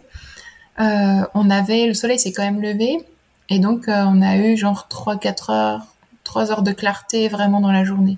euh, 0.80 1.22
on 1.34 1.50
avait 1.50 1.88
le 1.88 1.94
soleil 1.94 2.20
s'est 2.20 2.32
quand 2.32 2.44
même 2.44 2.62
levé 2.62 3.06
et 3.50 3.60
donc 3.60 3.88
euh, 3.88 4.04
on 4.08 4.22
a 4.22 4.38
eu 4.38 4.56
genre 4.56 4.88
3-4 4.90 5.52
heures, 5.52 5.88
3 6.24 6.52
heures 6.52 6.64
de 6.64 6.72
clarté 6.72 7.28
vraiment 7.28 7.60
dans 7.60 7.72
la 7.72 7.84
journée, 7.84 8.18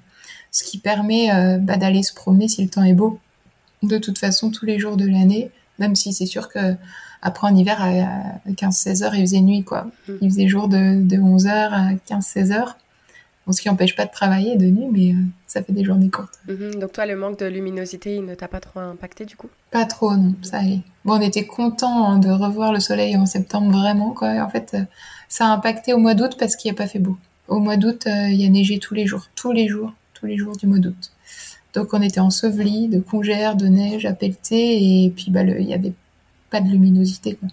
ce 0.52 0.64
qui 0.64 0.78
permet 0.78 1.32
euh, 1.32 1.58
bah, 1.58 1.78
d'aller 1.78 2.04
se 2.04 2.14
promener 2.14 2.48
si 2.48 2.64
le 2.64 2.70
temps 2.70 2.84
est 2.84 2.94
beau. 2.94 3.20
De 3.84 3.98
toute 3.98 4.20
façon, 4.20 4.52
tous 4.52 4.66
les 4.66 4.78
jours 4.78 4.96
de 4.96 5.08
l'année, 5.08 5.50
même 5.80 5.96
si 5.96 6.14
c'est 6.14 6.28
sûr 6.28 6.50
que 6.50 6.76
après 7.24 7.48
en 7.48 7.56
hiver 7.56 7.82
à 7.82 8.52
15-16 8.52 9.04
heures, 9.04 9.16
il 9.16 9.22
faisait 9.22 9.42
nuit 9.42 9.64
quoi. 9.64 9.88
Mmh. 10.08 10.14
Il 10.22 10.30
faisait 10.32 10.48
jour 10.48 10.68
de, 10.68 11.02
de 11.04 11.20
11 11.20 11.48
heures 11.48 11.74
à 11.74 11.92
15-16 12.10 12.54
heures 12.54 12.78
ce 13.52 13.62
qui 13.62 13.68
n'empêche 13.68 13.96
pas 13.96 14.06
de 14.06 14.12
travailler 14.12 14.56
de 14.56 14.66
nuit, 14.66 14.88
mais 14.92 15.14
euh, 15.14 15.24
ça 15.48 15.64
fait 15.64 15.74
des 15.74 15.84
journées 15.84 16.10
courtes. 16.10 16.40
Mhm. 16.48 16.76
donc 16.76 16.92
toi, 16.94 17.06
le 17.06 17.16
manque 17.16 17.40
de 17.40 17.46
luminosité, 17.46 18.16
il 18.16 18.26
ne 18.26 18.36
t'a 18.36 18.48
pas 18.48 18.60
trop 18.60 18.80
impacté 18.80 19.26
du 19.26 19.36
coup? 19.36 19.50
Pas 19.72 19.86
trop, 19.86 20.16
non, 20.16 20.36
ça 20.42 20.60
allait. 20.60 20.82
Bon, 21.06 21.18
on 21.18 21.22
était 21.22 21.46
content 21.46 22.06
hein, 22.06 22.20
de 22.20 22.30
revoir 22.30 22.74
le 22.74 22.80
soleil 22.80 23.16
en 23.18 23.26
septembre, 23.26 23.72
vraiment. 23.72 24.12
Quoi. 24.12 24.42
En 24.44 24.50
fait, 24.50 24.72
euh, 24.74 24.84
ça 25.30 25.48
a 25.48 25.50
impacté 25.50 25.94
au 25.94 25.98
mois 25.98 26.14
d'août 26.14 26.36
parce 26.38 26.56
qu'il 26.56 26.72
n'y 26.72 26.78
a 26.78 26.82
pas 26.82 26.88
fait 26.88 27.00
beau. 27.00 27.18
Au 27.48 27.60
mois 27.60 27.78
d'août, 27.78 28.06
euh, 28.08 28.30
il 28.30 28.42
y 28.42 28.46
a 28.46 28.50
neigé 28.50 28.80
tous 28.80 28.94
les 28.94 29.06
jours, 29.06 29.28
tous 29.36 29.52
les 29.52 29.68
jours, 29.68 29.94
tous 30.14 30.26
les 30.26 30.38
jours 30.38 30.56
du 30.56 30.68
mois 30.68 30.80
d'août. 30.80 31.12
Donc 31.74 31.94
on 31.94 32.02
était 32.02 32.20
enseveli 32.20 32.88
de 32.88 33.00
congères, 33.00 33.56
de 33.56 33.68
neige 33.68 34.06
à 34.06 34.14
pelleter, 34.14 35.06
et 35.06 35.10
puis 35.10 35.32
bah, 35.32 35.42
il 35.44 35.66
n'y 35.66 35.74
avait 35.74 35.94
pas 36.50 36.62
de 36.62 36.70
luminosité. 36.70 37.36
Quoi. 37.36 37.50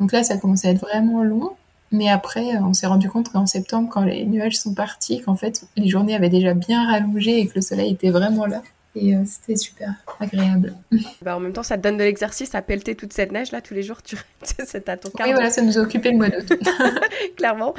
Donc 0.00 0.12
là, 0.12 0.24
ça 0.24 0.36
commençait 0.36 0.68
à 0.68 0.70
être 0.72 0.80
vraiment 0.80 1.22
long. 1.22 1.52
Mais 1.90 2.08
après, 2.08 2.56
on 2.58 2.74
s'est 2.74 2.86
rendu 2.86 3.08
compte 3.08 3.30
qu'en 3.30 3.46
septembre, 3.46 3.88
quand 3.90 4.02
les 4.02 4.26
nuages 4.26 4.58
sont 4.58 4.74
partis, 4.74 5.22
qu'en 5.22 5.36
fait, 5.36 5.64
les 5.76 5.88
journées 5.88 6.14
avaient 6.14 6.28
déjà 6.28 6.54
bien 6.54 6.86
rallongé 6.86 7.40
et 7.40 7.46
que 7.46 7.54
le 7.56 7.62
soleil 7.62 7.92
était 7.92 8.10
vraiment 8.10 8.46
là. 8.46 8.62
Et 8.94 9.14
euh, 9.14 9.22
c'était 9.26 9.56
super 9.56 9.92
agréable. 10.20 10.74
Bah, 11.22 11.36
en 11.36 11.40
même 11.40 11.52
temps, 11.52 11.62
ça 11.62 11.76
te 11.76 11.82
donne 11.82 11.96
de 11.96 12.04
l'exercice 12.04 12.54
à 12.54 12.62
pelleter 12.62 12.94
toute 12.94 13.12
cette 13.12 13.32
neige 13.32 13.50
là 13.50 13.60
tous 13.60 13.74
les 13.74 13.82
jours. 13.82 14.02
Tu... 14.02 14.16
c'est 14.42 14.88
à 14.88 14.96
ton 14.96 15.10
Oui, 15.18 15.32
voilà, 15.32 15.50
ça 15.50 15.62
nous 15.62 15.76
a 15.78 15.80
occupé 15.80 16.12
le 16.12 16.16
mois 16.16 16.28
d'août. 16.28 16.52
Clairement. 17.36 17.74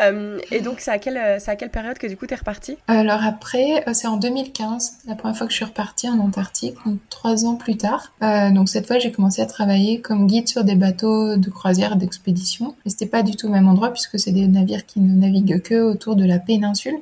Euh, 0.00 0.38
et 0.50 0.60
donc, 0.60 0.80
c'est 0.80 0.90
à, 0.90 0.98
quelle, 0.98 1.16
à 1.16 1.56
quelle 1.56 1.70
période 1.70 1.98
que 1.98 2.06
du 2.06 2.16
coup 2.16 2.26
tu 2.26 2.34
es 2.34 2.36
reparti? 2.36 2.76
Alors 2.88 3.22
après, 3.22 3.84
c'est 3.92 4.08
en 4.08 4.16
2015, 4.16 4.98
la 5.06 5.14
première 5.14 5.36
fois 5.36 5.46
que 5.46 5.52
je 5.52 5.56
suis 5.56 5.64
repartie 5.64 6.08
en 6.08 6.18
Antarctique, 6.18 6.76
donc 6.84 6.98
trois 7.10 7.44
ans 7.44 7.54
plus 7.54 7.76
tard. 7.76 8.12
donc 8.20 8.68
cette 8.68 8.86
fois, 8.86 8.98
j'ai 8.98 9.12
commencé 9.12 9.40
à 9.40 9.46
travailler 9.46 10.00
comme 10.00 10.26
guide 10.26 10.48
sur 10.48 10.64
des 10.64 10.74
bateaux 10.74 11.36
de 11.36 11.50
croisière 11.50 11.96
d'expédition. 11.96 12.74
Et 12.84 12.90
c'était 12.90 13.06
pas 13.06 13.22
du 13.22 13.36
tout 13.36 13.46
au 13.46 13.50
même 13.50 13.68
endroit 13.68 13.92
puisque 13.92 14.18
c'est 14.18 14.32
des 14.32 14.48
navires 14.48 14.84
qui 14.84 15.00
ne 15.00 15.14
naviguent 15.14 15.62
que 15.62 15.80
autour 15.80 16.16
de 16.16 16.24
la 16.24 16.38
péninsule 16.38 16.96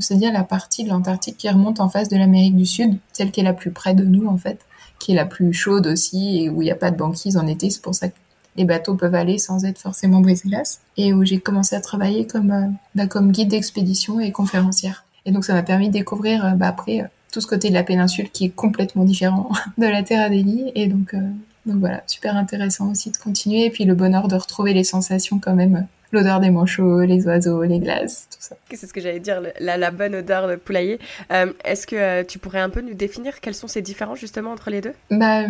c'est-à-dire 0.00 0.32
la 0.32 0.44
partie 0.44 0.84
de 0.84 0.88
l'Antarctique 0.88 1.36
qui 1.36 1.48
remonte 1.48 1.80
en 1.80 1.88
face 1.88 2.08
de 2.08 2.16
l'Amérique 2.16 2.56
du 2.56 2.66
Sud, 2.66 2.98
celle 3.12 3.30
qui 3.30 3.40
est 3.40 3.44
la 3.44 3.52
plus 3.52 3.70
près 3.70 3.94
de 3.94 4.04
nous 4.04 4.26
en 4.26 4.36
fait, 4.36 4.60
qui 4.98 5.12
est 5.12 5.16
la 5.16 5.26
plus 5.26 5.52
chaude 5.52 5.86
aussi 5.86 6.42
et 6.42 6.50
où 6.50 6.62
il 6.62 6.66
n'y 6.66 6.70
a 6.70 6.76
pas 6.76 6.90
de 6.90 6.96
banquise 6.96 7.36
en 7.36 7.46
été, 7.46 7.70
c'est 7.70 7.82
pour 7.82 7.94
ça 7.94 8.08
que 8.08 8.14
les 8.58 8.64
bateaux 8.64 8.94
peuvent 8.94 9.14
aller 9.14 9.38
sans 9.38 9.64
être 9.64 9.78
forcément 9.78 10.20
brisés-glaces, 10.20 10.80
et 10.96 11.14
où 11.14 11.24
j'ai 11.24 11.38
commencé 11.38 11.76
à 11.76 11.80
travailler 11.80 12.26
comme, 12.26 12.50
euh, 12.50 12.66
bah, 12.94 13.06
comme 13.06 13.30
guide 13.30 13.48
d'expédition 13.48 14.20
et 14.20 14.32
conférencière. 14.32 15.04
Et 15.24 15.30
donc 15.30 15.44
ça 15.44 15.54
m'a 15.54 15.62
permis 15.62 15.88
de 15.88 15.92
découvrir 15.92 16.44
euh, 16.44 16.50
bah, 16.50 16.66
après 16.68 17.00
euh, 17.00 17.06
tout 17.32 17.40
ce 17.40 17.46
côté 17.46 17.68
de 17.68 17.74
la 17.74 17.84
péninsule 17.84 18.30
qui 18.30 18.46
est 18.46 18.50
complètement 18.50 19.04
différent 19.04 19.50
de 19.78 19.86
la 19.86 20.02
Terre 20.02 20.26
Adélie, 20.26 20.72
et 20.74 20.88
donc, 20.88 21.14
donc 21.66 21.76
voilà, 21.76 22.02
super 22.06 22.36
intéressant 22.36 22.90
aussi 22.90 23.10
de 23.10 23.16
continuer, 23.16 23.66
et 23.66 23.70
puis 23.70 23.84
le 23.84 23.94
bonheur 23.94 24.26
de 24.26 24.34
retrouver 24.34 24.74
les 24.74 24.84
sensations 24.84 25.38
quand 25.38 25.54
même 25.54 25.86
l'odeur 26.12 26.40
des 26.40 26.50
manchots, 26.50 27.00
les 27.00 27.26
oiseaux, 27.26 27.62
les 27.62 27.78
glaces, 27.78 28.28
tout 28.30 28.38
ça. 28.40 28.56
C'est 28.70 28.86
ce 28.86 28.92
que 28.92 29.00
j'allais 29.00 29.20
dire, 29.20 29.42
la, 29.60 29.90
bonne 29.90 30.14
odeur 30.14 30.48
de 30.48 30.56
poulailler. 30.56 30.98
Euh, 31.32 31.52
est-ce 31.64 31.86
que 31.86 31.96
euh, 31.96 32.24
tu 32.24 32.38
pourrais 32.38 32.60
un 32.60 32.70
peu 32.70 32.80
nous 32.80 32.94
définir 32.94 33.40
quelles 33.40 33.54
sont 33.54 33.68
ces 33.68 33.82
différences 33.82 34.18
justement 34.18 34.52
entre 34.52 34.70
les 34.70 34.80
deux? 34.80 34.92
Bah, 35.10 35.42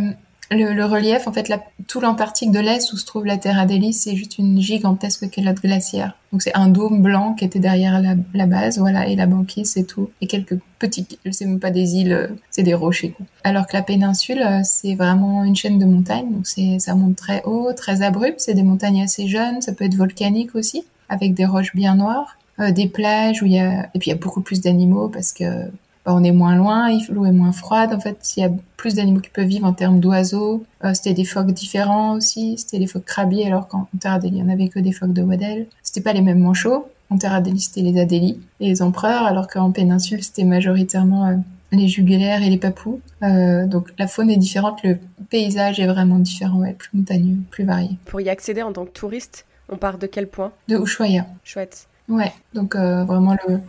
le, 0.50 0.84
relief, 0.84 1.26
en 1.26 1.32
fait, 1.32 1.52
tout 1.88 2.00
l'Antarctique 2.00 2.50
de 2.50 2.58
l'Est 2.58 2.92
où 2.92 2.96
se 2.96 3.04
trouve 3.04 3.26
la 3.26 3.36
Terre 3.36 3.58
Adélie, 3.58 3.92
c'est 3.92 4.16
juste 4.16 4.38
une 4.38 4.60
gigantesque 4.60 5.28
calotte 5.28 5.60
glaciaire. 5.60 6.16
Donc 6.32 6.42
c'est 6.42 6.54
un 6.54 6.68
dôme 6.68 7.02
blanc 7.02 7.34
qui 7.34 7.44
était 7.44 7.58
derrière 7.58 8.00
la, 8.00 8.46
base, 8.46 8.78
voilà, 8.78 9.06
et 9.06 9.16
la 9.16 9.26
banquise, 9.26 9.72
c'est 9.72 9.84
tout. 9.84 10.10
Et 10.22 10.26
quelques 10.26 10.58
petits, 10.78 11.06
je 11.24 11.30
sais 11.30 11.44
même 11.44 11.60
pas 11.60 11.70
des 11.70 11.96
îles, 11.96 12.12
euh, 12.12 12.28
c'est 12.50 12.62
des 12.62 12.74
rochers. 12.74 13.10
Quoi. 13.10 13.26
Alors 13.44 13.66
que 13.66 13.76
la 13.76 13.82
péninsule, 13.82 14.40
euh, 14.40 14.60
c'est 14.64 14.94
vraiment 14.94 15.44
une 15.44 15.56
chaîne 15.56 15.78
de 15.78 15.84
montagnes, 15.84 16.32
donc 16.32 16.46
c'est 16.46 16.78
ça 16.78 16.94
monte 16.94 17.16
très 17.16 17.42
haut, 17.44 17.72
très 17.74 18.02
abrupt. 18.02 18.40
C'est 18.40 18.54
des 18.54 18.62
montagnes 18.62 19.02
assez 19.02 19.28
jeunes, 19.28 19.60
ça 19.60 19.72
peut 19.72 19.84
être 19.84 19.96
volcanique 19.96 20.54
aussi, 20.54 20.84
avec 21.10 21.34
des 21.34 21.44
roches 21.44 21.74
bien 21.74 21.94
noires, 21.94 22.38
euh, 22.60 22.70
des 22.70 22.88
plages 22.88 23.42
où 23.42 23.46
il 23.46 23.52
y 23.52 23.58
a, 23.58 23.88
et 23.94 23.98
puis 23.98 24.10
il 24.10 24.14
y 24.14 24.16
a 24.16 24.18
beaucoup 24.18 24.40
plus 24.40 24.60
d'animaux 24.62 25.08
parce 25.08 25.32
que 25.32 25.70
on 26.14 26.24
est 26.24 26.32
moins 26.32 26.56
loin, 26.56 26.88
l'eau 27.10 27.26
est 27.26 27.32
moins 27.32 27.52
froide. 27.52 27.92
En 27.92 28.00
fait, 28.00 28.18
il 28.36 28.40
y 28.40 28.44
a 28.44 28.50
plus 28.76 28.94
d'animaux 28.94 29.20
qui 29.20 29.30
peuvent 29.30 29.46
vivre 29.46 29.66
en 29.66 29.72
termes 29.72 30.00
d'oiseaux. 30.00 30.64
Euh, 30.84 30.94
c'était 30.94 31.14
des 31.14 31.24
phoques 31.24 31.52
différents 31.52 32.14
aussi. 32.14 32.56
C'était 32.56 32.78
des 32.78 32.86
phoques 32.86 33.04
crabiers, 33.04 33.46
alors 33.46 33.68
qu'en 33.68 33.88
Terre 34.00 34.14
Adélie, 34.14 34.38
il 34.38 34.44
n'y 34.44 34.50
en 34.50 34.52
avait 34.52 34.68
que 34.68 34.78
des 34.78 34.92
phoques 34.92 35.12
de 35.12 35.22
Waddell. 35.22 35.66
C'était 35.82 36.00
pas 36.00 36.12
les 36.12 36.22
mêmes 36.22 36.40
manchots. 36.40 36.88
En 37.10 37.18
Terre 37.18 37.34
Adélie, 37.34 37.60
c'était 37.60 37.82
les 37.82 38.00
Adélie 38.00 38.40
et 38.60 38.68
les 38.68 38.82
empereurs, 38.82 39.24
alors 39.24 39.48
qu'en 39.48 39.70
péninsule, 39.70 40.22
c'était 40.22 40.44
majoritairement 40.44 41.26
euh, 41.26 41.34
les 41.72 41.88
jugulaires 41.88 42.42
et 42.42 42.50
les 42.50 42.58
papous. 42.58 43.00
Euh, 43.22 43.66
donc 43.66 43.92
la 43.98 44.06
faune 44.06 44.30
est 44.30 44.36
différente, 44.36 44.82
le 44.84 44.98
paysage 45.30 45.80
est 45.80 45.86
vraiment 45.86 46.18
différent, 46.18 46.62
plus 46.78 46.90
montagneux, 46.94 47.36
plus 47.50 47.64
varié. 47.64 47.90
Pour 48.06 48.20
y 48.20 48.28
accéder 48.28 48.62
en 48.62 48.72
tant 48.72 48.84
que 48.84 48.90
touriste, 48.90 49.46
on 49.68 49.76
part 49.76 49.98
de 49.98 50.06
quel 50.06 50.28
point? 50.28 50.52
De 50.68 50.76
Ushuaia. 50.76 51.26
Chouette. 51.44 51.88
Ouais, 52.08 52.32
donc 52.54 52.74
vraiment 52.74 53.36
le, 53.46 53.60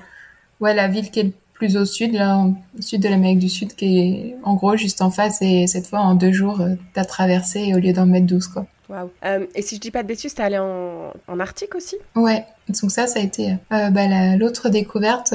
ouais, 0.62 0.74
la 0.74 0.88
ville 0.88 1.12
qui 1.12 1.20
est 1.20 1.24
le 1.24 1.34
plus 1.60 1.78
au 1.78 1.86
sud, 1.86 2.14
là, 2.14 2.40
au 2.40 2.82
sud 2.82 3.04
de 3.04 3.10
l'Amérique 3.10 3.38
du 3.38 3.50
Sud, 3.50 3.76
qui 3.76 4.00
est 4.00 4.36
en 4.44 4.56
gros 4.56 4.76
juste 4.76 5.04
en 5.04 5.12
face. 5.12 5.42
Et 5.42 5.68
cette 5.68 5.86
fois, 5.86 6.00
en 6.00 6.16
deux 6.16 6.32
jours, 6.32 6.60
t'as 6.94 7.06
traversé 7.06 7.76
au 7.76 7.78
lieu 7.78 7.94
d'en 7.94 8.08
mettre 8.08 8.26
12, 8.26 8.48
quoi. 8.48 8.66
Waouh. 8.90 9.12
et 9.54 9.62
si 9.62 9.76
je 9.76 9.82
dis 9.82 9.92
pas 9.92 10.02
de 10.02 10.08
bêtises, 10.08 10.34
t'es 10.34 10.42
allé 10.42 10.58
en, 10.58 11.14
en 11.28 11.40
Arctique 11.40 11.76
aussi? 11.76 11.96
Ouais, 12.16 12.44
donc 12.82 12.90
ça, 12.90 13.06
ça 13.06 13.20
a 13.20 13.22
été 13.22 13.56
bah, 13.70 14.36
l'autre 14.36 14.70
découverte. 14.70 15.32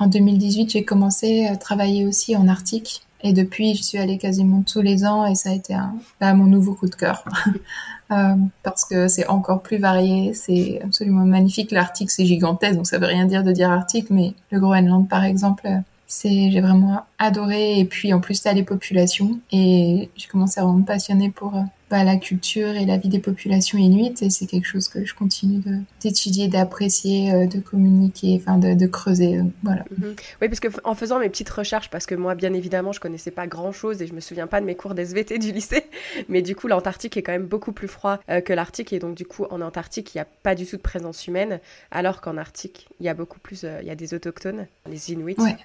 en 0.00 0.06
2018, 0.08 0.70
j'ai 0.70 0.84
commencé 0.84 1.46
à 1.46 1.54
travailler 1.54 2.06
aussi 2.06 2.34
en 2.34 2.48
Arctique. 2.48 3.02
Et 3.22 3.32
depuis, 3.32 3.74
je 3.74 3.82
suis 3.82 3.98
allée 3.98 4.18
quasiment 4.18 4.62
tous 4.62 4.80
les 4.80 5.04
ans 5.04 5.26
et 5.26 5.34
ça 5.34 5.50
a 5.50 5.52
été 5.52 5.76
mon 6.20 6.44
nouveau 6.44 6.74
coup 6.74 6.88
de 6.88 6.94
cœur. 6.94 7.24
euh, 8.10 8.34
parce 8.62 8.84
que 8.84 9.08
c'est 9.08 9.26
encore 9.28 9.62
plus 9.62 9.78
varié, 9.78 10.34
c'est 10.34 10.80
absolument 10.82 11.24
magnifique. 11.24 11.70
L'Arctique, 11.70 12.10
c'est 12.10 12.26
gigantesque, 12.26 12.76
donc 12.76 12.86
ça 12.86 12.98
veut 12.98 13.06
rien 13.06 13.26
dire 13.26 13.44
de 13.44 13.52
dire 13.52 13.70
Arctique, 13.70 14.10
mais 14.10 14.34
le 14.50 14.58
Groenland, 14.58 15.08
par 15.08 15.24
exemple, 15.24 15.68
c'est 16.12 16.50
j'ai 16.50 16.60
vraiment 16.60 17.06
adoré. 17.18 17.78
Et 17.78 17.84
puis 17.86 18.12
en 18.12 18.20
plus, 18.20 18.42
t'as 18.42 18.52
les 18.52 18.64
populations 18.64 19.40
et 19.50 20.10
j'ai 20.14 20.28
commencé 20.28 20.60
à 20.60 20.64
vraiment 20.64 20.80
me 20.80 20.84
passionner 20.84 21.30
pour 21.30 21.54
bah, 21.92 22.04
la 22.04 22.16
culture 22.16 22.70
et 22.70 22.86
la 22.86 22.96
vie 22.96 23.08
des 23.08 23.18
populations 23.18 23.78
inuites 23.78 24.22
et 24.22 24.30
c'est 24.30 24.46
quelque 24.46 24.66
chose 24.66 24.88
que 24.88 25.04
je 25.04 25.14
continue 25.14 25.62
d'étudier, 26.00 26.48
d'apprécier, 26.48 27.32
euh, 27.32 27.46
de 27.46 27.60
communiquer, 27.60 28.40
enfin 28.40 28.56
de, 28.56 28.74
de 28.74 28.86
creuser, 28.86 29.38
euh, 29.38 29.44
voilà. 29.62 29.84
Mhm. 29.98 30.14
Oui, 30.40 30.48
parce 30.48 30.60
que 30.60 30.68
en 30.84 30.94
faisant 30.94 31.18
mes 31.18 31.28
petites 31.28 31.50
recherches, 31.50 31.90
parce 31.90 32.06
que 32.06 32.14
moi, 32.14 32.34
bien 32.34 32.54
évidemment, 32.54 32.92
je 32.92 33.00
connaissais 33.00 33.30
pas 33.30 33.46
grand 33.46 33.72
chose 33.72 34.00
et 34.00 34.06
je 34.06 34.14
me 34.14 34.20
souviens 34.20 34.46
pas 34.46 34.62
de 34.62 34.66
mes 34.66 34.74
cours 34.74 34.94
d'SVT 34.94 35.38
du 35.38 35.52
lycée, 35.52 35.84
mais 36.30 36.40
du 36.40 36.54
coup, 36.56 36.66
l'Antarctique 36.66 37.18
est 37.18 37.22
quand 37.22 37.32
même 37.32 37.46
beaucoup 37.46 37.72
plus 37.72 37.88
froid 37.88 38.20
euh, 38.30 38.40
que 38.40 38.54
l'Arctique 38.54 38.94
et 38.94 38.98
donc 38.98 39.14
du 39.14 39.26
coup, 39.26 39.44
en 39.50 39.60
Antarctique, 39.60 40.14
il 40.14 40.16
n'y 40.18 40.22
a 40.22 40.26
pas 40.42 40.54
du 40.54 40.64
tout 40.66 40.76
de 40.76 40.82
présence 40.82 41.26
humaine, 41.26 41.60
alors 41.90 42.22
qu'en 42.22 42.38
Arctique, 42.38 42.88
il 43.00 43.06
y 43.06 43.10
a 43.10 43.14
beaucoup 43.14 43.38
plus, 43.38 43.66
il 43.82 43.86
y 43.86 43.90
a 43.90 43.96
des 43.96 44.14
autochtones, 44.14 44.66
les 44.88 45.12
Inuits. 45.12 45.36
Ouais, 45.38 45.56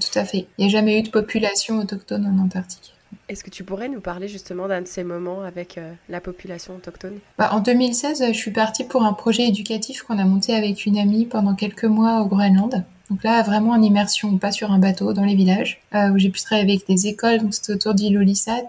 tout 0.00 0.18
à 0.18 0.24
fait. 0.24 0.46
Il 0.58 0.64
n'y 0.64 0.66
a 0.66 0.68
jamais 0.72 0.98
eu 0.98 1.02
de 1.02 1.10
population 1.10 1.78
autochtone 1.78 2.26
en 2.26 2.42
Antarctique. 2.42 2.94
Est-ce 3.28 3.44
que 3.44 3.50
tu 3.50 3.62
pourrais 3.62 3.88
nous 3.88 4.00
parler 4.00 4.26
justement 4.26 4.68
d'un 4.68 4.80
de 4.82 4.86
ces 4.86 5.04
moments 5.04 5.42
avec 5.42 5.76
euh, 5.78 5.92
la 6.08 6.20
population 6.20 6.74
autochtone? 6.76 7.18
Bah, 7.38 7.50
En 7.52 7.60
2016, 7.60 8.24
je 8.28 8.32
suis 8.32 8.50
partie 8.50 8.84
pour 8.84 9.04
un 9.04 9.12
projet 9.12 9.44
éducatif 9.46 10.02
qu'on 10.02 10.18
a 10.18 10.24
monté 10.24 10.54
avec 10.54 10.86
une 10.86 10.96
amie 10.98 11.26
pendant 11.26 11.54
quelques 11.54 11.84
mois 11.84 12.20
au 12.22 12.26
Groenland. 12.26 12.84
Donc 13.10 13.22
là, 13.22 13.42
vraiment 13.42 13.72
en 13.72 13.82
immersion, 13.82 14.38
pas 14.38 14.50
sur 14.52 14.72
un 14.72 14.78
bateau, 14.78 15.12
dans 15.12 15.24
les 15.24 15.34
villages, 15.34 15.80
euh, 15.94 16.08
où 16.10 16.18
j'ai 16.18 16.30
pu 16.30 16.40
travailler 16.40 16.72
avec 16.72 16.86
des 16.86 17.06
écoles. 17.06 17.40
Donc 17.40 17.52
c'était 17.54 17.74
autour 17.74 17.92
d'Ilulissat 17.94 18.66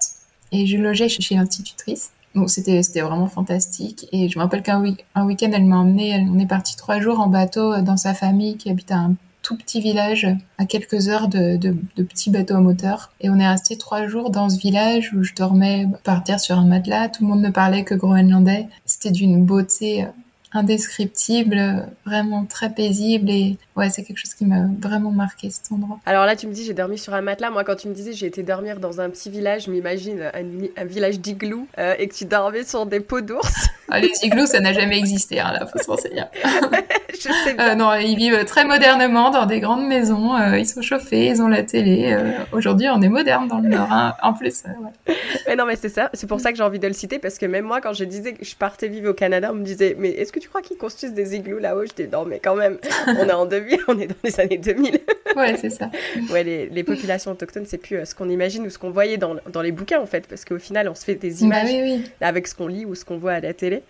et 0.51 0.67
je 0.67 0.77
logeais 0.77 1.07
chez 1.07 1.35
l'institutrice. 1.35 2.11
Donc 2.35 2.49
c'était 2.49 2.83
c'était 2.83 3.01
vraiment 3.01 3.27
fantastique. 3.27 4.07
Et 4.11 4.27
je 4.27 4.37
me 4.37 4.43
rappelle 4.43 4.63
qu'un 4.63 4.81
week- 4.81 5.05
week-end, 5.15 5.51
elle 5.53 5.65
m'a 5.65 5.77
emmené. 5.77 6.25
On 6.29 6.37
est 6.39 6.47
parti 6.47 6.75
trois 6.75 6.99
jours 6.99 7.21
en 7.21 7.27
bateau 7.27 7.79
dans 7.81 7.95
sa 7.97 8.13
famille 8.13 8.57
qui 8.57 8.69
habite 8.69 8.91
à 8.91 8.97
un 8.97 9.15
tout 9.43 9.57
petit 9.57 9.81
village 9.81 10.25
à 10.57 10.65
quelques 10.65 11.09
heures 11.09 11.27
de, 11.27 11.57
de, 11.57 12.03
petits 12.03 12.31
bateaux 12.31 12.55
à 12.55 12.61
moteur. 12.61 13.11
Et 13.21 13.29
on 13.29 13.37
est 13.37 13.47
resté 13.47 13.77
trois 13.77 14.07
jours 14.07 14.31
dans 14.31 14.49
ce 14.49 14.57
village 14.57 15.13
où 15.13 15.23
je 15.23 15.35
dormais 15.35 15.87
par 16.03 16.23
terre 16.23 16.39
sur 16.39 16.57
un 16.57 16.65
matelas. 16.65 17.09
Tout 17.09 17.23
le 17.23 17.29
monde 17.29 17.41
ne 17.41 17.49
parlait 17.49 17.83
que 17.83 17.93
groenlandais. 17.93 18.67
C'était 18.85 19.11
d'une 19.11 19.45
beauté 19.45 20.07
indescriptible, 20.53 21.87
vraiment 22.05 22.45
très 22.45 22.69
paisible 22.69 23.29
et 23.29 23.57
ouais, 23.75 23.89
c'est 23.89 24.03
quelque 24.03 24.19
chose 24.19 24.33
qui 24.33 24.45
m'a 24.45 24.67
vraiment 24.79 25.11
marqué 25.11 25.49
cet 25.49 25.71
endroit. 25.71 25.99
Alors 26.05 26.25
là, 26.25 26.35
tu 26.35 26.47
me 26.47 26.53
dis 26.53 26.63
j'ai 26.63 26.73
dormi 26.73 26.97
sur 26.97 27.13
un 27.13 27.21
matelas. 27.21 27.49
Moi, 27.49 27.63
quand 27.63 27.75
tu 27.75 27.87
me 27.87 27.93
disais 27.93 28.13
j'ai 28.13 28.27
été 28.27 28.43
dormir 28.43 28.79
dans 28.79 29.01
un 29.01 29.09
petit 29.09 29.29
village, 29.29 29.67
m'imagine 29.67 30.31
un, 30.33 30.85
village 30.85 31.19
d'igloo 31.19 31.67
euh, 31.77 31.95
et 31.97 32.07
que 32.07 32.13
tu 32.13 32.25
dormais 32.25 32.63
sur 32.63 32.85
des 32.85 32.99
peaux 32.99 33.21
d'ours. 33.21 33.67
Ah, 33.89 33.99
les 33.99 34.09
igloos, 34.23 34.47
ça 34.47 34.59
n'a 34.59 34.73
jamais 34.73 34.97
existé, 34.97 35.39
hein, 35.39 35.51
là, 35.51 35.67
faut 35.67 35.77
se 35.77 35.85
renseigner. 35.85 36.23
je 37.13 37.15
sais 37.19 37.55
euh, 37.59 37.75
non, 37.75 37.93
ils 37.93 38.15
vivent 38.15 38.43
très 38.45 38.65
modernement 38.65 39.29
dans 39.29 39.45
des 39.45 39.59
grandes 39.59 39.85
maisons. 39.85 40.35
Euh, 40.35 40.57
ils 40.57 40.65
sont 40.65 40.81
chauffés, 40.81 41.27
ils 41.27 41.41
ont 41.43 41.47
la 41.47 41.61
télé. 41.61 42.17
Aujourd'hui, 42.53 42.87
on 42.89 43.01
est 43.03 43.09
moderne 43.09 43.47
dans 43.47 43.59
le 43.59 43.69
Nord, 43.69 43.91
hein, 43.91 44.15
en 44.23 44.33
plus. 44.33 44.63
Ouais. 44.65 45.15
Mais 45.47 45.55
non, 45.55 45.65
mais 45.65 45.75
c'est 45.75 45.89
ça. 45.89 46.09
C'est 46.13 46.25
pour 46.25 46.39
ça 46.39 46.51
que 46.51 46.57
j'ai 46.57 46.63
envie 46.63 46.79
de 46.79 46.87
le 46.87 46.93
citer 46.93 47.19
parce 47.19 47.37
que 47.37 47.45
même 47.45 47.65
moi, 47.65 47.81
quand 47.81 47.93
je 47.93 48.05
disais 48.05 48.33
que 48.33 48.43
je 48.43 48.55
partais 48.55 48.87
vivre 48.87 49.11
au 49.11 49.13
Canada, 49.13 49.49
on 49.51 49.55
me 49.55 49.63
disait 49.63 49.95
mais 49.99 50.09
est-ce 50.09 50.31
que 50.31 50.39
tu 50.43 50.49
crois 50.49 50.61
qu'ils 50.61 50.75
construisent 50.75 51.13
des 51.13 51.37
igloos 51.37 51.59
là-haut? 51.59 51.85
Je 51.85 52.03
dis 52.03 52.09
non, 52.11 52.25
mais 52.25 52.39
quand 52.39 52.55
même, 52.55 52.77
on 53.07 53.29
est 53.29 53.31
en 53.31 53.45
2000, 53.45 53.79
on 53.87 53.97
est 53.97 54.07
dans 54.07 54.15
les 54.25 54.39
années 54.41 54.57
2000. 54.57 54.99
ouais, 55.37 55.55
c'est 55.55 55.69
ça. 55.69 55.89
Ouais, 56.31 56.43
les, 56.43 56.67
les 56.67 56.83
populations 56.83 57.31
autochtones, 57.31 57.65
c'est 57.65 57.77
plus 57.77 58.05
ce 58.05 58.13
qu'on 58.13 58.29
imagine 58.29 58.65
ou 58.65 58.69
ce 58.69 58.77
qu'on 58.77 58.91
voyait 58.91 59.15
dans, 59.15 59.35
dans, 59.53 59.61
les 59.61 59.71
bouquins 59.71 60.01
en 60.01 60.05
fait, 60.05 60.27
parce 60.27 60.43
qu'au 60.43 60.59
final, 60.59 60.89
on 60.89 60.95
se 60.95 61.05
fait 61.05 61.15
des 61.15 61.43
images 61.43 61.71
bah 61.71 61.77
oui, 61.81 61.81
oui. 61.81 62.11
avec 62.19 62.47
ce 62.47 62.55
qu'on 62.55 62.67
lit 62.67 62.83
ou 62.83 62.93
ce 62.93 63.05
qu'on 63.05 63.17
voit 63.17 63.31
à 63.31 63.39
la 63.39 63.53
télé. 63.53 63.83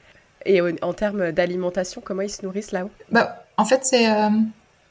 Et 0.45 0.61
en 0.61 0.93
termes 0.93 1.31
d'alimentation, 1.31 2.03
comment 2.05 2.21
ils 2.21 2.29
se 2.29 2.45
nourrissent 2.45 2.71
là-haut? 2.71 2.91
Bah, 3.09 3.43
En 3.57 3.65
fait, 3.65 3.83
c'est 3.83 4.11
euh, 4.11 4.29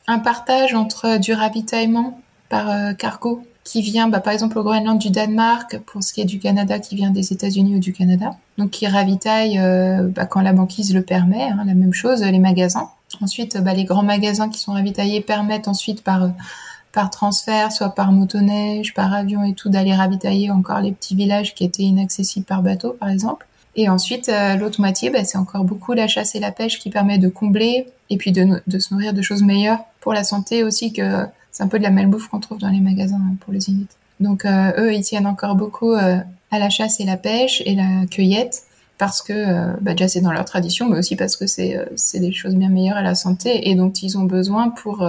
un 0.08 0.18
partage 0.18 0.74
entre 0.74 1.20
du 1.20 1.32
ravitaillement 1.32 2.20
par 2.48 2.70
euh, 2.70 2.92
cargo 2.94 3.44
qui 3.64 3.82
vient, 3.82 4.08
bah, 4.08 4.20
par 4.20 4.32
exemple, 4.32 4.58
au 4.58 4.62
Groenland 4.62 4.98
du 4.98 5.10
Danemark, 5.10 5.78
pour 5.86 6.02
ce 6.02 6.12
qui 6.12 6.20
est 6.20 6.26
du 6.26 6.38
Canada, 6.38 6.78
qui 6.78 6.96
vient 6.96 7.10
des 7.10 7.32
États-Unis 7.32 7.76
ou 7.76 7.78
du 7.78 7.92
Canada. 7.92 8.30
Donc, 8.58 8.70
qui 8.70 8.86
ravitaille 8.86 9.58
euh, 9.58 10.08
bah, 10.08 10.26
quand 10.26 10.40
la 10.40 10.52
banquise 10.52 10.94
le 10.94 11.02
permet, 11.02 11.44
hein, 11.44 11.62
la 11.66 11.74
même 11.74 11.92
chose, 11.92 12.22
les 12.22 12.38
magasins. 12.38 12.90
Ensuite, 13.20 13.58
bah, 13.62 13.74
les 13.74 13.84
grands 13.84 14.02
magasins 14.02 14.48
qui 14.48 14.58
sont 14.58 14.72
ravitaillés 14.72 15.20
permettent 15.20 15.68
ensuite 15.68 16.02
par 16.02 16.30
par 16.92 17.10
transfert, 17.10 17.72
soit 17.72 17.90
par 17.94 18.12
motoneige, 18.12 18.94
par 18.94 19.12
avion 19.12 19.42
et 19.44 19.54
tout, 19.54 19.70
d'aller 19.70 19.94
ravitailler 19.94 20.50
encore 20.50 20.80
les 20.80 20.92
petits 20.92 21.14
villages 21.14 21.54
qui 21.54 21.64
étaient 21.64 21.82
inaccessibles 21.82 22.44
par 22.44 22.62
bateau, 22.62 22.90
par 23.00 23.08
exemple. 23.08 23.46
Et 23.74 23.88
ensuite, 23.88 24.28
euh, 24.28 24.56
l'autre 24.56 24.80
moitié, 24.80 25.08
bah, 25.08 25.24
c'est 25.24 25.38
encore 25.38 25.64
beaucoup 25.64 25.94
la 25.94 26.06
chasse 26.06 26.34
et 26.34 26.40
la 26.40 26.52
pêche 26.52 26.78
qui 26.78 26.90
permet 26.90 27.18
de 27.18 27.28
combler 27.28 27.86
et 28.10 28.18
puis 28.18 28.32
de, 28.32 28.60
se 28.78 28.92
nourrir 28.92 29.14
de 29.14 29.22
choses 29.22 29.42
meilleures 29.42 29.78
pour 30.00 30.12
la 30.12 30.24
santé 30.24 30.62
aussi 30.62 30.92
que 30.92 31.24
c'est 31.62 31.66
un 31.66 31.68
peu 31.68 31.78
de 31.78 31.84
la 31.84 31.90
malbouffe 31.90 32.26
qu'on 32.28 32.40
trouve 32.40 32.58
dans 32.58 32.70
les 32.70 32.80
magasins 32.80 33.20
pour 33.40 33.52
les 33.52 33.68
Inuits. 33.70 33.86
Donc 34.18 34.44
euh, 34.44 34.72
eux, 34.78 34.92
ils 34.92 35.02
tiennent 35.02 35.28
encore 35.28 35.54
beaucoup 35.54 35.92
euh, 35.92 36.16
à 36.50 36.58
la 36.58 36.70
chasse 36.70 36.98
et 36.98 37.04
la 37.04 37.16
pêche 37.16 37.62
et 37.66 37.76
la 37.76 38.06
cueillette 38.10 38.64
parce 38.98 39.22
que 39.22 39.32
euh, 39.32 39.72
bah, 39.80 39.92
déjà 39.92 40.08
c'est 40.08 40.20
dans 40.20 40.32
leur 40.32 40.44
tradition, 40.44 40.88
mais 40.88 40.98
aussi 40.98 41.14
parce 41.14 41.36
que 41.36 41.46
c'est 41.46 41.86
des 42.14 42.32
choses 42.32 42.56
bien 42.56 42.68
meilleures 42.68 42.96
à 42.96 43.02
la 43.02 43.14
santé 43.14 43.70
et 43.70 43.76
dont 43.76 43.90
ils 43.90 44.18
ont 44.18 44.24
besoin 44.24 44.70
pour 44.70 45.08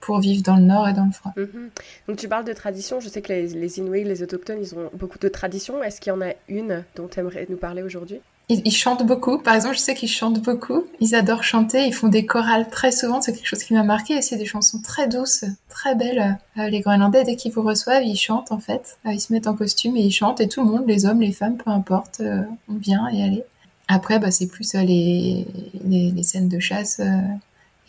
pour 0.00 0.20
vivre 0.20 0.42
dans 0.42 0.56
le 0.56 0.62
nord 0.62 0.88
et 0.88 0.92
dans 0.92 1.04
le 1.06 1.12
froid. 1.12 1.32
Mm 1.36 1.42
-hmm. 1.42 1.68
Donc 2.06 2.16
tu 2.16 2.28
parles 2.28 2.46
de 2.46 2.54
tradition, 2.54 3.00
je 3.00 3.08
sais 3.08 3.20
que 3.20 3.32
les, 3.32 3.48
les, 3.48 3.78
Inuits, 3.78 4.04
les 4.04 4.22
autochtones, 4.22 4.60
ils 4.62 4.74
ont 4.74 4.88
beaucoup 4.94 5.18
de 5.18 5.28
traditions. 5.28 5.82
Est-ce 5.82 6.00
qu'il 6.00 6.12
y 6.12 6.16
en 6.16 6.22
a 6.22 6.32
une 6.48 6.84
dont 6.96 7.08
tu 7.12 7.18
aimerais 7.20 7.46
nous 7.52 7.60
parler 7.66 7.82
aujourd'hui? 7.82 8.20
Ils, 8.50 8.72
chantent 8.72 9.06
beaucoup. 9.06 9.38
Par 9.38 9.54
exemple, 9.54 9.76
je 9.76 9.80
sais 9.80 9.94
qu'ils 9.94 10.08
chantent 10.08 10.40
beaucoup. 10.40 10.84
Ils 11.00 11.14
adorent 11.14 11.44
chanter. 11.44 11.86
Ils 11.86 11.94
font 11.94 12.08
des 12.08 12.26
chorales 12.26 12.68
très 12.68 12.92
souvent. 12.92 13.20
C'est 13.20 13.32
quelque 13.32 13.46
chose 13.46 13.62
qui 13.62 13.74
m'a 13.74 13.82
marqué. 13.82 14.14
Et 14.14 14.22
c'est 14.22 14.36
des 14.36 14.46
chansons 14.46 14.80
très 14.80 15.08
douces, 15.08 15.44
très 15.68 15.94
belles. 15.94 16.38
Euh, 16.58 16.68
les 16.68 16.80
Groenlandais, 16.80 17.24
dès 17.24 17.36
qu'ils 17.36 17.52
vous 17.52 17.62
reçoivent, 17.62 18.02
ils 18.04 18.16
chantent 18.16 18.52
en 18.52 18.58
fait. 18.58 18.98
Euh, 19.06 19.12
ils 19.12 19.20
se 19.20 19.32
mettent 19.32 19.46
en 19.46 19.54
costume 19.54 19.96
et 19.96 20.00
ils 20.00 20.12
chantent. 20.12 20.40
Et 20.40 20.48
tout 20.48 20.62
le 20.62 20.70
monde, 20.70 20.84
les 20.86 21.06
hommes, 21.06 21.20
les 21.20 21.32
femmes, 21.32 21.56
peu 21.56 21.70
importe, 21.70 22.20
euh, 22.20 22.42
on 22.68 22.74
vient 22.74 23.08
et 23.08 23.22
allez. 23.22 23.44
Après, 23.88 24.18
bah, 24.18 24.30
c'est 24.30 24.46
plus 24.46 24.72
les, 24.74 25.46
les, 25.84 26.10
les, 26.12 26.22
scènes 26.22 26.48
de 26.48 26.60
chasse 26.60 27.00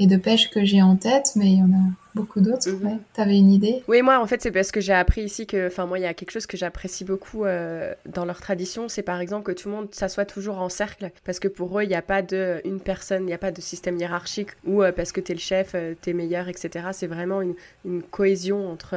et 0.01 0.07
de 0.07 0.17
pêche 0.17 0.49
que 0.49 0.65
j'ai 0.65 0.81
en 0.81 0.95
tête, 0.95 1.33
mais 1.35 1.51
il 1.51 1.59
y 1.59 1.61
en 1.61 1.71
a 1.71 1.85
beaucoup 2.15 2.41
d'autres. 2.41 2.69
Mm 2.69 2.79
-hmm. 2.79 2.85
ouais. 2.85 2.97
T'avais 3.13 3.37
une 3.37 3.51
idée? 3.51 3.83
Oui, 3.87 4.01
moi, 4.01 4.19
en 4.19 4.25
fait, 4.25 4.41
c'est 4.41 4.51
parce 4.51 4.71
que 4.71 4.81
j'ai 4.81 4.97
appris 5.03 5.21
ici 5.29 5.45
que, 5.45 5.67
enfin, 5.67 5.85
moi, 5.85 5.97
il 5.99 6.01
y 6.01 6.11
a 6.13 6.15
quelque 6.15 6.31
chose 6.31 6.47
que 6.47 6.57
j'apprécie 6.57 7.05
beaucoup 7.11 7.45
euh, 7.45 7.93
dans 8.17 8.25
leur 8.25 8.39
tradition, 8.47 8.89
c'est 8.93 9.03
par 9.11 9.19
exemple 9.21 9.43
que 9.49 9.55
tout 9.59 9.69
le 9.69 9.75
monde 9.75 9.89
s'assoit 10.01 10.25
toujours 10.35 10.57
en 10.59 10.69
cercle, 10.69 11.11
parce 11.27 11.39
que 11.39 11.49
pour 11.57 11.69
eux, 11.77 11.83
il 11.83 11.89
n'y 11.95 12.01
a 12.03 12.07
pas 12.13 12.21
de 12.33 12.41
une 12.71 12.81
personne, 12.91 13.21
il 13.25 13.31
n'y 13.31 13.39
a 13.41 13.43
pas 13.47 13.53
de 13.59 13.61
système 13.71 13.95
hiérarchique 14.01 14.51
ou 14.69 14.75
euh, 14.81 14.91
parce 14.97 15.11
que 15.15 15.21
t'es 15.25 15.35
le 15.41 15.45
chef, 15.51 15.67
euh, 15.75 15.93
t'es 16.01 16.13
meilleur, 16.21 16.45
etc. 16.53 16.63
C'est 16.99 17.11
vraiment 17.15 17.39
une, 17.47 17.55
une 17.91 18.01
cohésion 18.17 18.59
entre 18.73 18.93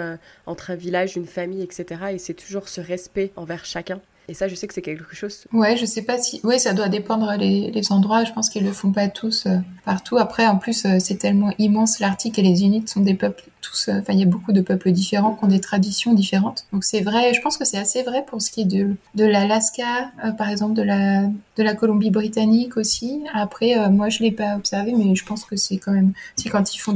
entre 0.53 0.65
un 0.75 0.79
village, 0.87 1.11
une 1.21 1.27
famille, 1.39 1.63
etc. 1.69 1.79
Et 2.15 2.19
c'est 2.25 2.39
toujours 2.43 2.67
ce 2.75 2.81
respect 2.93 3.31
envers 3.43 3.65
chacun. 3.75 4.01
Et 4.29 4.35
ça, 4.35 4.49
je 4.49 4.55
sais 4.55 4.67
que 4.67 4.73
c'est 4.73 4.83
quelque 4.83 5.15
chose. 5.15 5.45
Ouais, 5.53 5.77
je 5.77 5.85
sais 5.85 6.03
pas 6.03 6.19
si. 6.19 6.41
Oui, 6.45 6.59
ça 6.59 6.73
doit 6.73 6.89
dépendre 6.89 7.33
les, 7.39 7.71
endroits. 7.91 8.25
Je 8.25 8.33
pense 8.33 8.49
qu'ils 8.49 8.65
le 8.65 8.73
font 8.73 8.91
pas 8.91 9.09
tous 9.09 9.45
euh, 9.47 9.59
partout. 9.85 10.17
Après, 10.17 10.47
en 10.47 10.57
plus, 10.57 10.87
euh, 10.87 10.97
c'est 10.99 11.17
tellement 11.17 11.53
immense 11.59 12.01
l'Arctique 12.01 12.39
et 12.39 12.43
les 12.43 12.63
Inuits 12.63 12.89
sont 12.89 13.01
des 13.01 13.15
peuples 13.15 13.45
tous. 13.61 13.91
Enfin, 13.91 14.13
euh, 14.13 14.15
il 14.15 14.21
y 14.21 14.23
a 14.23 14.27
beaucoup 14.27 14.53
de 14.53 14.63
peuples 14.63 14.91
différents 14.93 15.35
qui 15.35 15.45
ont 15.45 15.49
des 15.49 15.61
traditions 15.61 16.15
différentes. 16.15 16.67
Donc 16.73 16.85
c'est 16.85 17.03
vrai. 17.03 17.35
Je 17.35 17.43
pense 17.43 17.59
que 17.59 17.67
c'est 17.67 17.77
assez 17.77 18.03
vrai 18.03 18.25
pour 18.27 18.41
ce 18.41 18.51
qui 18.51 18.63
est 18.63 18.65
de 18.65 18.95
de 19.15 19.25
l'Alaska, 19.25 20.11
par 20.39 20.49
exemple, 20.49 20.75
de 20.75 20.83
la 20.83 21.25
de 21.57 21.63
la 21.63 21.75
Colombie-Britannique 21.75 22.77
aussi. 22.79 23.23
Après, 23.33 23.89
moi, 23.91 24.09
je 24.09 24.23
l'ai 24.23 24.33
pas 24.33 24.57
observé, 24.57 24.95
mais 24.97 25.15
je 25.15 25.25
pense 25.25 25.45
que 25.45 25.57
c'est 25.57 25.77
quand 25.77 25.93
même. 25.93 26.13
Si 26.37 26.49
quand 26.49 26.75
ils 26.75 26.79
font 26.79 26.95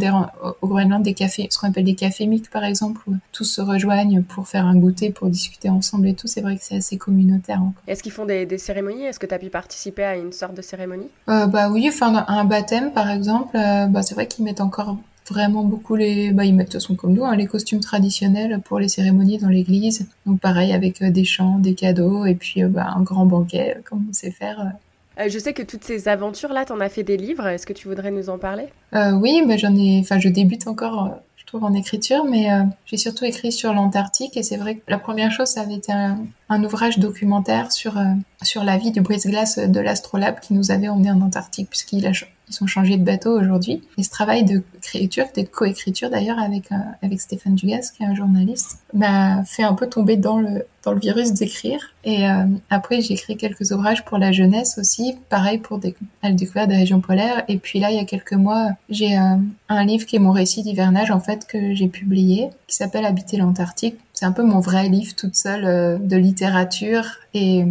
au 0.62 0.67
Groenland 0.67 1.03
des 1.03 1.14
cafés, 1.14 1.49
ce 1.51 1.59
qu'on 1.59 1.69
appelle 1.69 1.85
des 1.85 1.95
cafés 1.95 2.27
miques, 2.27 2.51
par 2.51 2.64
exemple, 2.64 3.01
où 3.07 3.14
tous 3.33 3.45
se 3.45 3.61
rejoignent 3.61 4.23
pour 4.23 4.49
faire 4.49 4.67
un 4.67 4.77
goûter, 4.77 5.11
pour 5.11 5.29
discuter 5.29 5.69
ensemble 5.69 6.09
et 6.09 6.14
tout, 6.14 6.27
c'est 6.27 6.41
vrai 6.41 6.57
que 6.57 6.62
c'est 6.64 6.77
assez 6.77 6.97
commun 6.99 7.17
communautaire. 7.18 7.61
Est-ce 7.87 8.02
qu'ils 8.02 8.12
font 8.12 8.26
des, 8.26 8.46
des 8.46 8.59
cérémonies? 8.59 9.04
Est-ce 9.04 9.18
que 9.18 9.26
tu 9.26 9.35
as 9.35 9.38
pu 9.38 9.50
participer 9.50 10.04
à 10.04 10.16
une 10.16 10.33
sorte 10.33 10.54
de 10.54 10.62
cérémonie? 10.62 11.09
Euh, 11.28 11.46
Bah 11.46 11.68
oui, 11.70 11.88
enfin 11.88 12.24
un 12.28 12.44
baptême 12.44 12.92
par 12.92 13.11
exemple, 13.11 13.57
euh, 13.57 13.87
bah, 13.87 14.02
c'est 14.02 14.14
vrai 14.14 14.26
qu'ils 14.26 14.44
mettent 14.44 14.61
encore 14.61 14.96
vraiment 15.28 15.62
beaucoup 15.62 15.94
les 15.94 16.33
bah 16.33 16.46
ils 16.46 16.54
mettent 16.54 16.68
de 16.68 16.72
toute 16.72 16.81
façon 16.81 16.94
comme 16.94 17.12
nous 17.12 17.22
hein, 17.22 17.37
les 17.37 17.46
costumes 17.46 17.81
traditionnels 17.81 18.61
pour 18.64 18.78
les 18.78 18.88
cérémonies 18.88 19.37
dans 19.38 19.48
l'église. 19.48 20.09
Donc 20.24 20.40
pareil 20.40 20.72
avec 20.72 21.03
euh, 21.03 21.11
des 21.11 21.24
chants 21.24 21.59
des 21.59 21.74
cadeaux 21.74 22.24
et 22.24 22.34
puis 22.34 22.64
bah, 22.64 22.86
un 22.97 23.03
grand 23.03 23.26
banquet 23.26 23.76
comme 23.84 24.07
on 24.09 24.12
sait 24.12 24.30
faire 24.30 24.72
euh, 25.20 25.28
je 25.28 25.38
sais 25.38 25.53
que 25.53 25.62
toutes 25.62 25.84
ces 25.84 26.09
aventures 26.09 26.53
là 26.55 26.64
t'en 26.64 26.80
as 26.80 26.88
fait 26.88 27.03
des 27.03 27.16
livres. 27.18 27.47
Est-ce 27.47 27.66
que 27.66 27.72
tu 27.74 27.88
voudrais 27.88 28.12
nous 28.12 28.30
en 28.30 28.38
parler? 28.38 28.68
Oui 28.95 29.43
mais 29.47 29.59
j'en 29.59 29.76
ai 29.76 29.99
enfin 30.01 30.18
je 30.18 30.28
débute 30.28 30.66
encore 30.66 31.18
je 31.36 31.45
trouve, 31.53 31.64
en 31.64 31.72
écriture, 31.72 32.26
mais 32.26 32.47
j'ai 32.84 32.99
surtout 32.99 33.24
écrit 33.24 33.53
sur 33.53 33.72
l'Antarctique 33.72 34.36
et 34.36 34.43
c'est 34.43 34.59
vrai 34.59 34.74
que 34.76 34.82
la 34.86 34.99
première 34.99 35.32
chose, 35.32 35.49
ça 35.49 35.62
avait 35.62 35.76
été 35.76 35.90
un, 35.90 36.18
ouvrage 36.51 36.99
documentaire 36.99 37.72
sur, 37.72 37.99
euh, 37.99 38.05
sur 38.42 38.64
la 38.64 38.78
vie 38.78 38.90
du 38.90 39.01
brise-glace 39.01 39.59
de 39.59 39.80
l'astrolabe 39.80 40.40
qui 40.40 40.55
nous 40.55 40.70
avait 40.70 40.88
emmené 40.88 41.11
en 41.11 41.20
Antarctique 41.20 41.68
puisqu'il 41.68 42.07
a 42.07 42.12
ils 42.51 42.62
ont 42.62 42.66
changé 42.66 42.96
de 42.96 43.05
bateau 43.05 43.38
aujourd'hui. 43.38 43.82
Et 43.96 44.03
ce 44.03 44.11
travail 44.11 44.44
de 44.44 44.62
créature, 44.80 45.26
de 45.36 45.42
coécriture 45.42 46.11
d'ailleurs 46.11 46.38
avec, 46.38 46.72
euh, 46.72 46.76
avec 47.03 47.20
Stéphane 47.20 47.55
Dugas, 47.55 47.92
qui 47.96 48.03
est 48.03 48.07
un 48.07 48.14
journaliste, 48.14 48.78
m'a 48.94 49.44
fait 49.44 49.62
un 49.62 49.74
peu 49.74 49.88
tomber 49.88 50.16
dans 50.16 50.38
le, 50.38 50.64
dans 50.84 50.92
le 50.92 51.01
virus 51.01 51.32
d'écrire. 51.32 51.80
Et 52.05 52.28
euh, 52.28 52.44
après, 52.70 53.01
j'ai 53.01 53.14
écrit 53.14 53.36
quelques 53.36 53.70
ouvrages 53.72 54.05
pour 54.05 54.18
la 54.18 54.32
jeunesse 54.32 54.78
aussi, 54.78 55.16
pareil 55.28 55.59
pour 55.59 55.78
des, 55.78 55.94
à 56.22 56.30
la 56.30 56.34
découverte 56.34 56.68
des 56.68 56.76
régions 56.76 57.01
polaires. 57.01 57.44
Et 57.49 57.59
puis 57.59 57.80
là, 57.80 57.90
il 57.90 57.96
y 57.96 58.01
a 58.01 58.05
quelques 58.05 58.32
mois, 58.32 58.70
j'ai 58.88 59.18
euh, 59.18 59.36
un 59.68 59.84
livre 59.84 60.07
qui 60.07 60.16
est 60.16 60.20
mon 60.20 60.32
récit 60.32 60.62
d'hivernage, 60.62 61.11
en 61.11 61.20
fait, 61.20 61.46
que 61.46 61.74
j'ai 61.74 61.88
publié, 61.88 62.49
qui 62.66 62.76
s'appelle 62.76 63.05
Habiter 63.05 63.36
l'Antarctique. 63.36 63.96
C'est 64.19 64.27
un 64.27 64.33
peu 64.33 64.43
mon 64.43 64.59
vrai 64.59 64.89
livre 64.89 65.14
toute 65.14 65.37
seule 65.37 66.05
de 66.05 66.16
littérature 66.16 67.05
et 67.35 67.64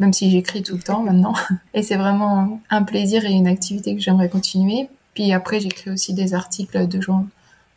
même 0.00 0.12
si 0.12 0.28
j'écris 0.28 0.64
tout 0.64 0.74
le 0.74 0.82
temps 0.82 1.04
maintenant. 1.04 1.34
Et 1.72 1.84
c'est 1.84 1.94
vraiment 1.94 2.60
un 2.68 2.82
plaisir 2.82 3.24
et 3.24 3.30
une 3.30 3.46
activité 3.46 3.94
que 3.94 4.02
j'aimerais 4.02 4.28
continuer. 4.28 4.88
Puis 5.14 5.32
après, 5.32 5.60
j'écris 5.60 5.92
aussi 5.92 6.12
des 6.12 6.34
articles 6.34 6.88
de 6.88 7.00
jour, 7.00 7.22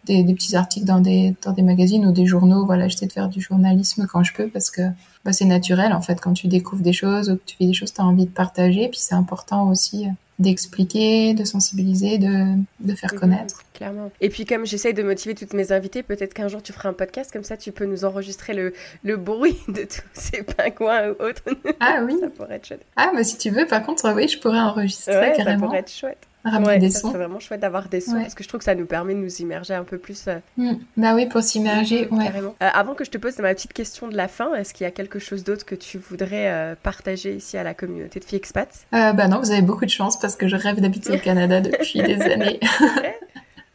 des, 0.05 0.24
petits 0.34 0.55
articles 0.55 0.88
dans 0.88 0.99
des, 0.99 1.36
dans 1.43 1.51
des 1.51 1.61
magazines 1.61 2.07
ou 2.07 2.11
des 2.11 2.26
journaux. 2.26 2.65
Voilà, 2.65 2.88
j'essaie 2.88 3.05
de 3.05 3.11
faire 3.11 3.30
du 3.30 3.39
journalisme 3.39 4.07
quand 4.11 4.24
je 4.24 4.34
peux 4.34 4.47
parce 4.47 4.72
que 4.72 4.82
bah, 5.24 5.32
c'est 5.32 5.45
naturel 5.45 5.93
en 5.93 6.01
fait. 6.01 6.20
Quand 6.20 6.34
tu 6.34 6.47
découvres 6.47 6.82
des 6.82 6.93
choses 6.93 7.30
ou 7.30 7.36
que 7.36 7.43
tu 7.45 7.55
fais 7.55 7.68
des 7.68 7.74
choses, 7.74 7.93
tu 7.93 8.01
as 8.01 8.05
envie 8.05 8.26
de 8.26 8.32
partager. 8.32 8.88
Puis 8.88 8.99
c'est 8.99 9.13
important 9.13 9.70
aussi 9.70 10.07
d'expliquer, 10.39 11.33
de 11.33 11.43
sensibiliser, 11.43 12.17
de, 12.17 12.55
de 12.79 12.95
faire 12.95 13.13
mhm, 13.13 13.19
connaître. 13.19 13.63
Clairement. 13.73 14.11
Et 14.21 14.29
puis 14.29 14.45
comme 14.45 14.65
j'essaye 14.65 14.93
de 14.93 15.03
motiver 15.03 15.35
toutes 15.35 15.53
mes 15.53 15.71
invités, 15.71 16.03
peut-être 16.03 16.33
qu'un 16.33 16.47
jour 16.47 16.61
tu 16.61 16.73
feras 16.73 16.89
un 16.89 16.93
podcast, 16.93 17.31
comme 17.31 17.43
ça 17.43 17.57
tu 17.57 17.71
peux 17.71 17.85
nous 17.85 18.05
enregistrer 18.05 18.53
le, 18.53 18.73
le 19.03 19.17
bruit 19.17 19.57
de 19.67 19.83
tous 19.83 20.01
ces 20.13 20.43
pingouins 20.43 21.09
ou 21.09 21.23
autres. 21.23 21.43
Ah 21.79 22.01
oui. 22.05 22.17
ça 22.19 22.29
pourrait 22.29 22.55
être 22.55 22.67
chouette. 22.67 22.85
Ah, 22.95 23.11
mais 23.15 23.23
si 23.23 23.38
tu 23.38 23.49
veux, 23.49 23.65
par 23.65 23.85
contre, 23.85 24.11
oui, 24.13 24.27
je 24.27 24.39
pourrais 24.39 24.59
enregistrer 24.59 25.17
ouais, 25.17 25.33
carrément. 25.35 25.61
Ça 25.61 25.65
pourrait 25.65 25.79
être 25.79 25.91
chouette 25.91 26.26
ramener 26.49 26.77
des 26.79 26.89
sons. 26.89 27.11
C'est 27.11 27.17
vraiment 27.17 27.39
chouette 27.39 27.59
d'avoir 27.59 27.87
des 27.89 28.01
sons 28.01 28.19
parce 28.19 28.35
que 28.35 28.43
je 28.43 28.47
trouve 28.47 28.59
que 28.59 28.65
ça 28.65 28.75
nous 28.75 28.85
permet 28.85 29.13
de 29.13 29.19
nous 29.19 29.35
immerger 29.41 29.73
un 29.73 29.83
peu 29.83 29.97
plus. 29.97 30.25
Euh, 30.27 30.39
mm. 30.57 30.73
Bah 30.97 31.15
oui, 31.15 31.25
pour 31.25 31.41
s'immerger, 31.41 32.07
ouais. 32.09 32.25
Carrément. 32.25 32.55
Euh, 32.61 32.69
avant 32.73 32.93
que 32.93 33.03
je 33.03 33.11
te 33.11 33.17
pose 33.17 33.37
ma 33.39 33.53
petite 33.53 33.73
question 33.73 34.07
de 34.07 34.15
la 34.15 34.27
fin, 34.27 34.53
est-ce 34.55 34.73
qu'il 34.73 34.85
y 34.85 34.87
a 34.87 34.91
quelque 34.91 35.19
chose 35.19 35.43
d'autre 35.43 35.65
que 35.65 35.75
tu 35.75 35.97
voudrais 35.97 36.51
euh, 36.51 36.75
partager 36.81 37.35
ici 37.35 37.57
à 37.57 37.63
la 37.63 37.73
communauté 37.73 38.19
de 38.19 38.25
filles 38.25 38.37
expats 38.37 38.85
Bah 38.91 39.27
non, 39.27 39.39
vous 39.39 39.51
avez 39.51 39.61
beaucoup 39.61 39.85
de 39.85 39.89
chance 39.89 40.19
parce 40.19 40.35
que 40.35 40.47
je 40.47 40.55
rêve 40.55 40.79
d'habiter 40.79 41.13
au 41.13 41.19
Canada 41.19 41.61
depuis 41.61 42.01
des 42.01 42.21
années. 42.31 42.59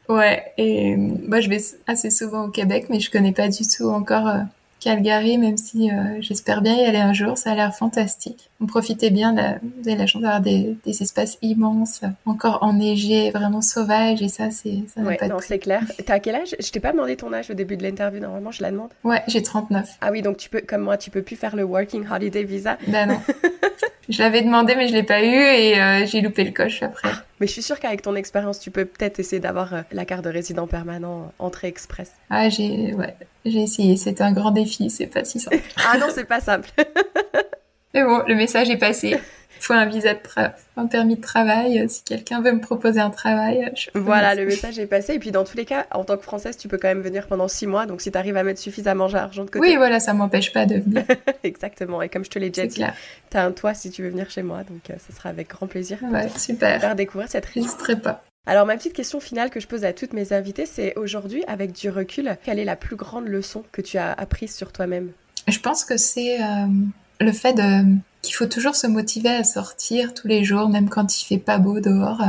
ouais, 0.09 0.43
et 0.59 0.97
bah, 0.97 1.41
je 1.41 1.49
vais 1.49 1.61
assez 1.87 2.11
souvent 2.11 2.45
au 2.45 2.51
Québec, 2.51 2.87
mais 2.91 3.01
je 3.01 3.11
connais 3.11 3.33
pas 3.33 3.49
du 3.49 3.67
tout 3.67 3.89
encore 3.89 4.29
Calgary, 4.83 5.39
même 5.39 5.57
si 5.57 5.91
euh, 5.91 6.21
j'espère 6.21 6.61
bien 6.61 6.77
y 6.77 6.85
aller 6.85 6.99
un 6.99 7.13
jour, 7.13 7.39
ça 7.39 7.53
a 7.53 7.55
l'air 7.55 7.75
fantastique. 7.75 8.51
On 8.61 8.67
profitait 8.67 9.11
bien, 9.11 9.33
vous 9.63 9.89
avez 9.89 9.97
la 9.97 10.07
chance 10.07 10.23
d'avoir 10.23 10.41
des, 10.41 10.77
espaces 10.87 11.39
immenses, 11.41 12.03
encore 12.27 12.59
enneigés, 12.63 13.31
vraiment 13.31 13.63
sauvages, 13.63 14.23
et 14.23 14.29
ça, 14.29 14.51
c'est 14.51 14.83
ça 14.95 15.01
ouais, 15.03 15.19
non, 15.29 15.37
c'est 15.41 15.59
clair. 15.59 15.83
T'as 16.05 16.19
quel 16.19 16.35
âge? 16.35 16.57
Je 16.59 16.71
t'ai 16.71 16.81
pas 16.81 16.93
demandé 16.93 17.17
ton 17.17 17.33
âge 17.33 17.51
au 17.51 17.55
début 17.55 17.77
de 17.77 17.83
l'interview, 17.83 18.21
normalement, 18.21 18.51
je 18.51 18.63
la 18.63 18.71
demande. 18.71 18.91
Ouais, 19.05 19.23
j'ai 19.29 19.43
39. 19.43 19.99
Ah 20.01 20.11
oui, 20.11 20.23
donc 20.23 20.37
tu 20.37 20.51
peux, 20.51 20.61
comme 20.61 20.83
moi, 20.83 20.97
tu 20.97 21.11
peux 21.11 21.23
plus 21.23 21.37
faire 21.37 21.55
le 21.55 21.63
Working 21.63 22.05
Holiday 22.11 22.45
Visa. 22.45 22.77
Ben 22.89 23.07
non. 23.07 23.21
je 24.09 24.23
l'avais 24.23 24.43
demandé, 24.43 24.75
mais 24.75 24.89
je 24.89 24.93
l'ai 24.93 25.03
pas 25.03 25.23
eu, 25.23 25.35
et 25.35 25.81
euh, 25.81 26.07
j'ai 26.07 26.21
loupé 26.21 26.45
le 26.45 26.51
coche 26.51 26.83
après. 26.83 27.11
Mais 27.41 27.47
je 27.47 27.53
suis 27.53 27.63
sûre 27.63 27.79
qu'avec 27.79 28.03
ton 28.03 28.15
expérience, 28.15 28.59
tu 28.61 28.71
peux 28.71 28.85
peut-être 28.85 29.19
essayer 29.21 29.41
d'avoir 29.41 29.75
euh, 29.75 29.83
la 29.93 30.05
carte 30.05 30.25
de 30.25 30.31
résident 30.31 30.67
permanent 30.67 31.33
entrée 31.39 31.69
express. 31.69 32.13
Ah, 32.31 32.49
j'ai 32.49 32.95
ouais, 32.95 33.15
j'ai 33.45 33.63
essayé. 33.63 33.97
C'est 33.97 34.21
un 34.21 34.33
grand 34.33 34.51
défi. 34.51 34.91
C'est 34.91 35.07
pas 35.07 35.25
si 35.25 35.41
simple. 35.41 35.59
ah 35.77 35.99
non, 35.99 36.07
c'est 36.13 36.27
pas 36.27 36.41
simple. 36.41 36.71
Mais 37.95 38.05
bon, 38.05 38.23
le 38.27 38.35
message 38.35 38.71
est 38.71 38.79
passé 38.79 39.19
faut 39.65 39.73
un 39.73 39.87
visa 39.87 40.15
de 40.15 40.21
un 40.77 40.87
permis 40.87 41.17
de 41.17 41.21
travail. 41.21 41.89
Si 41.89 42.03
quelqu'un 42.03 42.41
veut 42.41 42.53
me 42.53 42.61
proposer 42.61 43.01
un 43.01 43.11
travail, 43.11 43.71
je 43.77 43.91
Voilà, 43.95 44.35
le 44.35 44.47
message 44.47 44.79
est 44.79 44.87
passé. 44.87 45.15
Et 45.15 45.19
puis 45.19 45.31
dans 45.31 45.45
tous 45.45 45.57
les 45.57 45.65
cas, 45.65 45.87
en 45.93 46.05
tant 46.05 46.17
que 46.17 46.23
Française, 46.23 46.57
tu 46.57 46.69
peux 46.69 46.79
quand 46.79 46.89
même 46.89 47.03
venir 47.03 47.27
pendant 47.27 47.49
six 47.49 47.67
mois. 47.67 47.87
Donc 47.87 48.01
si 48.01 48.11
tu 48.11 48.19
arrives 48.19 48.37
à 48.37 48.43
mettre 48.43 48.61
suffisamment 48.61 49.09
d'argent 49.09 49.45
de 49.45 49.51
côté. 49.51 49.67
Oui, 49.67 49.77
voilà, 49.77 50.01
ça 50.01 50.15
m'empêche 50.15 50.53
pas 50.53 50.67
de 50.67 50.77
venir. 50.77 51.05
Exactement. 51.45 52.03
Et 52.03 52.09
comme 52.09 52.25
je 52.25 52.31
te 52.31 52.39
l'ai 52.39 52.51
déjà 52.51 52.67
dit, 52.67 52.83
tu 53.31 53.37
as 53.37 53.45
un 53.45 53.53
toit 53.53 53.75
si 53.75 53.91
tu 53.91 54.03
veux 54.03 54.09
venir 54.09 54.31
chez 54.31 54.43
moi. 54.43 54.65
Donc 54.65 54.91
euh, 54.91 54.95
ce 55.07 55.15
sera 55.15 55.29
avec 55.29 55.49
grand 55.49 55.67
plaisir. 55.67 55.99
Ouais, 56.11 56.29
super. 56.37 56.81
Faire 56.81 56.97
découvrir 56.97 57.29
cette 57.29 57.47
région. 57.47 57.71
Je 57.89 57.95
pas. 57.95 58.23
Alors 58.45 58.67
ma 58.67 58.77
petite 58.77 58.93
question 58.93 59.21
finale 59.21 59.51
que 59.51 59.61
je 59.61 59.69
pose 59.69 59.85
à 59.85 59.93
toutes 59.93 60.15
mes 60.15 60.33
invitées, 60.33 60.67
c'est 60.67 60.97
aujourd'hui, 60.97 61.45
avec 61.47 61.73
du 61.73 61.91
recul, 61.91 62.37
quelle 62.43 62.59
est 62.59 62.65
la 62.65 62.75
plus 62.75 62.97
grande 62.97 63.29
leçon 63.29 63.63
que 63.71 63.81
tu 63.81 63.99
as 63.99 64.13
apprise 64.13 64.53
sur 64.55 64.73
toi-même? 64.73 65.13
Je 65.47 65.59
pense 65.61 65.85
que 65.85 65.97
c'est 65.97 66.43
euh, 66.43 66.67
le 67.23 67.33
fait 67.33 67.61
qu'il 68.23 68.35
faut 68.35 68.47
toujours 68.47 68.77
se 68.77 68.87
motiver 68.87 69.31
à 69.31 69.45
sortir 69.45 70.15
tous 70.15 70.29
les 70.29 70.45
jours, 70.45 70.69
même 70.69 70.89
quand 70.89 71.21
il 71.21 71.25
fait 71.25 71.39
pas 71.39 71.59
beau 71.59 71.81
dehors. 71.81 72.23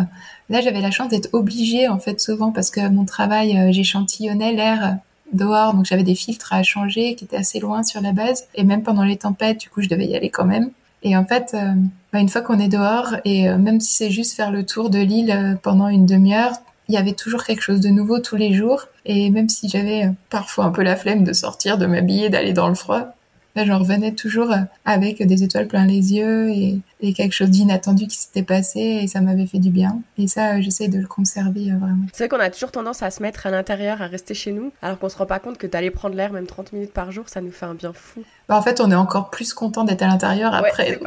Là, 0.49 0.61
j'avais 0.61 0.81
la 0.81 0.91
chance 0.91 1.09
d'être 1.09 1.29
obligée, 1.33 1.87
en 1.87 1.99
fait, 1.99 2.19
souvent, 2.19 2.51
parce 2.51 2.69
que 2.69 2.87
mon 2.89 3.05
travail, 3.05 3.57
euh, 3.57 3.71
j'échantillonnais 3.71 4.53
l'air 4.53 4.97
dehors, 5.31 5.73
donc 5.73 5.85
j'avais 5.85 6.03
des 6.03 6.15
filtres 6.15 6.53
à 6.53 6.63
changer 6.63 7.15
qui 7.15 7.25
étaient 7.25 7.37
assez 7.37 7.59
loin 7.59 7.83
sur 7.83 8.01
la 8.01 8.11
base. 8.11 8.45
Et 8.55 8.63
même 8.63 8.83
pendant 8.83 9.03
les 9.03 9.17
tempêtes, 9.17 9.59
du 9.59 9.69
coup, 9.69 9.81
je 9.81 9.89
devais 9.89 10.05
y 10.05 10.15
aller 10.15 10.29
quand 10.29 10.45
même. 10.45 10.71
Et 11.03 11.15
en 11.15 11.25
fait, 11.25 11.51
euh, 11.53 11.73
bah, 12.11 12.19
une 12.19 12.29
fois 12.29 12.41
qu'on 12.41 12.59
est 12.59 12.67
dehors, 12.67 13.15
et 13.25 13.49
euh, 13.49 13.57
même 13.57 13.79
si 13.79 13.93
c'est 13.93 14.11
juste 14.11 14.35
faire 14.35 14.51
le 14.51 14.65
tour 14.65 14.89
de 14.89 14.99
l'île 14.99 15.57
pendant 15.61 15.87
une 15.87 16.05
demi-heure, 16.05 16.53
il 16.89 16.95
y 16.95 16.97
avait 16.97 17.13
toujours 17.13 17.43
quelque 17.43 17.61
chose 17.61 17.79
de 17.79 17.89
nouveau 17.89 18.19
tous 18.19 18.35
les 18.35 18.53
jours. 18.53 18.87
Et 19.05 19.29
même 19.29 19.49
si 19.49 19.69
j'avais 19.69 20.09
parfois 20.29 20.65
un 20.65 20.71
peu 20.71 20.83
la 20.83 20.95
flemme 20.95 21.23
de 21.23 21.33
sortir, 21.33 21.77
de 21.77 21.85
m'habiller, 21.85 22.29
d'aller 22.29 22.53
dans 22.53 22.67
le 22.67 22.75
froid, 22.75 23.15
Là, 23.55 23.65
j'en 23.65 23.77
revenais 23.77 24.13
toujours 24.13 24.51
euh, 24.51 24.57
avec 24.83 25.21
des 25.21 25.43
étoiles 25.43 25.67
plein 25.67 25.85
les 25.85 26.13
yeux 26.13 26.49
et, 26.49 26.81
quelque 27.13 27.33
chose 27.33 27.49
d'inattendu 27.49 28.07
qui 28.07 28.15
s'était 28.15 28.43
passé 28.43 28.79
et 28.79 29.07
ça 29.07 29.19
m'avait 29.19 29.45
fait 29.45 29.59
du 29.59 29.69
bien. 29.69 29.99
Et 30.17 30.27
ça, 30.27 30.53
euh, 30.55 30.61
j'essaie 30.61 30.87
de 30.87 30.97
le 30.97 31.05
conserver 31.05 31.69
euh, 31.69 31.77
vraiment. 31.77 32.05
C'est 32.13 32.23
vrai 32.23 32.29
qu'on 32.29 32.43
a 32.43 32.49
toujours 32.49 32.71
tendance 32.71 33.03
à 33.03 33.11
se 33.11 33.21
mettre 33.21 33.45
à 33.45 33.51
l'intérieur, 33.51 34.01
à 34.01 34.07
rester 34.07 34.33
chez 34.33 34.53
nous, 34.53 34.71
alors 34.81 34.97
qu'on 34.97 35.09
se 35.09 35.17
rend 35.17 35.25
pas 35.25 35.39
compte 35.39 35.57
que 35.57 35.67
d'aller 35.67 35.91
prendre 35.91 36.15
l'air 36.15 36.31
même 36.31 36.47
30 36.47 36.73
minutes 36.73 36.93
par 36.93 37.11
jour, 37.11 37.25
ça 37.27 37.41
nous 37.41 37.51
fait 37.51 37.65
un 37.65 37.73
bien 37.75 37.91
fou. 37.93 38.23
Bah, 38.47 38.57
en 38.57 38.61
fait, 38.61 38.79
on 38.79 38.89
est 38.89 38.95
encore 38.95 39.29
plus 39.29 39.53
content 39.53 39.83
d'être 39.83 40.01
à 40.01 40.07
l'intérieur 40.07 40.55
après. 40.55 40.97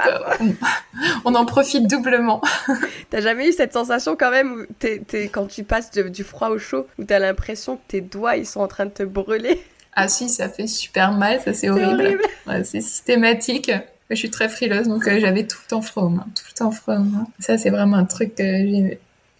on, 1.25 1.35
en 1.35 1.47
profite 1.47 1.89
doublement. 1.89 2.43
T'as 3.11 3.23
jamais 3.23 3.49
eu 3.49 3.53
cette 3.53 3.73
sensation 3.73 4.17
quand 4.17 4.31
même 4.31 4.53
où 4.53 4.87
quand 5.33 5.47
tu 5.47 5.65
passes 5.65 5.91
du 5.91 6.23
froid 6.23 6.51
au 6.51 6.59
chaud, 6.59 6.87
où 6.99 7.05
t'as 7.05 7.19
l'impression 7.19 7.77
que 7.77 7.83
tes 7.89 8.01
doigts 8.03 8.37
ils 8.37 8.47
sont 8.47 8.61
en 8.61 8.69
train 8.69 8.85
de 8.85 8.91
te 8.91 9.03
brûler? 9.03 9.61
Ah 9.99 10.09
si, 10.09 10.29
ça 10.29 10.51
fait 10.51 10.67
super 10.67 11.13
mal, 11.13 11.41
ça 11.41 11.55
c'est 11.55 11.71
horrible. 11.71 12.21
c'est 12.65 12.83
systématique. 12.83 13.73
Je 14.11 14.15
suis 14.15 14.31
très 14.31 14.49
frileuse, 14.49 14.87
donc 14.87 15.09
euh, 15.09 15.19
j'avais 15.19 15.47
tout 15.47 15.59
le 15.65 15.69
temps 15.69 15.81
froid 15.81 16.05
aux 16.05 16.11
mains, 16.11 16.27
tout 16.35 16.45
le 16.49 16.55
temps 16.55 16.71
froid 16.71 16.97
aux 16.97 17.03
mains. 17.03 17.27
Ça 17.41 17.57
c'est 17.57 17.71
vraiment 17.71 17.97
un 17.97 18.05
truc 18.05 18.35
que 18.37 18.99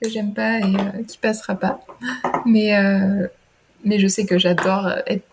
j'aime 0.09 0.33
pas 0.33 0.59
et 0.59 0.65
euh, 0.65 1.03
qui 1.07 1.19
passera 1.19 1.55
pas. 1.55 1.81
Mais 2.47 2.75
euh, 2.75 3.29
mais 3.85 3.99
je 3.99 4.09
sais 4.09 4.25
que 4.25 4.39
j'adore 4.39 4.91
être 5.07 5.25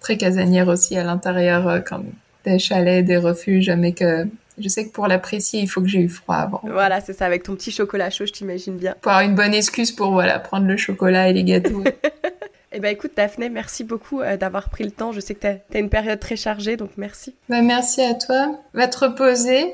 très 0.00 0.18
casanière 0.18 0.68
aussi 0.68 0.96
à 0.96 1.02
l'intérieur, 1.02 1.82
comme 1.84 2.04
des 2.44 2.58
chalets, 2.58 3.04
des 3.04 3.16
refuges, 3.16 3.70
mais 3.70 3.92
que 3.92 4.28
je 4.58 4.68
sais 4.68 4.86
que 4.86 4.92
pour 4.92 5.06
l'apprécier, 5.06 5.60
il 5.60 5.68
faut 5.68 5.80
que 5.80 5.88
j'ai 5.88 6.00
eu 6.00 6.08
froid 6.08 6.36
avant. 6.36 6.60
Voilà, 6.64 7.00
c'est 7.00 7.14
ça, 7.14 7.26
avec 7.26 7.42
ton 7.42 7.56
petit 7.56 7.72
chocolat 7.72 8.10
chaud, 8.10 8.26
je 8.26 8.32
t'imagine 8.32 8.76
bien. 8.76 8.94
Pour 9.00 9.10
avoir 9.10 9.26
une 9.26 9.34
bonne 9.34 9.54
excuse 9.54 9.90
pour 9.90 10.12
voilà 10.12 10.38
prendre 10.38 10.66
le 10.66 10.76
chocolat 10.76 11.28
et 11.28 11.32
les 11.32 11.44
gâteaux. 11.44 11.82
Eh 12.76 12.78
ben 12.78 12.92
écoute 12.92 13.12
Daphné, 13.16 13.48
merci 13.48 13.84
beaucoup 13.84 14.20
euh, 14.20 14.36
d'avoir 14.36 14.68
pris 14.68 14.84
le 14.84 14.90
temps. 14.90 15.10
Je 15.10 15.20
sais 15.20 15.34
que 15.34 15.40
tu 15.40 15.46
as, 15.46 15.78
une 15.78 15.88
période 15.88 16.20
très 16.20 16.36
chargée, 16.36 16.76
donc 16.76 16.90
merci. 16.98 17.34
Bah, 17.48 17.62
merci 17.62 18.02
à 18.02 18.12
toi. 18.12 18.60
Va 18.74 18.86
te 18.86 18.98
reposer. 18.98 19.72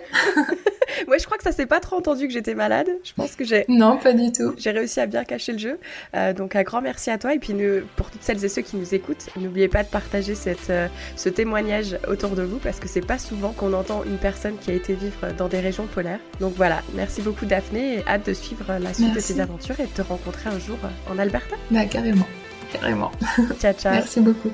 ouais, 1.09 1.18
je 1.18 1.24
crois 1.26 1.36
que 1.36 1.42
ça 1.42 1.50
s'est 1.50 1.66
pas 1.66 1.80
trop 1.80 1.96
entendu 1.96 2.28
que 2.28 2.32
j'étais 2.32 2.55
malade. 2.55 2.86
Je 3.03 3.12
pense 3.12 3.34
que 3.34 3.42
j'ai... 3.44 3.64
Non, 3.66 3.96
pas 3.96 4.12
du 4.12 4.30
tout. 4.30 4.55
J'ai 4.57 4.70
réussi 4.70 5.00
à 5.00 5.07
bien 5.07 5.24
cacher 5.24 5.50
le 5.50 5.59
jeu. 5.59 5.80
Euh, 6.14 6.32
donc 6.32 6.55
un 6.55 6.62
grand 6.62 6.80
merci 6.80 7.11
à 7.11 7.18
toi. 7.18 7.34
Et 7.34 7.40
puis 7.40 7.57
pour 7.96 8.09
toutes 8.09 8.22
celles 8.22 8.44
et 8.44 8.48
ceux 8.48 8.62
qui 8.62 8.76
nous 8.76 8.94
écoutent, 8.94 9.30
n'oubliez 9.34 9.66
pas 9.66 9.82
de 9.82 9.88
partager 9.88 10.36
cette, 10.36 10.70
euh, 10.70 10.86
ce 11.16 11.28
témoignage 11.28 11.98
autour 12.07 12.36
de 12.36 12.42
vous 12.42 12.59
parce 12.59 12.78
que 12.78 12.86
c'est 12.86 13.05
pas 13.05 13.18
souvent 13.18 13.50
qu'on 13.50 13.72
entend 13.72 14.05
une 14.05 14.18
personne 14.18 14.59
qui 14.59 14.70
a 14.70 14.74
été 14.74 14.94
vivre 14.94 15.32
dans 15.36 15.48
des 15.48 15.59
régions 15.59 15.88
polaires. 15.88 16.20
Donc 16.38 16.55
voilà, 16.55 16.82
merci 16.94 17.20
beaucoup 17.20 17.46
Daphné 17.46 17.94
et 17.94 18.05
hâte 18.07 18.28
de 18.28 18.32
suivre 18.32 18.78
la 18.78 18.94
suite 18.94 19.12
de 19.12 19.20
tes 19.20 19.40
aventures 19.40 19.80
et 19.80 19.86
de 19.86 19.92
te 19.92 20.03
rencontrer 20.03 20.50
un 20.50 20.61
jour 20.61 20.78
en 21.11 21.18
Alberta. 21.18 21.57
Bah 21.72 21.84
carrément 21.86 22.26
carrément. 22.73 23.11
Ciao, 23.61 23.73
ciao. 23.73 23.93
Merci 23.93 24.20
beaucoup. 24.20 24.53